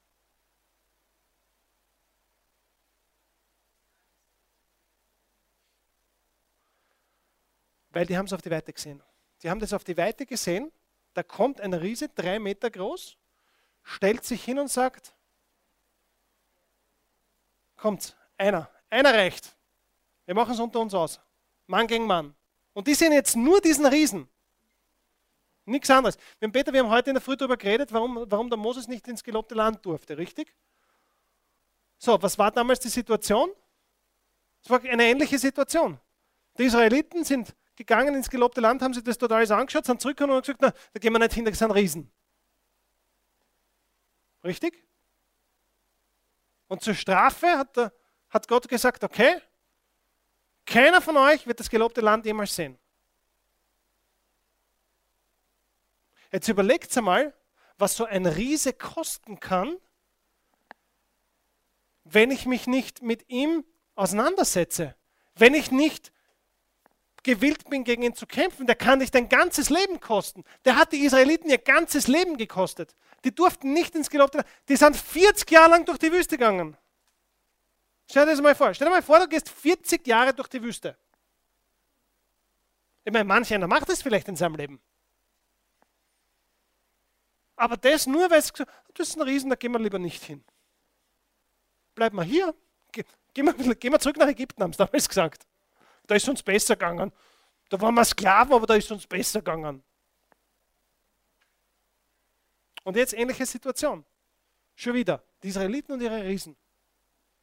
Weil 7.91 8.07
die 8.07 8.17
haben 8.17 8.27
es 8.27 8.33
auf 8.33 8.43
die 8.43 8.51
Weite 8.51 8.73
gesehen. 8.73 9.03
Die 9.43 9.51
haben 9.51 9.61
das 9.61 9.73
auf 9.73 9.85
die 9.85 9.97
Weite 9.97 10.27
gesehen. 10.27 10.71
Da 11.15 11.23
kommt 11.23 11.61
ein 11.61 11.75
Riese, 11.75 12.09
drei 12.09 12.39
Meter 12.39 12.71
groß, 12.71 13.17
stellt 13.83 14.25
sich 14.25 14.45
hin 14.45 14.59
und 14.59 14.69
sagt, 14.69 15.15
Kommt, 17.81 18.15
einer. 18.37 18.71
Einer 18.91 19.15
reicht. 19.15 19.57
Wir 20.27 20.35
machen 20.35 20.53
es 20.53 20.61
unter 20.61 20.81
uns 20.81 20.93
aus. 20.93 21.19
Mann 21.67 21.87
gegen 21.87 22.07
Mann. 22.07 22.35
Und 22.75 22.87
die 22.87 22.95
sehen 22.95 23.13
jetzt 23.13 23.37
nur 23.37 23.61
diesen 23.61 23.87
Riesen. 23.87 24.29
Nichts 25.65 25.89
anderes. 25.89 26.19
Wir 26.39 26.51
Peter, 26.51 26.73
wir 26.73 26.81
haben 26.81 26.91
heute 26.91 27.11
in 27.11 27.15
der 27.15 27.23
Früh 27.23 27.37
darüber 27.37 27.57
geredet, 27.57 27.93
warum, 27.93 28.27
warum 28.29 28.51
der 28.51 28.59
Moses 28.59 28.87
nicht 28.87 29.09
ins 29.09 29.25
gelobte 29.25 29.55
Land 29.55 29.85
durfte, 29.87 30.19
richtig? 30.19 30.55
So, 31.97 32.21
was 32.21 32.37
war 32.39 32.51
damals 32.51 32.81
die 32.81 32.89
Situation? 32.89 33.51
Es 34.63 34.69
war 34.69 34.83
eine 34.83 35.05
ähnliche 35.05 35.39
Situation. 35.39 35.99
Die 36.59 36.65
Israeliten 36.65 37.25
sind 37.25 37.55
gegangen 37.81 38.15
ins 38.15 38.29
gelobte 38.29 38.61
Land, 38.61 38.83
haben 38.83 38.93
sich 38.93 39.03
das 39.03 39.17
dort 39.17 39.33
alles 39.33 39.51
angeschaut, 39.51 39.87
sind 39.87 40.03
zurückgekommen 40.03 40.37
und 40.37 40.43
gesagt, 40.43 40.61
na, 40.61 40.71
da 40.93 41.01
gehen 41.01 41.13
wir 41.15 41.19
nicht 41.19 41.33
hin, 41.33 41.47
das 41.47 41.59
sind 41.59 41.71
Riesen. 41.71 42.13
Richtig? 44.45 44.85
Und 46.69 46.83
zur 46.83 46.95
Strafe 46.95 47.47
hat, 47.47 47.75
der, 47.79 47.91
hat 48.29 48.47
Gott 48.49 48.69
gesagt, 48.69 49.03
okay, 49.03 49.41
keiner 50.67 51.01
von 51.01 51.17
euch 51.17 51.47
wird 51.47 51.59
das 51.59 51.71
gelobte 51.71 52.03
Land 52.03 52.27
jemals 52.27 52.55
sehen. 52.55 52.79
Jetzt 56.31 56.49
überlegt 56.49 56.95
einmal, 56.99 57.35
was 57.79 57.97
so 57.97 58.05
ein 58.05 58.27
Riese 58.27 58.75
kosten 58.75 59.41
kann, 59.41 59.75
wenn 62.05 62.31
ich 62.31 62.45
mich 62.45 62.67
nicht 62.67 63.01
mit 63.01 63.31
ihm 63.31 63.65
auseinandersetze. 63.95 64.95
Wenn 65.35 65.55
ich 65.55 65.71
nicht 65.71 66.13
gewillt 67.23 67.69
bin, 67.69 67.85
gegen 67.85 68.03
ihn 68.03 68.15
zu 68.15 68.27
kämpfen, 68.27 68.67
der 68.67 68.77
kann 68.77 69.01
dich 69.01 69.11
dein 69.11 69.29
ganzes 69.29 69.71
Leben 69.71 70.01
kosten. 70.01 70.45
Der 70.65 70.77
hat 70.77 70.93
die 70.93 71.05
Israeliten 71.05 71.51
ihr 71.51 71.59
ganzes 71.59 72.09
Leben 72.09 72.37
gekostet. 72.37 72.95
Die 73.25 73.35
durften 73.35 73.73
nicht 73.73 73.95
ins 73.95 74.11
gelobte. 74.11 74.45
Die 74.69 74.77
sind 74.77 74.97
40 74.97 75.51
Jahre 75.51 75.71
lang 75.71 75.85
durch 75.85 75.99
die 75.99 76.13
Wüste 76.13 76.37
gegangen. 76.37 76.77
Stell 78.09 78.25
dir 78.25 78.33
das 78.33 78.41
mal 78.41 78.55
vor. 78.55 78.75
Stell 78.75 78.89
dir 78.89 78.95
mal 78.95 79.03
vor, 79.03 79.21
du 79.21 79.29
gehst 79.29 79.49
40 79.49 80.07
Jahre 80.07 80.35
durch 80.35 80.49
die 80.49 80.63
Wüste. 80.63 80.97
Ich 83.05 83.13
meine, 83.13 83.25
manch 83.25 83.53
einer 83.53 83.67
macht 83.67 83.89
das 83.89 84.03
vielleicht 84.03 84.29
in 84.29 84.37
seinem 84.37 84.57
Leben. 84.57 84.81
Aber 87.57 87.77
das 87.77 88.07
nur, 88.07 88.31
weil 88.31 88.39
es 88.39 88.53
gesagt 88.53 88.71
das 88.95 89.09
ist 89.09 89.17
ein 89.17 89.23
Riesen, 89.23 89.51
da 89.51 89.57
gehen 89.57 89.73
wir 89.73 89.79
lieber 89.79 89.99
nicht 89.99 90.23
hin. 90.25 90.45
Bleiben 91.95 92.17
wir 92.17 92.25
hier. 92.25 92.55
Ge 92.93 93.05
gehen, 93.35 93.47
wir, 93.47 93.75
gehen 93.75 93.93
wir 93.93 94.01
zurück 94.01 94.17
nach 94.17 94.29
Ägypten, 94.29 94.63
haben 94.63 94.73
sie 94.73 94.79
damals 94.79 95.09
gesagt. 95.09 95.47
Da 96.11 96.17
ist 96.17 96.29
uns 96.29 96.43
besser 96.43 96.75
gegangen. 96.75 97.13
Da 97.69 97.81
waren 97.81 97.95
wir 97.95 98.05
Sklaven, 98.05 98.53
aber 98.53 98.67
da 98.67 98.75
ist 98.75 98.91
uns 98.91 99.07
besser 99.07 99.39
gegangen. 99.39 99.81
Und 102.83 102.97
jetzt 102.97 103.15
ähnliche 103.15 103.47
Situation. 103.47 104.05
Schon 104.75 104.95
wieder. 104.95 105.23
Die 105.41 105.51
Israeliten 105.51 105.93
und 105.93 106.01
ihre 106.01 106.25
Riesen 106.25 106.57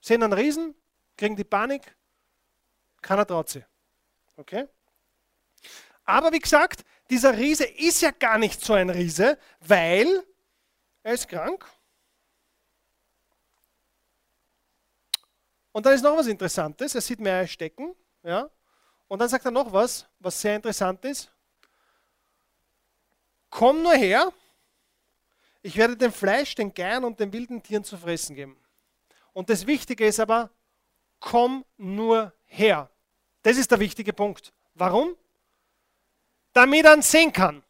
sehen 0.01 0.22
einen 0.22 0.34
Riesen, 0.34 0.76
kriegen 1.15 1.38
die 1.38 1.45
Panik, 1.45 1.95
keiner 3.01 3.26
traut 3.26 3.47
sie. 3.47 3.63
Okay? 4.36 4.68
Aber 6.03 6.34
wie 6.34 6.39
gesagt, 6.39 6.84
dieser 7.09 7.38
Riese 7.38 7.63
ist 7.63 8.01
ja 8.01 8.11
gar 8.11 8.38
nicht 8.38 8.59
so 8.59 8.74
ein 8.74 8.89
Riese, 8.89 9.39
weil 9.61 10.26
er 11.03 11.13
ist 11.13 11.30
krank. 11.30 11.65
Und 15.72 15.86
dann 15.86 15.93
ist 15.93 16.01
noch 16.01 16.18
was 16.18 16.28
Interessantes. 16.28 16.95
Er 16.95 17.01
sieht 17.01 17.22
mehr 17.22 17.47
stecken. 17.47 17.95
Ja? 18.24 18.49
Und 19.07 19.19
dann 19.19 19.29
sagt 19.29 19.45
er 19.45 19.51
noch 19.51 19.71
was, 19.71 20.05
was 20.19 20.39
sehr 20.39 20.55
interessant 20.55 21.03
ist. 21.05 21.31
Komm 23.49 23.81
nur 23.81 23.93
her, 23.93 24.31
ich 25.61 25.75
werde 25.75 25.97
dem 25.97 26.11
Fleisch, 26.11 26.55
den 26.55 26.73
Geiern 26.73 27.03
und 27.03 27.19
den 27.19 27.31
wilden 27.33 27.61
Tieren 27.61 27.83
zu 27.83 27.97
fressen 27.97 28.35
geben. 28.35 28.57
Und 29.33 29.49
das 29.49 29.67
Wichtige 29.67 30.05
ist 30.05 30.19
aber, 30.19 30.49
komm 31.19 31.65
nur 31.77 32.33
her. 32.45 32.89
Das 33.43 33.57
ist 33.57 33.71
der 33.71 33.79
wichtige 33.79 34.13
Punkt. 34.13 34.53
Warum? 34.73 35.15
Damit 36.53 36.85
er 36.85 36.93
ihn 36.93 37.01
sehen 37.01 37.31
kann. 37.31 37.63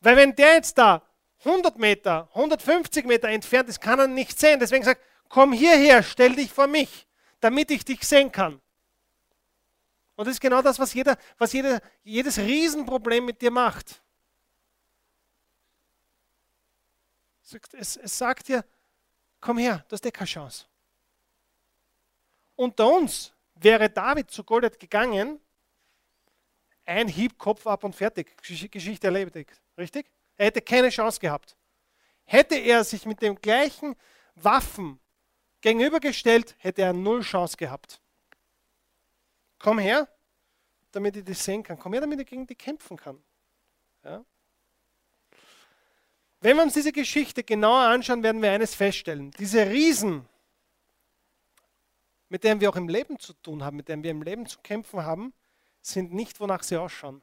Weil 0.00 0.16
wenn 0.16 0.34
der 0.34 0.54
jetzt 0.54 0.78
da 0.78 1.02
100 1.44 1.78
Meter, 1.78 2.28
150 2.34 3.06
Meter 3.06 3.28
entfernt 3.28 3.68
ist, 3.68 3.80
kann 3.80 3.98
er 3.98 4.06
ihn 4.06 4.14
nicht 4.14 4.38
sehen. 4.38 4.60
Deswegen 4.60 4.84
sagt, 4.84 5.00
komm 5.28 5.52
hierher, 5.52 6.02
stell 6.02 6.34
dich 6.34 6.50
vor 6.50 6.66
mich, 6.66 7.06
damit 7.40 7.70
ich 7.70 7.84
dich 7.84 8.06
sehen 8.06 8.30
kann. 8.32 8.60
Und 10.20 10.26
das 10.26 10.34
ist 10.34 10.40
genau 10.40 10.60
das, 10.60 10.78
was, 10.78 10.92
jeder, 10.92 11.16
was 11.38 11.54
jeder, 11.54 11.80
jedes 12.02 12.36
Riesenproblem 12.36 13.24
mit 13.24 13.40
dir 13.40 13.50
macht. 13.50 14.02
Es, 17.72 17.96
es 17.96 18.18
sagt 18.18 18.48
dir, 18.48 18.62
komm 19.40 19.56
her, 19.56 19.82
du 19.88 19.94
hast 19.94 20.04
eh 20.04 20.10
keine 20.10 20.26
Chance. 20.26 20.66
Unter 22.54 22.86
uns 22.86 23.32
wäre 23.54 23.88
David 23.88 24.30
zu 24.30 24.44
Goliath 24.44 24.78
gegangen, 24.78 25.40
ein 26.84 27.08
Hieb, 27.08 27.38
Kopf 27.38 27.66
ab 27.66 27.82
und 27.82 27.96
fertig. 27.96 28.36
Geschichte 28.42 29.06
erledigt. 29.06 29.58
Richtig? 29.78 30.10
Er 30.36 30.48
hätte 30.48 30.60
keine 30.60 30.90
Chance 30.90 31.18
gehabt. 31.18 31.56
Hätte 32.24 32.56
er 32.56 32.84
sich 32.84 33.06
mit 33.06 33.22
den 33.22 33.36
gleichen 33.36 33.96
Waffen 34.34 35.00
gegenübergestellt, 35.62 36.56
hätte 36.58 36.82
er 36.82 36.92
null 36.92 37.22
Chance 37.22 37.56
gehabt. 37.56 37.99
Komm 39.60 39.78
her, 39.78 40.08
damit 40.90 41.16
ich 41.16 41.24
das 41.24 41.44
sehen 41.44 41.62
kann. 41.62 41.78
Komm 41.78 41.92
her, 41.92 42.00
damit 42.00 42.18
ich 42.18 42.26
gegen 42.26 42.46
die 42.46 42.54
kämpfen 42.54 42.96
kann. 42.96 43.22
Ja? 44.02 44.24
Wenn 46.40 46.56
wir 46.56 46.62
uns 46.62 46.72
diese 46.72 46.92
Geschichte 46.92 47.44
genauer 47.44 47.82
anschauen, 47.82 48.22
werden 48.22 48.40
wir 48.40 48.50
eines 48.50 48.74
feststellen. 48.74 49.30
Diese 49.32 49.68
Riesen, 49.68 50.26
mit 52.30 52.42
denen 52.42 52.60
wir 52.60 52.70
auch 52.70 52.76
im 52.76 52.88
Leben 52.88 53.18
zu 53.18 53.34
tun 53.34 53.62
haben, 53.62 53.76
mit 53.76 53.88
denen 53.88 54.02
wir 54.02 54.10
im 54.10 54.22
Leben 54.22 54.46
zu 54.46 54.58
kämpfen 54.60 55.04
haben, 55.04 55.34
sind 55.82 56.14
nicht, 56.14 56.40
wonach 56.40 56.62
sie 56.62 56.78
ausschauen. 56.78 57.20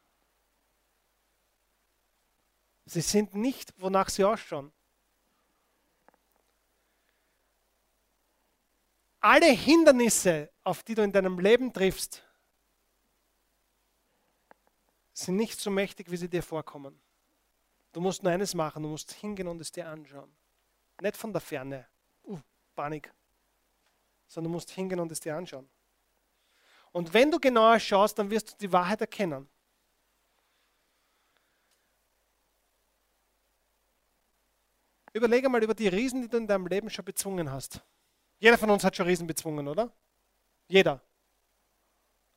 Sie 2.86 3.02
sind 3.02 3.34
nicht, 3.34 3.74
wonach 3.82 4.10
sie 4.10 4.24
ausschauen. 4.24 4.72
Alle 9.20 9.48
Hindernisse, 9.48 10.52
auf 10.64 10.84
die 10.84 10.94
du 10.94 11.02
in 11.02 11.12
deinem 11.12 11.40
Leben 11.40 11.74
triffst, 11.74 12.24
sind 15.26 15.36
nicht 15.36 15.60
so 15.60 15.70
mächtig, 15.70 16.12
wie 16.12 16.18
sie 16.18 16.30
dir 16.30 16.44
vorkommen. 16.44 17.00
Du 17.94 18.02
musst 18.02 18.24
nur 18.24 18.32
eines 18.32 18.54
machen, 18.54 18.84
du 18.84 18.90
musst 18.90 19.12
hingehen 19.14 19.48
und 19.48 19.60
es 19.62 19.72
dir 19.72 19.88
anschauen. 19.88 20.36
Nicht 21.02 21.18
von 21.18 21.32
der 21.32 21.42
Ferne. 21.42 21.88
Uh, 22.24 22.40
Panik 22.76 23.12
sondern 24.28 24.52
du 24.52 24.56
musst 24.56 24.72
hingehen 24.72 25.00
und 25.00 25.12
es 25.12 25.20
dir 25.20 25.36
anschauen. 25.36 25.68
Und 26.92 27.14
wenn 27.14 27.32
du 27.32 27.40
genauer 27.40 27.80
schaust, 27.80 28.20
dann 28.20 28.30
wirst 28.30 28.52
du 28.52 28.58
die 28.60 28.72
Wahrheit 28.72 29.02
erkennen. 29.02 29.48
Überlege 35.14 35.50
mal 35.50 35.64
über 35.64 35.74
die 35.74 35.88
Riesen, 35.88 36.22
die 36.22 36.28
du 36.28 36.38
in 36.38 36.48
deinem 36.48 36.68
Leben 36.68 36.90
schon 36.90 37.06
bezwungen 37.06 37.52
hast. 37.52 37.82
Jeder 38.40 38.58
von 38.58 38.70
uns 38.70 38.84
hat 38.84 38.96
schon 38.96 39.08
Riesen 39.08 39.26
bezwungen, 39.26 39.68
oder? 39.68 39.92
Jeder. 40.68 41.02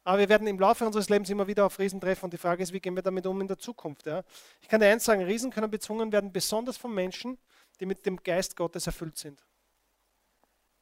Aber 0.05 0.18
wir 0.18 0.28
werden 0.28 0.46
im 0.46 0.59
Laufe 0.59 0.86
unseres 0.86 1.09
Lebens 1.09 1.28
immer 1.28 1.46
wieder 1.46 1.66
auf 1.66 1.78
Riesen 1.78 2.01
treffen 2.01 2.24
und 2.24 2.32
die 2.32 2.38
Frage 2.38 2.62
ist, 2.62 2.72
wie 2.72 2.80
gehen 2.80 2.96
wir 2.96 3.03
damit 3.03 3.26
um 3.26 3.40
in 3.40 3.48
der 3.48 3.59
Zukunft? 3.59 4.07
Ja? 4.07 4.22
Ich 4.62 4.68
kann 4.68 4.80
dir 4.80 4.86
eins 4.86 5.05
sagen, 5.05 5.22
Riesen 5.22 5.51
können 5.51 5.70
bezwungen 5.70 6.11
werden, 6.11 6.32
besonders 6.32 6.76
von 6.76 6.94
Menschen, 6.94 7.38
die 7.78 7.86
mit 7.86 8.05
dem 8.07 8.16
Geist 8.22 8.57
Gottes 8.57 8.86
erfüllt 8.86 9.18
sind. 9.18 9.44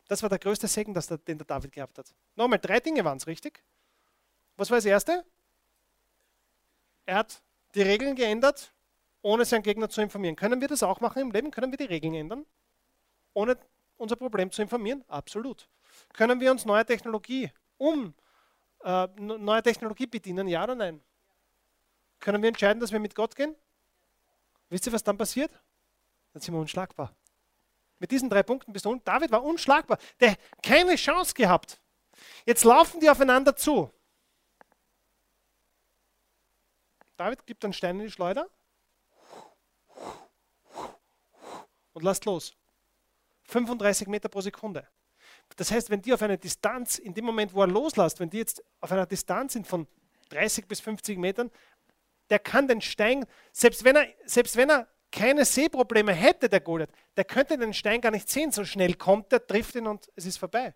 Das 0.06 0.22
war 0.22 0.28
der 0.28 0.38
größte 0.38 0.68
Segen, 0.68 0.94
den 0.94 1.38
der 1.38 1.46
David 1.46 1.72
gehabt 1.72 1.98
hat. 1.98 2.14
Nochmal, 2.36 2.58
drei 2.58 2.80
Dinge 2.80 3.04
waren 3.04 3.18
es, 3.18 3.26
richtig? 3.26 3.62
Was 4.56 4.70
war 4.70 4.78
das 4.78 4.84
Erste? 4.84 5.24
Er 7.04 7.16
hat 7.16 7.42
die 7.74 7.82
Regeln 7.82 8.14
geändert, 8.16 8.72
ohne 9.22 9.44
seinen 9.44 9.62
Gegner 9.62 9.88
zu 9.88 10.00
informieren. 10.00 10.36
Können 10.36 10.60
wir 10.60 10.68
das 10.68 10.82
auch 10.82 11.00
machen 11.00 11.20
im 11.20 11.30
Leben? 11.30 11.50
Können 11.50 11.70
wir 11.70 11.76
die 11.76 11.84
Regeln 11.84 12.14
ändern, 12.14 12.46
ohne 13.34 13.58
unser 13.96 14.16
Problem 14.16 14.50
zu 14.50 14.62
informieren? 14.62 15.04
Absolut. 15.08 15.68
Können 16.14 16.40
wir 16.40 16.50
uns 16.50 16.64
neue 16.64 16.86
Technologie 16.86 17.50
um 17.76 18.14
äh, 18.84 19.06
neue 19.16 19.62
Technologie 19.62 20.06
bedienen? 20.06 20.48
Ja 20.48 20.64
oder 20.64 20.74
nein? 20.74 21.02
Können 22.20 22.42
wir 22.42 22.48
entscheiden, 22.48 22.80
dass 22.80 22.92
wir 22.92 22.98
mit 22.98 23.14
Gott 23.14 23.36
gehen? 23.36 23.54
Wisst 24.68 24.86
ihr, 24.86 24.92
was 24.92 25.02
dann 25.02 25.16
passiert? 25.16 25.50
Dann 26.32 26.42
sind 26.42 26.54
wir 26.54 26.60
unschlagbar. 26.60 27.14
Mit 27.98 28.10
diesen 28.10 28.28
drei 28.30 28.42
Punkten 28.42 28.72
bist 28.72 28.84
du. 28.84 28.90
Und 28.90 29.06
David 29.06 29.30
war 29.30 29.42
unschlagbar. 29.42 29.98
Der 30.20 30.36
keine 30.62 30.96
Chance 30.96 31.34
gehabt. 31.34 31.80
Jetzt 32.44 32.64
laufen 32.64 33.00
die 33.00 33.10
aufeinander 33.10 33.56
zu. 33.56 33.90
David 37.16 37.44
gibt 37.46 37.64
einen 37.64 37.72
Stein 37.72 37.98
in 37.98 38.06
die 38.06 38.12
Schleuder 38.12 38.48
und 41.92 42.04
lasst 42.04 42.24
los. 42.24 42.54
35 43.44 44.06
Meter 44.06 44.28
pro 44.28 44.40
Sekunde. 44.40 44.86
Das 45.56 45.70
heißt, 45.70 45.90
wenn 45.90 46.02
die 46.02 46.12
auf 46.12 46.22
einer 46.22 46.36
Distanz, 46.36 46.98
in 46.98 47.14
dem 47.14 47.24
Moment, 47.24 47.52
wo 47.54 47.62
er 47.62 47.66
loslässt, 47.66 48.20
wenn 48.20 48.30
die 48.30 48.38
jetzt 48.38 48.62
auf 48.80 48.92
einer 48.92 49.06
Distanz 49.06 49.54
sind 49.54 49.66
von 49.66 49.86
30 50.30 50.66
bis 50.66 50.80
50 50.80 51.18
Metern, 51.18 51.50
der 52.30 52.38
kann 52.38 52.68
den 52.68 52.80
Stein, 52.80 53.26
selbst 53.52 53.84
wenn 53.84 53.96
er, 53.96 54.06
selbst 54.26 54.56
wenn 54.56 54.70
er 54.70 54.88
keine 55.10 55.44
Sehprobleme 55.44 56.12
hätte, 56.12 56.48
der 56.48 56.60
Goliath, 56.60 56.90
der 57.16 57.24
könnte 57.24 57.56
den 57.56 57.72
Stein 57.72 58.00
gar 58.00 58.10
nicht 58.10 58.28
sehen. 58.28 58.52
So 58.52 58.64
schnell 58.64 58.94
kommt 58.94 59.32
er, 59.32 59.46
trifft 59.46 59.74
ihn 59.74 59.86
und 59.86 60.10
es 60.14 60.26
ist 60.26 60.36
vorbei. 60.36 60.74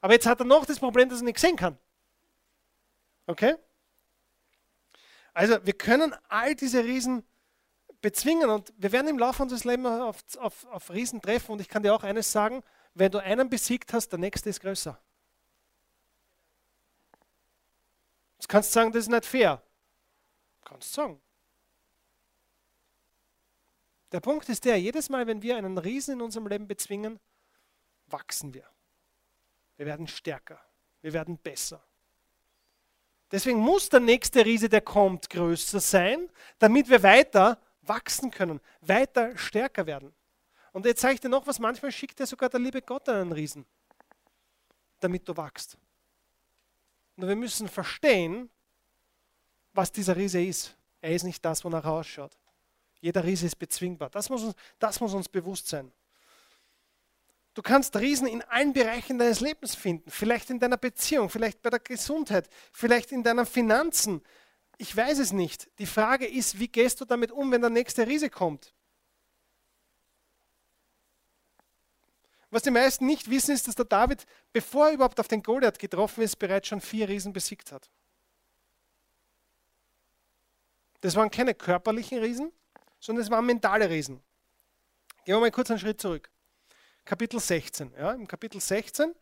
Aber 0.00 0.12
jetzt 0.12 0.26
hat 0.26 0.40
er 0.40 0.46
noch 0.46 0.66
das 0.66 0.78
Problem, 0.78 1.08
dass 1.08 1.20
er 1.20 1.24
nicht 1.24 1.38
sehen 1.38 1.56
kann. 1.56 1.78
Okay? 3.26 3.56
Also 5.32 5.56
wir 5.64 5.72
können 5.72 6.14
all 6.28 6.54
diese 6.54 6.84
Riesen 6.84 7.24
bezwingen 8.00 8.50
und 8.50 8.72
wir 8.76 8.92
werden 8.92 9.08
im 9.08 9.18
Laufe 9.18 9.42
unseres 9.42 9.64
Lebens 9.64 9.88
auf, 9.88 10.18
auf, 10.38 10.66
auf 10.66 10.90
Riesen 10.90 11.20
treffen 11.20 11.52
und 11.52 11.60
ich 11.60 11.68
kann 11.68 11.82
dir 11.82 11.94
auch 11.94 12.04
eines 12.04 12.30
sagen, 12.30 12.62
wenn 12.94 13.10
du 13.10 13.18
einen 13.18 13.48
besiegt 13.50 13.92
hast, 13.92 14.08
der 14.08 14.18
nächste 14.18 14.50
ist 14.50 14.60
größer. 14.60 14.98
Jetzt 18.38 18.48
kannst 18.48 18.70
du 18.70 18.74
sagen, 18.74 18.92
das 18.92 19.04
ist 19.04 19.10
nicht 19.10 19.26
fair. 19.26 19.62
Kannst 20.64 20.90
du 20.90 20.94
sagen. 20.94 21.20
Der 24.12 24.20
Punkt 24.20 24.48
ist 24.48 24.64
der, 24.64 24.78
jedes 24.78 25.08
Mal, 25.08 25.26
wenn 25.26 25.42
wir 25.42 25.56
einen 25.56 25.76
Riesen 25.76 26.14
in 26.14 26.20
unserem 26.22 26.46
Leben 26.46 26.68
bezwingen, 26.68 27.18
wachsen 28.06 28.54
wir. 28.54 28.68
Wir 29.76 29.86
werden 29.86 30.06
stärker. 30.06 30.60
Wir 31.02 31.12
werden 31.12 31.36
besser. 31.36 31.82
Deswegen 33.32 33.58
muss 33.58 33.88
der 33.88 34.00
nächste 34.00 34.44
Riese, 34.44 34.68
der 34.68 34.82
kommt, 34.82 35.30
größer 35.30 35.80
sein, 35.80 36.30
damit 36.58 36.88
wir 36.88 37.02
weiter 37.02 37.58
wachsen 37.82 38.30
können, 38.30 38.60
weiter 38.80 39.36
stärker 39.36 39.86
werden. 39.86 40.14
Und 40.74 40.84
jetzt 40.86 41.02
zeige 41.02 41.14
ich 41.14 41.20
dir 41.20 41.28
noch 41.28 41.46
was, 41.46 41.60
manchmal 41.60 41.92
schickt 41.92 42.18
dir 42.18 42.26
sogar 42.26 42.48
der 42.48 42.58
liebe 42.58 42.82
Gott 42.82 43.08
einen 43.08 43.30
Riesen, 43.30 43.64
damit 44.98 45.26
du 45.28 45.36
wachst. 45.36 45.78
Und 47.16 47.28
wir 47.28 47.36
müssen 47.36 47.68
verstehen, 47.68 48.50
was 49.72 49.92
dieser 49.92 50.16
Riese 50.16 50.42
ist. 50.42 50.76
Er 51.00 51.14
ist 51.14 51.22
nicht 51.22 51.44
das, 51.44 51.64
wonach 51.64 51.84
er 51.84 51.92
ausschaut. 51.92 52.36
Jeder 53.00 53.22
Riese 53.22 53.46
ist 53.46 53.54
bezwingbar. 53.56 54.10
Das 54.10 54.28
muss 54.28 54.42
uns, 54.42 54.54
das 54.80 54.98
muss 54.98 55.14
uns 55.14 55.28
bewusst 55.28 55.68
sein. 55.68 55.92
Du 57.54 57.62
kannst 57.62 57.96
Riesen 57.96 58.26
in 58.26 58.42
allen 58.42 58.72
Bereichen 58.72 59.16
deines 59.16 59.38
Lebens 59.38 59.76
finden. 59.76 60.10
Vielleicht 60.10 60.50
in 60.50 60.58
deiner 60.58 60.76
Beziehung, 60.76 61.30
vielleicht 61.30 61.62
bei 61.62 61.70
der 61.70 61.78
Gesundheit, 61.78 62.48
vielleicht 62.72 63.12
in 63.12 63.22
deinen 63.22 63.46
Finanzen. 63.46 64.22
Ich 64.78 64.96
weiß 64.96 65.20
es 65.20 65.32
nicht. 65.32 65.70
Die 65.78 65.86
Frage 65.86 66.26
ist, 66.26 66.58
wie 66.58 66.66
gehst 66.66 67.00
du 67.00 67.04
damit 67.04 67.30
um, 67.30 67.52
wenn 67.52 67.60
der 67.60 67.70
nächste 67.70 68.08
Riese 68.08 68.28
kommt? 68.28 68.74
Was 72.54 72.62
die 72.62 72.70
meisten 72.70 73.06
nicht 73.06 73.28
wissen, 73.28 73.52
ist, 73.52 73.66
dass 73.66 73.74
der 73.74 73.84
David, 73.84 74.24
bevor 74.52 74.86
er 74.86 74.92
überhaupt 74.94 75.18
auf 75.18 75.26
den 75.26 75.42
Goliath 75.42 75.76
getroffen 75.76 76.22
ist, 76.22 76.36
bereits 76.36 76.68
schon 76.68 76.80
vier 76.80 77.08
Riesen 77.08 77.32
besiegt 77.32 77.72
hat. 77.72 77.90
Das 81.00 81.16
waren 81.16 81.32
keine 81.32 81.52
körperlichen 81.52 82.20
Riesen, 82.20 82.52
sondern 83.00 83.24
es 83.24 83.30
waren 83.32 83.44
mentale 83.44 83.90
Riesen. 83.90 84.22
Gehen 85.24 85.34
wir 85.34 85.40
mal 85.40 85.50
kurz 85.50 85.68
einen 85.68 85.80
Schritt 85.80 86.00
zurück. 86.00 86.30
Kapitel 87.04 87.40
16. 87.40 87.92
Ja, 87.98 88.12
Im 88.12 88.28
Kapitel 88.28 88.60
16, 88.60 89.16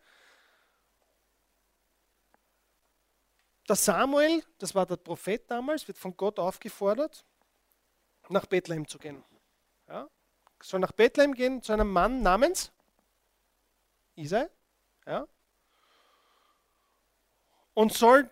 der 3.67 3.77
Samuel, 3.77 4.45
das 4.59 4.75
war 4.75 4.85
der 4.85 4.97
Prophet 4.97 5.51
damals, 5.51 5.89
wird 5.89 5.97
von 5.97 6.15
Gott 6.19 6.39
aufgefordert, 6.39 7.25
nach 8.29 8.45
Bethlehem 8.45 8.87
zu 8.87 8.99
gehen. 8.99 9.25
Ja, 9.89 10.07
soll 10.63 10.81
nach 10.81 10.93
Bethlehem 10.93 11.33
gehen 11.33 11.63
zu 11.63 11.73
einem 11.73 11.91
Mann 11.91 12.21
namens 12.21 12.71
Isai. 14.15 14.49
Ja, 15.07 15.27
und 17.75 17.93
soll 17.93 18.31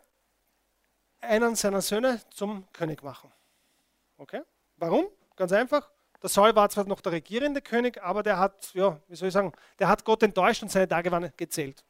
einen 1.20 1.54
seiner 1.54 1.82
Söhne 1.82 2.20
zum 2.30 2.70
König 2.72 3.02
machen. 3.02 3.32
Okay? 4.16 4.42
Warum? 4.76 5.06
Ganz 5.36 5.52
einfach. 5.52 5.90
Der 6.22 6.28
Saul 6.28 6.54
war 6.54 6.68
zwar 6.68 6.84
noch 6.84 7.00
der 7.00 7.12
regierende 7.12 7.62
König, 7.62 8.02
aber 8.02 8.22
der 8.22 8.38
hat, 8.38 8.74
ja, 8.74 9.00
wie 9.08 9.16
soll 9.16 9.28
ich 9.28 9.34
sagen, 9.34 9.52
der 9.78 9.88
hat 9.88 10.04
Gott 10.04 10.22
enttäuscht 10.22 10.62
und 10.62 10.70
seine 10.70 10.88
Tage 10.88 11.10
waren 11.10 11.32
gezählt. 11.36 11.82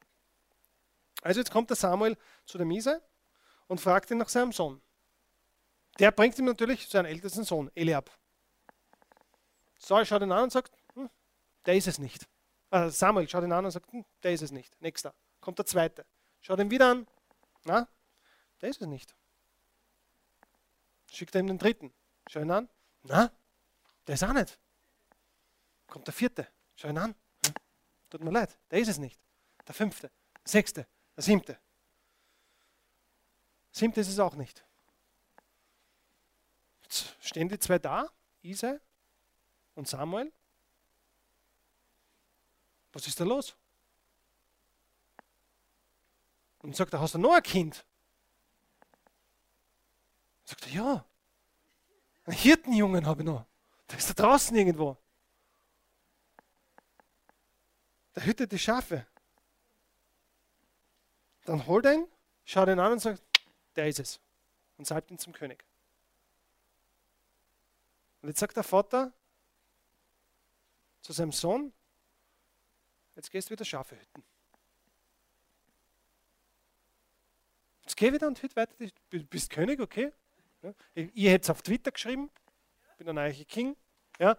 Also 1.23 1.41
jetzt 1.41 1.51
kommt 1.51 1.69
der 1.69 1.77
Samuel 1.77 2.17
zu 2.47 2.57
dem 2.59 2.71
Isai 2.71 2.99
und 3.67 3.81
fragt 3.81 4.11
ihn 4.11 4.19
nach 4.19 4.29
seinem 4.29 4.53
Sohn. 4.53 4.81
Der 5.99 6.13
bringt 6.13 6.39
ihm 6.39 6.45
natürlich 6.45 6.89
seinen 6.89 7.07
ältesten 7.07 7.45
Sohn, 7.45 7.71
Eliab. 7.75 8.11
Saul 9.79 10.07
schaut 10.07 10.23
ihn 10.23 10.33
an 10.33 10.45
und 10.45 10.53
sagt, 10.53 10.73
hm, 10.95 11.11
der 11.67 11.75
ist 11.75 11.89
es 11.89 11.99
nicht. 11.99 12.29
Also 12.71 12.97
Samuel 12.97 13.29
schaut 13.29 13.43
ihn 13.45 13.53
an 13.53 13.65
und 13.65 13.71
sagt, 13.71 13.93
hm, 13.93 14.05
der 14.23 14.33
ist 14.33 14.43
es 14.43 14.53
nicht. 14.53 14.81
Nächster. 14.81 15.15
Kommt 15.41 15.59
der 15.59 15.67
zweite. 15.67 16.07
Schaut 16.41 16.61
ihn 16.61 16.71
wieder 16.71 16.91
an. 16.91 17.07
Na, 17.65 17.89
der 18.61 18.71
ist 18.71 18.81
es 18.81 18.87
nicht. 18.87 19.15
Schickt 21.11 21.35
er 21.35 21.41
ihm 21.41 21.49
den 21.49 21.59
dritten. 21.59 21.93
Schau 22.29 22.41
ihn 22.41 22.51
an. 22.51 22.69
Na, 23.03 23.33
der 24.07 24.15
ist 24.15 24.23
auch 24.23 24.33
nicht. 24.33 24.59
Kommt 25.89 26.07
der 26.07 26.15
vierte. 26.15 26.47
Schau 26.77 26.89
ihn 26.89 26.99
an. 26.99 27.15
Hm? 27.45 27.55
Tut 28.09 28.23
mir 28.23 28.31
leid, 28.31 28.57
der 28.71 28.79
ist 28.79 28.89
es 28.89 28.99
nicht. 28.99 29.21
Der 29.67 29.75
fünfte, 29.75 30.11
der 30.35 30.49
sechste, 30.49 30.87
der 31.17 31.23
siebte. 31.23 31.59
Siebte 33.73 34.01
ist 34.01 34.09
es 34.09 34.19
auch 34.19 34.35
nicht. 34.35 34.65
Jetzt 36.83 37.17
stehen 37.21 37.49
die 37.49 37.59
zwei 37.59 37.79
da, 37.79 38.09
Isai 38.43 38.81
und 39.75 39.87
Samuel. 39.89 40.33
Was 42.93 43.07
ist 43.07 43.21
da 43.21 43.25
los? 43.25 43.57
Und 46.59 46.77
sagt 46.77 46.93
er, 46.93 47.01
hast 47.01 47.15
du 47.15 47.19
noch 47.19 47.35
ein 47.35 47.43
Kind? 47.43 47.85
Sagt 50.45 50.67
er, 50.67 50.73
ja. 50.73 51.05
Einen 52.25 52.37
Hirtenjungen 52.37 53.07
habe 53.07 53.23
ich 53.23 53.27
noch. 53.27 53.47
Der 53.89 53.99
ist 53.99 54.11
da 54.11 54.15
draußen 54.15 54.57
irgendwo. 54.57 54.97
Der 58.15 58.27
hütet 58.27 58.53
die 58.53 58.59
Schafe. 58.59 59.07
Dann 61.45 61.67
holt 61.67 61.87
ihn, 61.87 62.07
schaut 62.45 62.69
ihn 62.69 62.79
an 62.79 62.93
und 62.93 62.99
sagt, 62.99 63.23
der 63.77 63.89
ist 63.89 63.99
es. 63.99 64.21
Und 64.77 64.87
salbt 64.87 65.11
ihn 65.11 65.19
zum 65.19 65.33
König. 65.33 65.65
Und 68.23 68.29
jetzt 68.29 68.41
sagt 68.41 68.57
der 68.57 68.65
Vater 68.65 69.13
zu 71.01 71.13
seinem 71.13 71.33
Sohn, 71.33 71.73
jetzt 73.21 73.31
gehst 73.31 73.51
du 73.51 73.53
wieder 73.53 73.67
Schafe 73.67 73.97
hüten. 73.97 74.25
Jetzt 77.83 77.97
geh 77.97 78.13
wieder 78.13 78.27
und 78.27 78.43
hüt 78.43 78.57
weiter, 78.57 78.75
du 78.79 79.25
bist 79.25 79.51
König, 79.51 79.79
okay? 79.79 80.11
Ihr 80.95 81.31
hättet 81.31 81.45
es 81.45 81.51
auf 81.51 81.61
Twitter 81.61 81.91
geschrieben, 81.91 82.31
bin 82.97 83.05
der 83.05 83.15
neue 83.15 83.45
King. 83.45 83.77
Ja. 84.19 84.37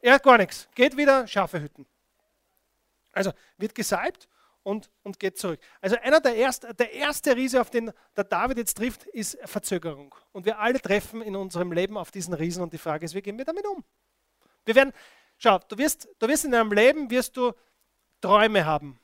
Er 0.00 0.14
hat 0.14 0.22
gar 0.22 0.38
nichts. 0.38 0.68
Geht 0.74 0.96
wieder 0.96 1.26
Schafe 1.26 1.60
hüten. 1.60 1.86
Also 3.12 3.32
wird 3.58 3.74
gesalbt 3.74 4.28
und, 4.62 4.90
und 5.02 5.18
geht 5.18 5.38
zurück. 5.38 5.60
Also 5.82 5.96
einer 5.96 6.20
der, 6.20 6.34
erst, 6.34 6.66
der 6.78 6.92
erste 6.92 7.36
Riese, 7.36 7.60
auf 7.60 7.70
den 7.70 7.92
der 8.16 8.24
David 8.24 8.58
jetzt 8.58 8.76
trifft, 8.76 9.04
ist 9.04 9.38
Verzögerung. 9.44 10.14
Und 10.32 10.46
wir 10.46 10.58
alle 10.58 10.80
treffen 10.80 11.20
in 11.20 11.36
unserem 11.36 11.72
Leben 11.72 11.98
auf 11.98 12.10
diesen 12.10 12.32
Riesen 12.32 12.62
und 12.62 12.72
die 12.72 12.78
Frage 12.78 13.04
ist, 13.04 13.14
wie 13.14 13.22
gehen 13.22 13.36
wir 13.36 13.44
damit 13.44 13.66
um? 13.66 13.84
Wir 14.64 14.74
werden, 14.74 14.92
schau, 15.36 15.58
du 15.58 15.76
wirst, 15.76 16.08
du 16.18 16.28
wirst 16.28 16.46
in 16.46 16.52
deinem 16.52 16.72
Leben 16.72 17.10
wirst 17.10 17.36
du 17.36 17.52
Träume 18.24 18.64
haben. 18.64 18.98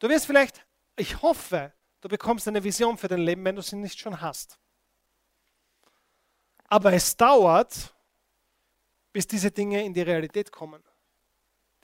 Du 0.00 0.08
wirst 0.08 0.26
vielleicht, 0.26 0.66
ich 0.96 1.22
hoffe, 1.22 1.72
du 2.00 2.08
bekommst 2.08 2.48
eine 2.48 2.64
Vision 2.64 2.98
für 2.98 3.06
dein 3.06 3.20
Leben, 3.20 3.44
wenn 3.44 3.54
du 3.54 3.62
sie 3.62 3.76
nicht 3.76 4.00
schon 4.00 4.20
hast. 4.20 4.58
Aber 6.66 6.92
es 6.92 7.16
dauert, 7.16 7.94
bis 9.12 9.28
diese 9.28 9.52
Dinge 9.52 9.84
in 9.84 9.94
die 9.94 10.02
Realität 10.02 10.50
kommen. 10.50 10.82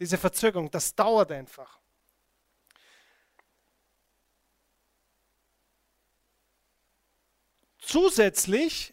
Diese 0.01 0.19
Verzögerung, 0.19 0.69
das 0.69 0.93
dauert 0.97 1.31
einfach. 1.31 1.79
Zusätzlich 7.79 8.93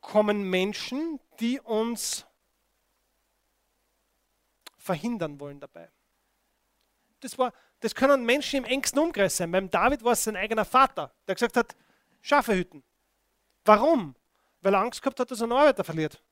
kommen 0.00 0.48
Menschen, 0.48 1.20
die 1.38 1.60
uns 1.60 2.24
verhindern 4.78 5.38
wollen 5.38 5.60
dabei. 5.60 5.90
Das, 7.20 7.38
war, 7.38 7.52
das 7.80 7.94
können 7.94 8.24
Menschen 8.24 8.58
im 8.58 8.64
engsten 8.64 8.98
Umkreis 8.98 9.36
sein. 9.36 9.50
Beim 9.50 9.70
David 9.70 10.04
war 10.04 10.12
es 10.12 10.24
sein 10.24 10.36
eigener 10.36 10.64
Vater, 10.64 11.12
der 11.26 11.34
gesagt 11.34 11.56
hat, 11.56 11.74
Schafe 12.20 12.54
hüten. 12.54 12.82
Warum? 13.64 14.14
Weil 14.60 14.74
er 14.74 14.80
Angst 14.80 15.02
gehabt 15.02 15.20
hat, 15.20 15.30
dass 15.30 15.40
er 15.40 15.44
einen 15.44 15.52
Arbeiter 15.52 15.84
verliert. 15.84 16.22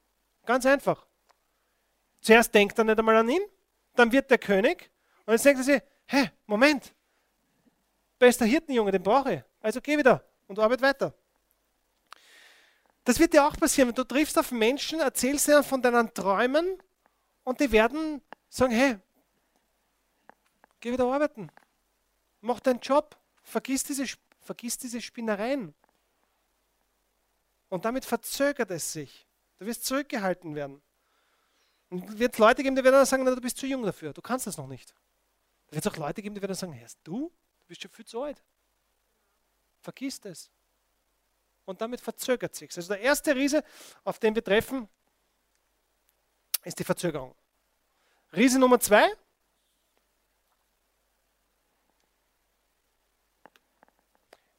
Ganz 0.45 0.67
einfach. 0.67 1.07
Zuerst 2.21 2.55
denkt 2.55 2.79
er 2.79 2.85
nicht 2.85 2.99
einmal 2.99 3.17
an 3.17 3.29
ihn, 3.29 3.43
dann 3.95 4.11
wird 4.11 4.31
der 4.31 4.39
König 4.39 4.91
und 5.27 5.33
jetzt 5.33 5.45
denkt 5.45 5.61
er 5.61 5.65
sich, 5.65 5.83
hä, 6.07 6.31
Moment, 6.47 6.95
bester 8.19 8.45
Hirtenjunge, 8.45 8.93
den 8.93 9.03
brauche 9.03 9.35
ich. 9.35 9.43
Also 9.61 9.81
geh 9.81 9.97
wieder 9.97 10.25
und 10.47 10.59
arbeite 10.59 10.83
weiter. 10.83 11.15
Das 13.05 13.19
wird 13.19 13.35
dir 13.35 13.47
auch 13.47 13.57
passieren, 13.57 13.89
wenn 13.89 13.95
du 13.95 14.05
triffst 14.05 14.39
auf 14.39 14.51
Menschen, 14.51 15.01
erzählst 15.01 15.49
ihnen 15.49 15.63
von 15.63 15.83
deinen 15.83 16.13
Träumen 16.15 16.79
und 17.45 17.61
die 17.61 17.71
werden 17.71 18.23
sagen, 18.49 18.73
hey, 18.73 18.97
geh 20.85 20.93
wieder 20.93 21.13
arbeiten, 21.13 21.51
mach 22.41 22.61
deinen 22.61 22.81
Job, 22.81 23.17
vergiss 23.43 23.83
diese, 23.85 24.07
vergiss 24.41 24.79
diese 24.79 25.01
Spinnereien. 25.01 25.75
Und 27.69 27.85
damit 27.85 28.05
verzögert 28.05 28.71
es 28.71 28.93
sich. 28.93 29.27
Du 29.59 29.67
wirst 29.67 29.85
zurückgehalten 29.85 30.55
werden. 30.55 30.81
Und 31.91 32.09
es 32.09 32.19
wird 32.19 32.39
Leute 32.39 32.63
geben, 32.63 32.77
die 32.77 32.85
werden 32.85 33.05
sagen, 33.05 33.25
du 33.25 33.41
bist 33.41 33.57
zu 33.57 33.67
jung 33.67 33.83
dafür, 33.83 34.13
du 34.13 34.23
kannst 34.23 34.47
das 34.47 34.57
noch 34.57 34.69
nicht. 34.69 34.95
Da 35.69 35.77
wird 35.77 35.87
es 35.87 35.93
auch 35.93 35.97
Leute 35.97 36.23
geben, 36.23 36.35
die 36.35 36.43
werden 36.43 36.55
sagen, 36.55 36.73
hey, 36.73 36.87
du, 37.03 37.33
Du 37.65 37.69
bist 37.69 37.81
schon 37.81 37.91
viel 37.91 38.05
zu 38.05 38.23
alt. 38.23 38.43
Vergiss 39.81 40.21
das. 40.21 40.51
Und 41.65 41.81
damit 41.81 41.99
verzögert 41.99 42.55
sich. 42.55 42.77
Also 42.77 42.93
der 42.93 43.01
erste 43.01 43.35
Riese, 43.35 43.65
auf 44.05 44.19
den 44.19 44.35
wir 44.35 44.45
treffen, 44.45 44.87
ist 46.63 46.79
die 46.79 46.85
Verzögerung. 46.85 47.35
Riese 48.35 48.59
Nummer 48.59 48.79
zwei. 48.81 49.11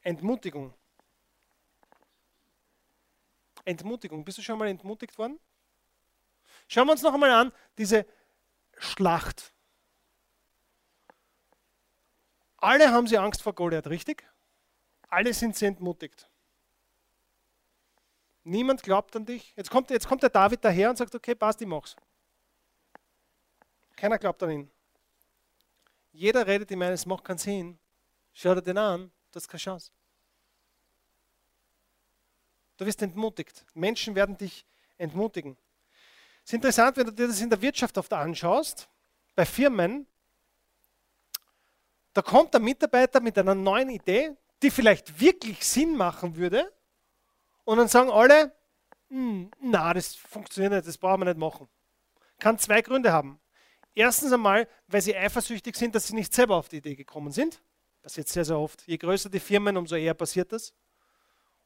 Entmutigung. 0.05 0.71
Entmutigung. 3.65 4.23
Bist 4.23 4.37
du 4.37 4.43
schon 4.43 4.59
mal 4.59 4.67
entmutigt 4.67 5.17
worden? 5.17 5.39
Schauen 6.67 6.87
wir 6.87 6.91
uns 6.91 7.01
noch 7.01 7.13
einmal 7.13 7.31
an, 7.31 7.51
diese 7.79 8.05
Schlacht. 8.77 9.51
Alle 12.57 12.91
haben 12.91 13.07
sie 13.07 13.17
Angst 13.17 13.41
vor 13.41 13.53
Goliath, 13.53 13.87
richtig? 13.87 14.23
Alle 15.09 15.33
sind 15.33 15.55
sie 15.55 15.65
entmutigt. 15.65 16.29
Niemand 18.43 18.83
glaubt 18.83 19.15
an 19.15 19.25
dich. 19.25 19.55
Jetzt 19.55 19.71
kommt, 19.71 19.89
jetzt 19.89 20.07
kommt 20.07 20.21
der 20.21 20.29
David 20.29 20.63
daher 20.63 20.91
und 20.91 20.97
sagt, 20.97 21.15
okay, 21.15 21.33
passt, 21.33 21.61
ich 21.61 21.67
mach's. 21.67 21.95
Keiner 23.95 24.19
glaubt 24.19 24.43
an 24.43 24.51
ihn. 24.51 24.71
Jeder 26.11 26.45
redet 26.45 26.69
ihm 26.69 26.83
ein, 26.83 26.93
es 26.93 27.07
macht 27.07 27.23
keinen 27.23 27.39
Sinn. 27.39 27.79
Schau 28.33 28.53
dir 28.53 28.61
den 28.61 28.77
an, 28.77 29.11
du 29.35 29.39
hast 29.41 29.49
keine 29.49 29.59
Chance. 29.59 29.91
Du 32.77 32.85
wirst 32.85 33.01
entmutigt. 33.01 33.65
Menschen 33.73 34.15
werden 34.15 34.37
dich 34.37 34.65
entmutigen. 34.97 35.57
Es 36.43 36.51
ist 36.51 36.53
interessant, 36.53 36.95
wenn 36.95 37.07
du 37.07 37.11
dir 37.11 37.27
das 37.27 37.41
in 37.41 37.49
der 37.49 37.61
Wirtschaft 37.61 37.97
oft 37.97 38.13
anschaust, 38.13 38.87
bei 39.35 39.45
Firmen, 39.45 40.07
da 42.13 42.21
kommt 42.21 42.53
der 42.53 42.61
Mitarbeiter 42.61 43.19
mit 43.19 43.37
einer 43.37 43.55
neuen 43.55 43.89
Idee, 43.89 44.37
die 44.63 44.71
vielleicht 44.71 45.19
wirklich 45.19 45.65
Sinn 45.65 45.97
machen 45.97 46.37
würde, 46.37 46.71
und 47.65 47.77
dann 47.77 47.87
sagen 47.87 48.11
alle, 48.11 48.55
hm, 49.09 49.51
na, 49.59 49.93
das 49.93 50.15
funktioniert 50.15 50.71
nicht, 50.71 50.87
das 50.87 50.97
brauchen 50.97 51.21
wir 51.21 51.25
nicht 51.25 51.37
machen. 51.37 51.67
Kann 52.39 52.57
zwei 52.59 52.81
Gründe 52.81 53.11
haben. 53.11 53.39
Erstens 53.95 54.31
einmal, 54.31 54.67
weil 54.87 55.01
sie 55.01 55.15
eifersüchtig 55.15 55.75
sind, 55.75 55.95
dass 55.95 56.07
sie 56.07 56.15
nicht 56.15 56.33
selber 56.33 56.55
auf 56.55 56.69
die 56.69 56.77
Idee 56.77 56.95
gekommen 56.95 57.31
sind. 57.31 57.61
Passiert 58.05 58.27
sehr, 58.27 58.45
sehr 58.45 58.59
oft. 58.59 58.87
Je 58.87 58.97
größer 58.97 59.31
die 59.31 59.39
Firmen, 59.39 59.75
umso 59.75 59.95
eher 59.95 60.13
passiert 60.13 60.51
das. 60.51 60.75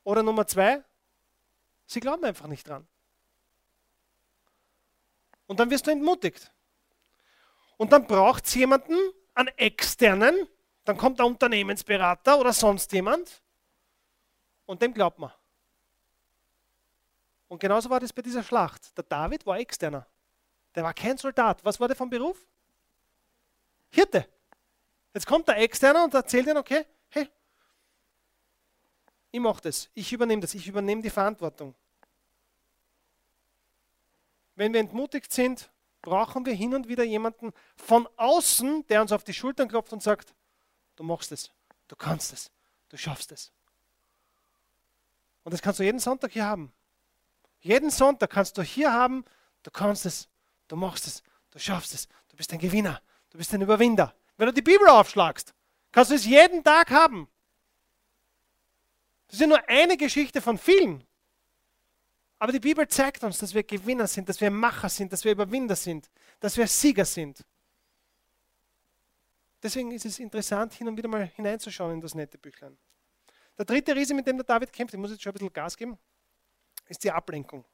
Oder 0.06 0.24
Nummer 0.24 0.48
zwei, 0.48 0.82
sie 1.86 2.00
glauben 2.00 2.24
einfach 2.24 2.48
nicht 2.48 2.66
dran. 2.66 2.88
Und 5.48 5.60
dann 5.60 5.70
wirst 5.70 5.86
du 5.86 5.92
entmutigt. 5.92 6.50
Und 7.76 7.92
dann 7.92 8.08
braucht 8.08 8.46
es 8.46 8.56
jemanden, 8.56 8.96
einen 9.34 9.50
externen, 9.58 10.48
dann 10.86 10.96
kommt 10.96 11.20
der 11.20 11.26
Unternehmensberater 11.26 12.40
oder 12.40 12.54
sonst 12.54 12.90
jemand 12.94 13.42
und 14.66 14.82
dem 14.82 14.94
glaubt 14.94 15.20
man. 15.20 15.34
Und 17.50 17.60
genauso 17.60 17.90
war 17.90 18.00
das 18.00 18.14
bei 18.14 18.22
dieser 18.22 18.44
Schlacht. 18.44 18.98
Der 18.98 19.04
David 19.04 19.46
war 19.46 19.60
externer. 19.60 20.08
Der 20.74 20.86
war 20.86 20.94
kein 20.94 21.18
Soldat. 21.18 21.66
Was 21.66 21.82
war 21.82 21.90
der 21.90 21.98
vom 21.98 22.10
Beruf? 22.10 22.48
Hirte. 23.90 24.26
Jetzt 25.14 25.26
kommt 25.26 25.48
der 25.48 25.58
Externe 25.58 26.04
und 26.04 26.14
erzählt 26.14 26.48
ihnen, 26.48 26.58
okay, 26.58 26.86
hey, 27.10 27.30
ich 29.32 29.40
mache 29.40 29.62
das, 29.62 29.90
ich 29.94 30.12
übernehme 30.12 30.42
das, 30.42 30.54
ich 30.54 30.68
übernehme 30.68 31.02
die 31.02 31.10
Verantwortung. 31.10 31.76
Wenn 34.56 34.74
wir 34.74 34.80
entmutigt 34.80 35.32
sind, 35.32 35.72
brauchen 36.02 36.46
wir 36.46 36.54
hin 36.54 36.74
und 36.74 36.88
wieder 36.88 37.04
jemanden 37.04 37.54
von 37.76 38.08
außen, 38.18 38.86
der 38.88 39.02
uns 39.02 39.12
auf 39.12 39.24
die 39.24 39.34
Schultern 39.34 39.68
klopft 39.68 39.94
und 39.94 40.04
sagt, 40.04 40.34
du 40.96 41.04
machst 41.04 41.32
es, 41.32 41.52
du 41.88 41.96
kannst 41.96 42.34
es, 42.34 42.52
du 42.90 42.98
schaffst 42.98 43.32
es. 43.32 43.52
Und 45.44 45.54
das 45.54 45.62
kannst 45.62 45.80
du 45.80 45.84
jeden 45.84 46.00
Sonntag 46.00 46.32
hier 46.32 46.46
haben. 46.46 46.74
Jeden 47.62 47.90
Sonntag 47.90 48.30
kannst 48.30 48.58
du 48.58 48.62
hier 48.62 48.94
haben, 48.94 49.26
du 49.64 49.72
kannst 49.72 50.06
es, 50.06 50.30
du 50.68 50.76
machst 50.76 51.08
es, 51.08 51.24
du 51.52 51.60
schaffst 51.60 51.94
es, 51.94 52.08
du 52.30 52.38
bist 52.38 52.52
ein 52.54 52.60
Gewinner, 52.60 53.02
du 53.30 53.38
bist 53.38 53.54
ein 53.54 53.62
Überwinder. 53.62 54.14
Wenn 54.40 54.46
du 54.46 54.54
die 54.54 54.62
Bibel 54.62 54.88
aufschlagst, 54.88 55.54
kannst 55.92 56.12
du 56.12 56.16
es 56.16 56.26
jeden 56.26 56.64
Tag 56.64 56.90
haben. 56.92 57.28
Das 59.28 59.34
ist 59.34 59.42
ja 59.42 59.48
nur 59.48 59.68
eine 59.68 59.98
Geschichte 59.98 60.42
von 60.42 60.58
vielen. 60.58 61.06
Aber 62.38 62.54
die 62.54 62.62
Bibel 62.62 62.88
zeigt 62.88 63.22
uns, 63.22 63.38
dass 63.38 63.54
wir 63.54 63.64
Gewinner 63.64 64.08
sind, 64.08 64.30
dass 64.30 64.40
wir 64.40 64.50
Macher 64.50 64.88
sind, 64.88 65.12
dass 65.12 65.26
wir 65.26 65.34
Überwinder 65.34 65.76
sind, 65.76 66.10
dass 66.40 66.56
wir 66.56 66.68
Sieger 66.68 67.04
sind. 67.04 67.46
Deswegen 69.62 69.92
ist 69.92 70.06
es 70.06 70.20
interessant, 70.20 70.72
hin 70.72 70.88
und 70.88 70.96
wieder 70.96 71.10
mal 71.10 71.26
hineinzuschauen 71.26 71.96
in 71.96 72.02
das 72.02 72.16
nette 72.16 72.38
Büchlein. 72.38 72.78
Der 73.58 73.66
dritte 73.66 73.94
Riese, 73.94 74.14
mit 74.14 74.26
dem 74.26 74.38
der 74.38 74.46
David 74.46 74.72
kämpft, 74.72 74.94
ich 74.94 75.00
muss 75.02 75.12
jetzt 75.12 75.22
schon 75.22 75.32
ein 75.32 75.34
bisschen 75.34 75.52
Gas 75.52 75.76
geben, 75.76 75.98
ist 76.88 77.04
die 77.04 77.12
Ablenkung. 77.12 77.66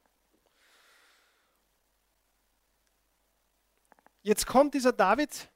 Jetzt 4.22 4.44
kommt 4.48 4.74
dieser 4.74 4.92
David 4.92 5.48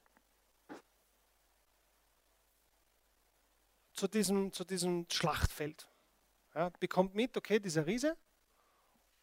zu 4.01 4.09
diesem, 4.09 4.51
zu 4.51 4.65
diesem 4.65 5.05
Schlachtfeld. 5.11 5.87
Ja, 6.55 6.71
bekommt 6.81 7.15
mit, 7.15 7.37
okay, 7.37 7.61
dieser 7.61 7.87
Riese, 7.87 8.17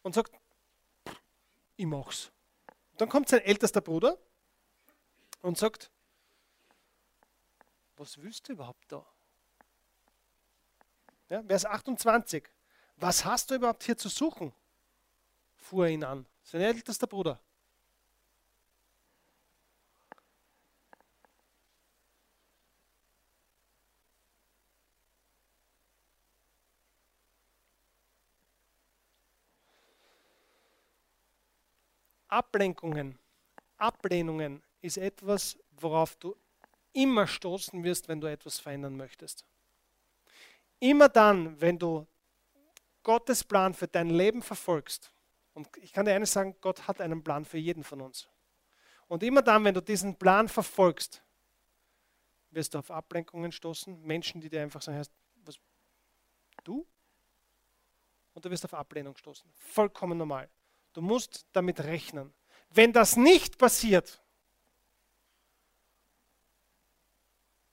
und 0.02 0.14
sagt, 0.14 0.32
ich 1.76 1.84
mach's. 1.84 2.30
Dann 2.96 3.08
kommt 3.08 3.28
sein 3.28 3.40
ältester 3.40 3.80
Bruder 3.80 4.16
und 5.42 5.58
sagt, 5.58 5.90
was 7.96 8.18
willst 8.18 8.48
du 8.48 8.52
überhaupt 8.52 8.90
da? 8.92 9.04
Ja, 11.28 11.42
Vers 11.42 11.64
28. 11.64 12.48
Was 12.96 13.24
hast 13.24 13.50
du 13.50 13.56
überhaupt 13.56 13.82
hier 13.82 13.98
zu 13.98 14.08
suchen? 14.08 14.54
fuhr 15.56 15.86
er 15.86 15.92
ihn 15.92 16.04
an. 16.04 16.24
Sein 16.44 16.60
ältester 16.60 17.08
Bruder. 17.08 17.40
Ablenkungen, 32.28 33.18
Ablehnungen 33.76 34.62
ist 34.80 34.98
etwas, 34.98 35.58
worauf 35.70 36.16
du 36.16 36.36
immer 36.92 37.26
stoßen 37.26 37.82
wirst, 37.84 38.08
wenn 38.08 38.20
du 38.20 38.26
etwas 38.26 38.58
verändern 38.58 38.96
möchtest. 38.96 39.44
Immer 40.80 41.08
dann, 41.08 41.60
wenn 41.60 41.78
du 41.78 42.06
Gottes 43.02 43.42
Plan 43.42 43.74
für 43.74 43.88
dein 43.88 44.10
Leben 44.10 44.42
verfolgst, 44.42 45.12
und 45.54 45.68
ich 45.78 45.92
kann 45.92 46.04
dir 46.04 46.14
eines 46.14 46.32
sagen, 46.32 46.54
Gott 46.60 46.86
hat 46.86 47.00
einen 47.00 47.24
Plan 47.24 47.44
für 47.44 47.58
jeden 47.58 47.82
von 47.82 48.00
uns. 48.00 48.28
Und 49.08 49.22
immer 49.22 49.42
dann, 49.42 49.64
wenn 49.64 49.74
du 49.74 49.80
diesen 49.80 50.16
Plan 50.16 50.48
verfolgst, 50.48 51.22
wirst 52.50 52.74
du 52.74 52.78
auf 52.78 52.90
Ablenkungen 52.90 53.50
stoßen, 53.50 54.00
Menschen, 54.02 54.40
die 54.40 54.48
dir 54.48 54.62
einfach 54.62 54.82
sagen, 54.82 55.02
was, 55.44 55.58
du? 56.62 56.86
Und 58.34 58.44
du 58.44 58.50
wirst 58.50 58.64
auf 58.64 58.74
Ablehnung 58.74 59.16
stoßen. 59.16 59.50
Vollkommen 59.52 60.16
normal. 60.16 60.48
Du 60.98 61.02
musst 61.02 61.46
damit 61.52 61.78
rechnen. 61.84 62.34
Wenn 62.70 62.92
das 62.92 63.16
nicht 63.16 63.56
passiert, 63.56 64.20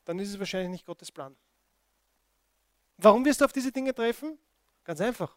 dann 0.04 0.20
ist 0.20 0.30
es 0.30 0.38
wahrscheinlich 0.38 0.70
nicht 0.70 0.86
Gottes 0.86 1.12
Plan. 1.12 1.36
Warum 2.98 3.26
wirst 3.26 3.42
du 3.42 3.46
auf 3.46 3.52
diese 3.52 3.72
Dinge 3.72 3.96
treffen? 3.96 4.38
Ganz 4.84 5.02
einfach. 5.02 5.36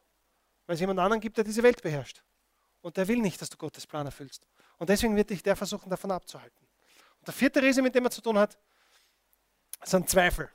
Weil 0.67 0.75
es 0.75 0.81
jemand 0.81 1.01
anderen 1.01 1.19
gibt, 1.19 1.39
der 1.39 1.45
diese 1.45 1.63
Welt 1.63 1.81
beherrscht. 1.81 2.23
Und 2.83 2.99
der 2.99 3.09
will 3.09 3.23
nicht, 3.23 3.41
dass 3.41 3.49
du 3.49 3.57
Gottes 3.57 3.87
Plan 3.87 4.05
erfüllst. 4.05 4.47
Und 4.77 4.91
deswegen 4.91 5.17
wird 5.17 5.31
dich 5.31 5.43
der 5.43 5.57
versuchen, 5.57 5.89
davon 5.89 6.11
abzuhalten. 6.11 6.69
Und 7.21 7.27
der 7.27 7.33
vierte 7.33 7.63
Riese, 7.63 7.81
mit 7.81 7.95
dem 7.95 8.05
er 8.05 8.11
zu 8.11 8.21
tun 8.21 8.37
hat, 8.37 8.59
sind 9.83 10.11
Zweifel. 10.11 10.51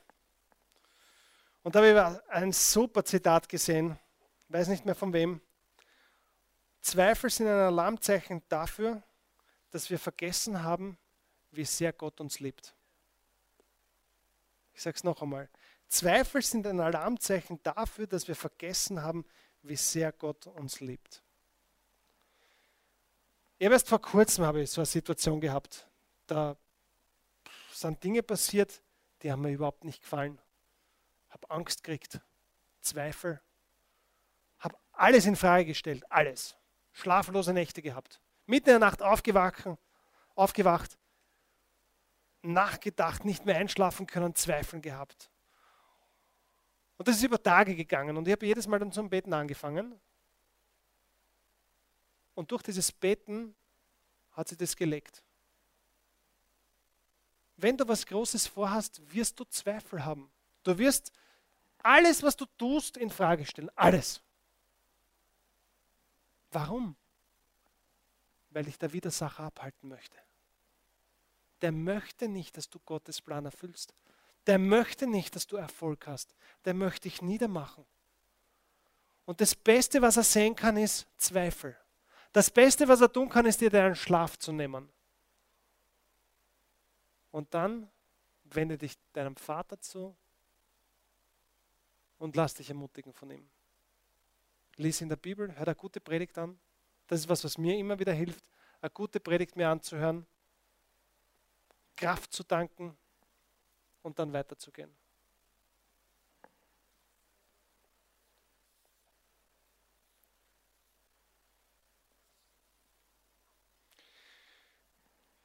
Und 1.64 1.74
da 1.74 1.80
habe 1.80 2.20
ich 2.28 2.30
ein 2.32 2.52
super 2.52 3.04
Zitat 3.04 3.48
gesehen, 3.48 3.98
weiß 4.50 4.68
nicht 4.68 4.84
mehr 4.84 4.94
von 4.94 5.12
wem. 5.12 5.40
Zweifel 6.84 7.30
sind 7.30 7.46
ein 7.46 7.54
Alarmzeichen 7.54 8.42
dafür, 8.50 9.02
dass 9.70 9.88
wir 9.88 9.98
vergessen 9.98 10.62
haben, 10.62 10.98
wie 11.50 11.64
sehr 11.64 11.94
Gott 11.94 12.20
uns 12.20 12.40
liebt. 12.40 12.74
Ich 14.74 14.82
sage 14.82 14.94
es 14.94 15.02
noch 15.02 15.22
einmal. 15.22 15.48
Zweifel 15.88 16.42
sind 16.42 16.66
ein 16.66 16.80
Alarmzeichen 16.80 17.58
dafür, 17.62 18.06
dass 18.06 18.28
wir 18.28 18.36
vergessen 18.36 19.00
haben, 19.00 19.24
wie 19.62 19.76
sehr 19.76 20.12
Gott 20.12 20.46
uns 20.46 20.80
liebt. 20.80 21.22
Erst 23.58 23.88
vor 23.88 24.02
kurzem 24.02 24.44
habe 24.44 24.60
ich 24.60 24.70
so 24.70 24.82
eine 24.82 24.86
Situation 24.86 25.40
gehabt. 25.40 25.86
Da 26.26 26.54
sind 27.72 28.04
Dinge 28.04 28.22
passiert, 28.22 28.82
die 29.22 29.32
haben 29.32 29.40
mir 29.40 29.52
überhaupt 29.52 29.84
nicht 29.84 30.02
gefallen. 30.02 30.38
Habe 31.30 31.50
Angst 31.50 31.82
gekriegt, 31.82 32.20
Zweifel, 32.82 33.40
habe 34.58 34.76
alles 34.92 35.24
in 35.24 35.34
Frage 35.34 35.64
gestellt, 35.64 36.04
alles 36.10 36.54
schlaflose 36.94 37.52
Nächte 37.52 37.82
gehabt. 37.82 38.20
Mitten 38.46 38.70
in 38.70 38.78
der 38.80 38.88
Nacht 38.88 39.02
aufgewacht, 39.02 39.68
aufgewacht. 40.34 40.98
nachgedacht, 42.42 43.24
nicht 43.24 43.46
mehr 43.46 43.56
einschlafen 43.56 44.06
können, 44.06 44.34
Zweifeln 44.34 44.82
gehabt. 44.82 45.30
Und 46.96 47.08
das 47.08 47.16
ist 47.16 47.22
über 47.22 47.42
Tage 47.42 47.74
gegangen 47.74 48.16
und 48.16 48.28
ich 48.28 48.32
habe 48.32 48.46
jedes 48.46 48.66
Mal 48.66 48.78
dann 48.78 48.92
zum 48.92 49.08
Beten 49.08 49.32
angefangen. 49.32 49.98
Und 52.34 52.50
durch 52.50 52.62
dieses 52.62 52.92
Beten 52.92 53.54
hat 54.32 54.48
sie 54.48 54.56
das 54.56 54.76
gelegt. 54.76 55.22
Wenn 57.56 57.76
du 57.76 57.86
was 57.86 58.04
Großes 58.04 58.46
vorhast, 58.46 59.00
wirst 59.12 59.38
du 59.38 59.44
Zweifel 59.44 60.04
haben. 60.04 60.30
Du 60.64 60.76
wirst 60.76 61.12
alles, 61.78 62.22
was 62.22 62.36
du 62.36 62.46
tust, 62.58 62.96
in 62.96 63.10
Frage 63.10 63.46
stellen. 63.46 63.70
Alles. 63.76 64.20
Warum? 66.54 66.96
Weil 68.50 68.64
dich 68.64 68.78
der 68.78 68.92
Widersacher 68.92 69.44
abhalten 69.44 69.88
möchte. 69.88 70.16
Der 71.62 71.72
möchte 71.72 72.28
nicht, 72.28 72.56
dass 72.56 72.70
du 72.70 72.78
Gottes 72.78 73.20
Plan 73.20 73.44
erfüllst. 73.44 73.92
Der 74.46 74.58
möchte 74.58 75.06
nicht, 75.06 75.34
dass 75.34 75.46
du 75.46 75.56
Erfolg 75.56 76.06
hast. 76.06 76.34
Der 76.64 76.74
möchte 76.74 77.08
dich 77.08 77.22
niedermachen. 77.22 77.84
Und 79.24 79.40
das 79.40 79.54
Beste, 79.54 80.00
was 80.00 80.16
er 80.16 80.22
sehen 80.22 80.54
kann, 80.54 80.76
ist 80.76 81.08
Zweifel. 81.16 81.76
Das 82.32 82.50
Beste, 82.50 82.86
was 82.86 83.00
er 83.00 83.12
tun 83.12 83.28
kann, 83.28 83.46
ist 83.46 83.60
dir 83.60 83.70
deinen 83.70 83.96
Schlaf 83.96 84.38
zu 84.38 84.52
nehmen. 84.52 84.88
Und 87.30 87.52
dann 87.52 87.90
wende 88.44 88.78
dich 88.78 88.96
deinem 89.12 89.34
Vater 89.36 89.80
zu 89.80 90.14
und 92.18 92.36
lass 92.36 92.54
dich 92.54 92.68
ermutigen 92.68 93.12
von 93.12 93.30
ihm. 93.30 93.50
Lies 94.76 95.00
in 95.00 95.08
der 95.08 95.16
Bibel, 95.16 95.54
hör 95.56 95.66
eine 95.66 95.74
gute 95.74 96.00
Predigt 96.00 96.36
an. 96.38 96.58
Das 97.06 97.20
ist 97.20 97.28
was, 97.28 97.44
was 97.44 97.58
mir 97.58 97.76
immer 97.76 97.98
wieder 97.98 98.12
hilft, 98.12 98.44
eine 98.80 98.90
gute 98.90 99.20
Predigt 99.20 99.56
mir 99.56 99.68
anzuhören, 99.68 100.26
Kraft 101.96 102.32
zu 102.32 102.42
danken 102.42 102.96
und 104.02 104.18
dann 104.18 104.32
weiterzugehen. 104.32 104.94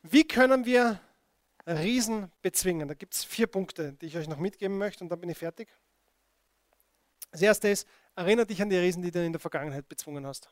Wie 0.02 0.28
können 0.28 0.66
wir 0.66 1.00
Riesen 1.68 2.32
bezwingen? 2.42 2.88
Da 2.88 2.96
gibt 2.96 3.14
es 3.14 3.24
vier 3.24 3.46
Punkte, 3.46 3.94
die 3.94 4.08
ich 4.08 4.18
euch 4.18 4.28
noch 4.28 4.40
mitgeben 4.40 4.78
möchte 4.78 5.04
und 5.04 5.10
dann 5.10 5.22
bin 5.22 5.30
ich 5.30 5.38
fertig. 5.38 5.70
Das 7.32 7.44
erste 7.44 7.70
ist, 7.70 7.88
erinnere 8.20 8.46
dich 8.46 8.62
an 8.62 8.70
die 8.70 8.76
Riesen, 8.76 9.02
die 9.02 9.12
du 9.12 9.26
in 9.26 9.32
der 9.32 9.40
Vergangenheit 9.40 9.88
bezwungen 9.88 10.28
hast. 10.28 10.50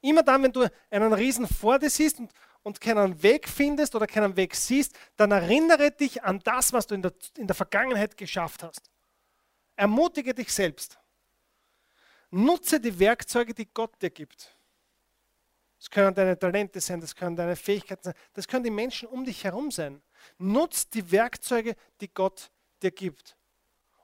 Immer 0.00 0.22
dann, 0.22 0.42
wenn 0.42 0.52
du 0.52 0.68
einen 0.90 1.12
Riesen 1.12 1.46
vor 1.46 1.78
dir 1.78 1.88
siehst 1.88 2.18
und, 2.18 2.32
und 2.62 2.80
keinen 2.80 3.22
Weg 3.22 3.48
findest 3.48 3.94
oder 3.94 4.06
keinen 4.06 4.36
Weg 4.36 4.56
siehst, 4.56 4.98
dann 5.16 5.30
erinnere 5.30 5.92
dich 5.92 6.22
an 6.24 6.40
das, 6.40 6.72
was 6.72 6.86
du 6.86 6.94
in 6.94 7.02
der, 7.02 7.12
in 7.36 7.46
der 7.46 7.54
Vergangenheit 7.54 8.16
geschafft 8.16 8.62
hast. 8.62 8.90
Ermutige 9.76 10.34
dich 10.34 10.52
selbst. 10.52 10.98
Nutze 12.30 12.80
die 12.80 12.98
Werkzeuge, 12.98 13.54
die 13.54 13.72
Gott 13.72 14.00
dir 14.02 14.10
gibt. 14.10 14.56
Das 15.78 15.88
können 15.90 16.14
deine 16.14 16.38
Talente 16.38 16.80
sein, 16.80 17.00
das 17.00 17.14
können 17.14 17.36
deine 17.36 17.56
Fähigkeiten 17.56 18.02
sein, 18.02 18.14
das 18.34 18.46
können 18.46 18.64
die 18.64 18.70
Menschen 18.70 19.08
um 19.08 19.24
dich 19.24 19.44
herum 19.44 19.70
sein. 19.70 20.02
Nutz 20.38 20.90
die 20.90 21.10
Werkzeuge, 21.10 21.74
die 22.00 22.12
Gott 22.12 22.50
dir 22.82 22.90
gibt. 22.90 23.36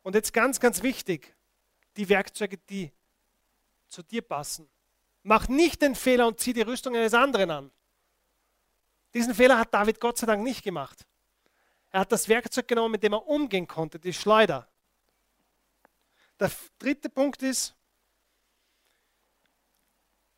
Und 0.03 0.15
jetzt 0.15 0.33
ganz, 0.33 0.61
ganz 0.61 0.83
wichtig, 0.83 1.36
die 1.97 2.09
Werkzeuge, 2.09 2.59
die 2.59 2.93
zu 3.89 4.03
dir 4.03 4.23
passen. 4.23 4.69
Mach 5.23 5.49
nicht 5.49 5.83
den 5.83 5.95
Fehler 5.95 6.27
und 6.27 6.39
zieh 6.41 6.53
die 6.53 6.63
Rüstung 6.63 6.95
eines 6.95 7.15
anderen 7.15 7.51
an. 7.51 7.71
Diesen 9.15 9.35
Fehler 9.35 9.59
hat 9.59 9.73
David 9.73 10.01
Gott 10.01 10.19
sei 10.19 10.27
Dank 10.27 10.43
nicht 10.43 10.63
gemacht. 10.63 11.07
Er 11.91 12.01
hat 12.01 12.13
das 12.13 12.29
Werkzeug 12.29 12.69
genommen, 12.69 12.93
mit 12.93 13.03
dem 13.03 13.15
er 13.15 13.27
umgehen 13.27 13.67
konnte, 13.67 13.99
die 13.99 14.13
Schleuder. 14.13 14.69
Der 16.39 16.51
dritte 16.79 17.09
Punkt 17.09 17.43
ist, 17.43 17.75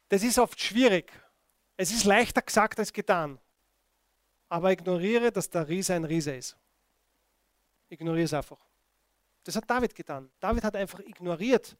das 0.09 0.23
ist 0.23 0.39
oft 0.39 0.61
schwierig. 0.61 1.13
Es 1.77 1.91
ist 1.91 2.05
leichter 2.05 2.43
gesagt 2.43 2.79
als 2.79 2.93
getan. 2.93 3.39
Aber 4.49 4.73
ignoriere, 4.73 5.31
dass 5.31 5.51
der 5.51 5.69
Riese 5.69 5.95
ein 5.95 6.05
Riese 6.05 6.35
ist. 6.35 6.57
Ignoriere 7.89 8.25
es 8.25 8.33
einfach. 8.33 8.68
Das 9.49 9.57
hat 9.57 9.71
David 9.71 9.95
getan. 9.95 10.31
David 10.41 10.63
hat 10.63 10.77
einfach 10.77 10.99
ignoriert, 10.99 11.75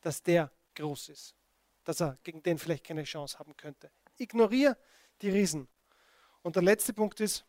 dass 0.00 0.20
der 0.24 0.50
groß 0.74 1.10
ist, 1.10 1.36
dass 1.84 2.00
er 2.00 2.18
gegen 2.24 2.42
den 2.42 2.58
vielleicht 2.58 2.82
keine 2.82 3.04
Chance 3.04 3.38
haben 3.38 3.56
könnte. 3.56 3.92
Ignoriere 4.16 4.76
die 5.20 5.30
Riesen. 5.30 5.68
Und 6.42 6.56
der 6.56 6.64
letzte 6.64 6.92
Punkt 6.92 7.20
ist, 7.20 7.44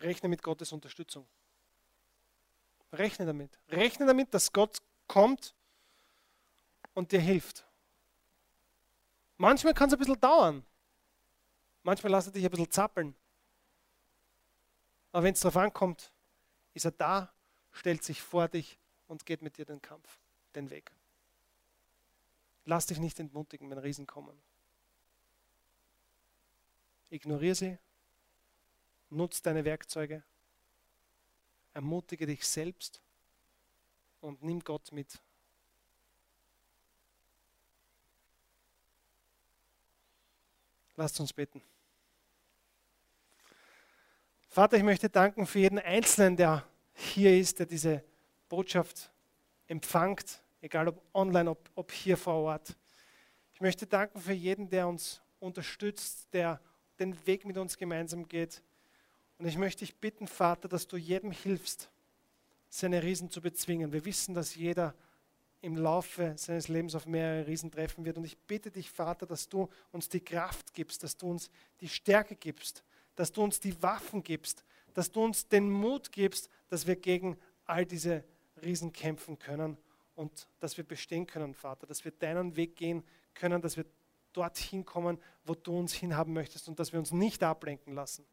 rechne 0.00 0.28
mit 0.28 0.42
Gottes 0.42 0.72
Unterstützung. 0.72 1.28
Rechne 2.92 3.26
damit. 3.26 3.56
Rechne 3.68 4.06
damit, 4.06 4.34
dass 4.34 4.52
Gott 4.52 4.78
kommt 5.06 5.54
und 6.94 7.12
dir 7.12 7.20
hilft. 7.20 7.64
Manchmal 9.36 9.74
kann 9.74 9.86
es 9.86 9.92
ein 9.92 10.00
bisschen 10.00 10.20
dauern. 10.20 10.66
Manchmal 11.84 12.10
lässt 12.10 12.26
er 12.26 12.32
dich 12.32 12.44
ein 12.44 12.50
bisschen 12.50 12.72
zappeln. 12.72 13.14
Aber 15.12 15.24
wenn 15.24 15.34
es 15.34 15.40
darauf 15.40 15.56
ankommt, 15.56 16.12
ist 16.74 16.84
er 16.84 16.92
da, 16.92 17.32
stellt 17.72 18.04
sich 18.04 18.22
vor 18.22 18.48
dich 18.48 18.78
und 19.06 19.26
geht 19.26 19.42
mit 19.42 19.56
dir 19.56 19.64
den 19.64 19.80
Kampf, 19.80 20.18
den 20.54 20.70
Weg. 20.70 20.92
Lass 22.64 22.86
dich 22.86 22.98
nicht 22.98 23.18
entmutigen, 23.18 23.70
wenn 23.70 23.78
Riesen 23.78 24.06
kommen. 24.06 24.38
Ignoriere 27.10 27.54
sie, 27.54 27.78
nutz 29.08 29.40
deine 29.40 29.64
Werkzeuge, 29.64 30.22
ermutige 31.72 32.26
dich 32.26 32.46
selbst 32.46 33.00
und 34.20 34.42
nimm 34.42 34.60
Gott 34.60 34.92
mit. 34.92 35.18
Lasst 40.96 41.18
uns 41.20 41.32
beten. 41.32 41.62
Vater, 44.58 44.76
ich 44.76 44.82
möchte 44.82 45.08
danken 45.08 45.46
für 45.46 45.60
jeden 45.60 45.78
Einzelnen, 45.78 46.36
der 46.36 46.64
hier 46.92 47.38
ist, 47.38 47.60
der 47.60 47.66
diese 47.66 48.02
Botschaft 48.48 49.12
empfängt, 49.68 50.42
egal 50.60 50.88
ob 50.88 51.00
online, 51.14 51.48
ob, 51.48 51.70
ob 51.76 51.92
hier 51.92 52.16
vor 52.16 52.34
Ort. 52.34 52.76
Ich 53.54 53.60
möchte 53.60 53.86
danken 53.86 54.20
für 54.20 54.32
jeden, 54.32 54.68
der 54.68 54.88
uns 54.88 55.22
unterstützt, 55.38 56.26
der 56.32 56.60
den 56.98 57.24
Weg 57.24 57.44
mit 57.44 57.56
uns 57.56 57.78
gemeinsam 57.78 58.26
geht. 58.26 58.60
Und 59.38 59.46
ich 59.46 59.56
möchte 59.56 59.84
dich 59.84 59.94
bitten, 59.94 60.26
Vater, 60.26 60.66
dass 60.66 60.88
du 60.88 60.96
jedem 60.96 61.30
hilfst, 61.30 61.88
seine 62.68 63.00
Riesen 63.04 63.30
zu 63.30 63.40
bezwingen. 63.40 63.92
Wir 63.92 64.04
wissen, 64.04 64.34
dass 64.34 64.56
jeder 64.56 64.92
im 65.60 65.76
Laufe 65.76 66.32
seines 66.36 66.66
Lebens 66.66 66.96
auf 66.96 67.06
mehrere 67.06 67.46
Riesen 67.46 67.70
treffen 67.70 68.04
wird. 68.04 68.16
Und 68.16 68.24
ich 68.24 68.36
bitte 68.36 68.72
dich, 68.72 68.90
Vater, 68.90 69.24
dass 69.24 69.48
du 69.48 69.68
uns 69.92 70.08
die 70.08 70.18
Kraft 70.18 70.74
gibst, 70.74 71.04
dass 71.04 71.16
du 71.16 71.30
uns 71.30 71.48
die 71.80 71.88
Stärke 71.88 72.34
gibst, 72.34 72.82
dass 73.18 73.32
du 73.32 73.42
uns 73.42 73.58
die 73.58 73.82
Waffen 73.82 74.22
gibst, 74.22 74.64
dass 74.94 75.10
du 75.10 75.24
uns 75.24 75.48
den 75.48 75.68
Mut 75.68 76.12
gibst, 76.12 76.48
dass 76.68 76.86
wir 76.86 76.94
gegen 76.94 77.36
all 77.64 77.84
diese 77.84 78.22
Riesen 78.62 78.92
kämpfen 78.92 79.40
können 79.40 79.76
und 80.14 80.48
dass 80.60 80.76
wir 80.76 80.84
bestehen 80.84 81.26
können, 81.26 81.52
Vater, 81.52 81.84
dass 81.88 82.04
wir 82.04 82.12
deinen 82.12 82.54
Weg 82.54 82.76
gehen 82.76 83.02
können, 83.34 83.60
dass 83.60 83.76
wir 83.76 83.86
dorthin 84.32 84.84
kommen, 84.84 85.18
wo 85.44 85.56
du 85.56 85.76
uns 85.76 85.92
hinhaben 85.92 86.32
möchtest 86.32 86.68
und 86.68 86.78
dass 86.78 86.92
wir 86.92 87.00
uns 87.00 87.10
nicht 87.10 87.42
ablenken 87.42 87.92
lassen, 87.92 88.24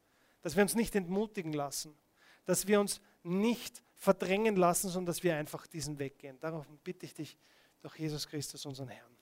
dass 0.43 0.55
wir 0.55 0.61
uns 0.61 0.75
nicht 0.75 0.93
entmutigen 0.93 1.53
lassen, 1.53 1.97
dass 2.45 2.67
wir 2.67 2.79
uns 2.79 3.01
nicht 3.23 3.81
verdrängen 3.95 4.55
lassen, 4.55 4.89
sondern 4.89 5.07
dass 5.07 5.23
wir 5.23 5.35
einfach 5.35 5.65
diesen 5.65 5.97
Weg 5.97 6.19
gehen. 6.19 6.39
Darauf 6.41 6.67
bitte 6.83 7.07
ich 7.07 7.15
dich 7.15 7.39
durch 7.81 7.97
Jesus 7.97 8.27
Christus, 8.27 8.63
unseren 8.67 8.89
Herrn. 8.89 9.17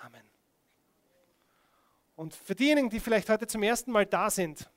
Amen. 0.00 0.24
Und 2.16 2.34
für 2.34 2.56
diejenigen, 2.56 2.90
die 2.90 2.98
vielleicht 2.98 3.28
heute 3.28 3.46
zum 3.46 3.62
ersten 3.62 3.92
Mal 3.92 4.04
da 4.04 4.30
sind, 4.30 4.68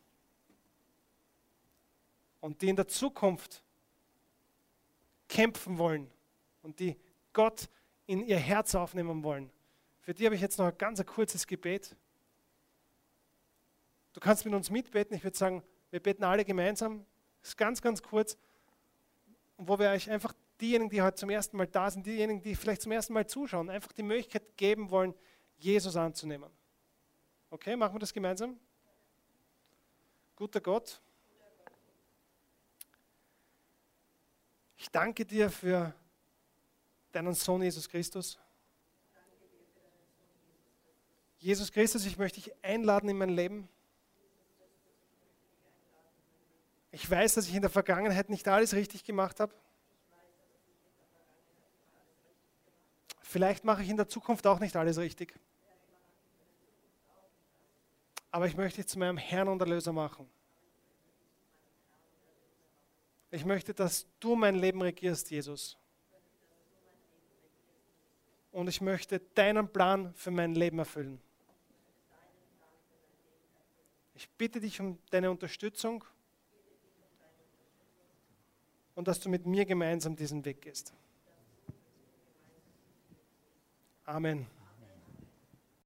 und 2.43 2.61
die 2.61 2.67
in 2.67 2.75
der 2.75 2.89
Zukunft 2.89 3.63
kämpfen 5.29 5.77
wollen 5.77 6.11
und 6.61 6.77
die 6.77 6.99
Gott 7.31 7.69
in 8.05 8.21
ihr 8.21 8.37
Herz 8.37 8.75
aufnehmen 8.75 9.23
wollen. 9.23 9.49
Für 10.01 10.13
die 10.13 10.25
habe 10.25 10.35
ich 10.35 10.41
jetzt 10.41 10.57
noch 10.57 10.65
ein 10.65 10.77
ganz 10.77 11.01
kurzes 11.05 11.47
Gebet. 11.47 11.95
Du 14.11 14.19
kannst 14.19 14.43
mit 14.43 14.53
uns 14.53 14.69
mitbeten. 14.69 15.15
Ich 15.15 15.23
würde 15.23 15.37
sagen, 15.37 15.63
wir 15.89 16.01
beten 16.01 16.25
alle 16.25 16.43
gemeinsam. 16.43 17.05
Das 17.39 17.51
ist 17.51 17.57
ganz, 17.57 17.81
ganz 17.81 18.03
kurz. 18.03 18.37
wo 19.55 19.79
wir 19.79 19.91
euch 19.91 20.11
einfach 20.11 20.33
diejenigen, 20.59 20.89
die 20.89 21.01
heute 21.01 21.15
zum 21.15 21.29
ersten 21.29 21.55
Mal 21.55 21.67
da 21.67 21.89
sind, 21.89 22.05
diejenigen, 22.05 22.41
die 22.41 22.55
vielleicht 22.55 22.81
zum 22.81 22.91
ersten 22.91 23.13
Mal 23.13 23.25
zuschauen, 23.25 23.69
einfach 23.69 23.93
die 23.93 24.03
Möglichkeit 24.03 24.57
geben 24.57 24.89
wollen, 24.89 25.13
Jesus 25.55 25.95
anzunehmen. 25.95 26.51
Okay, 27.49 27.77
machen 27.77 27.95
wir 27.95 27.99
das 27.99 28.11
gemeinsam? 28.11 28.59
Guter 30.35 30.59
Gott. 30.59 31.01
Ich 34.83 34.91
danke 34.91 35.25
dir 35.25 35.49
für 35.49 35.93
deinen 37.13 37.33
Sohn 37.33 37.61
Jesus 37.61 37.87
Christus. 37.87 38.37
Jesus 41.37 41.71
Christus, 41.71 42.05
ich 42.05 42.17
möchte 42.17 42.41
dich 42.41 42.53
einladen 42.61 43.07
in 43.07 43.17
mein 43.17 43.29
Leben. 43.29 43.69
Ich 46.91 47.09
weiß, 47.09 47.35
dass 47.35 47.47
ich 47.47 47.55
in 47.55 47.61
der 47.61 47.69
Vergangenheit 47.69 48.29
nicht 48.29 48.45
alles 48.49 48.73
richtig 48.73 49.05
gemacht 49.05 49.39
habe. 49.39 49.55
Vielleicht 53.21 53.63
mache 53.63 53.83
ich 53.83 53.89
in 53.89 53.95
der 53.95 54.09
Zukunft 54.09 54.45
auch 54.45 54.59
nicht 54.59 54.75
alles 54.75 54.97
richtig. 54.97 55.33
Aber 58.31 58.47
ich 58.47 58.57
möchte 58.57 58.81
dich 58.81 58.91
zu 58.91 58.99
meinem 58.99 59.17
Herrn 59.17 59.47
und 59.47 59.61
Erlöser 59.61 59.93
machen. 59.93 60.29
Ich 63.33 63.45
möchte, 63.45 63.73
dass 63.73 64.05
du 64.19 64.35
mein 64.35 64.53
Leben 64.53 64.79
regierst, 64.79 65.31
Jesus. 65.31 65.75
Und 68.51 68.67
ich 68.67 68.79
möchte 68.79 69.19
deinen 69.33 69.67
Plan 69.67 70.13
für 70.13 70.29
mein 70.29 70.53
Leben 70.53 70.77
erfüllen. 70.77 71.19
Ich 74.13 74.29
bitte 74.29 74.59
dich 74.59 74.79
um 74.79 74.99
deine 75.09 75.31
Unterstützung 75.31 76.05
und 78.93 79.07
dass 79.07 79.19
du 79.19 79.29
mit 79.29 79.47
mir 79.47 79.65
gemeinsam 79.65 80.15
diesen 80.15 80.45
Weg 80.45 80.61
gehst. 80.61 80.93
Amen. 84.05 84.45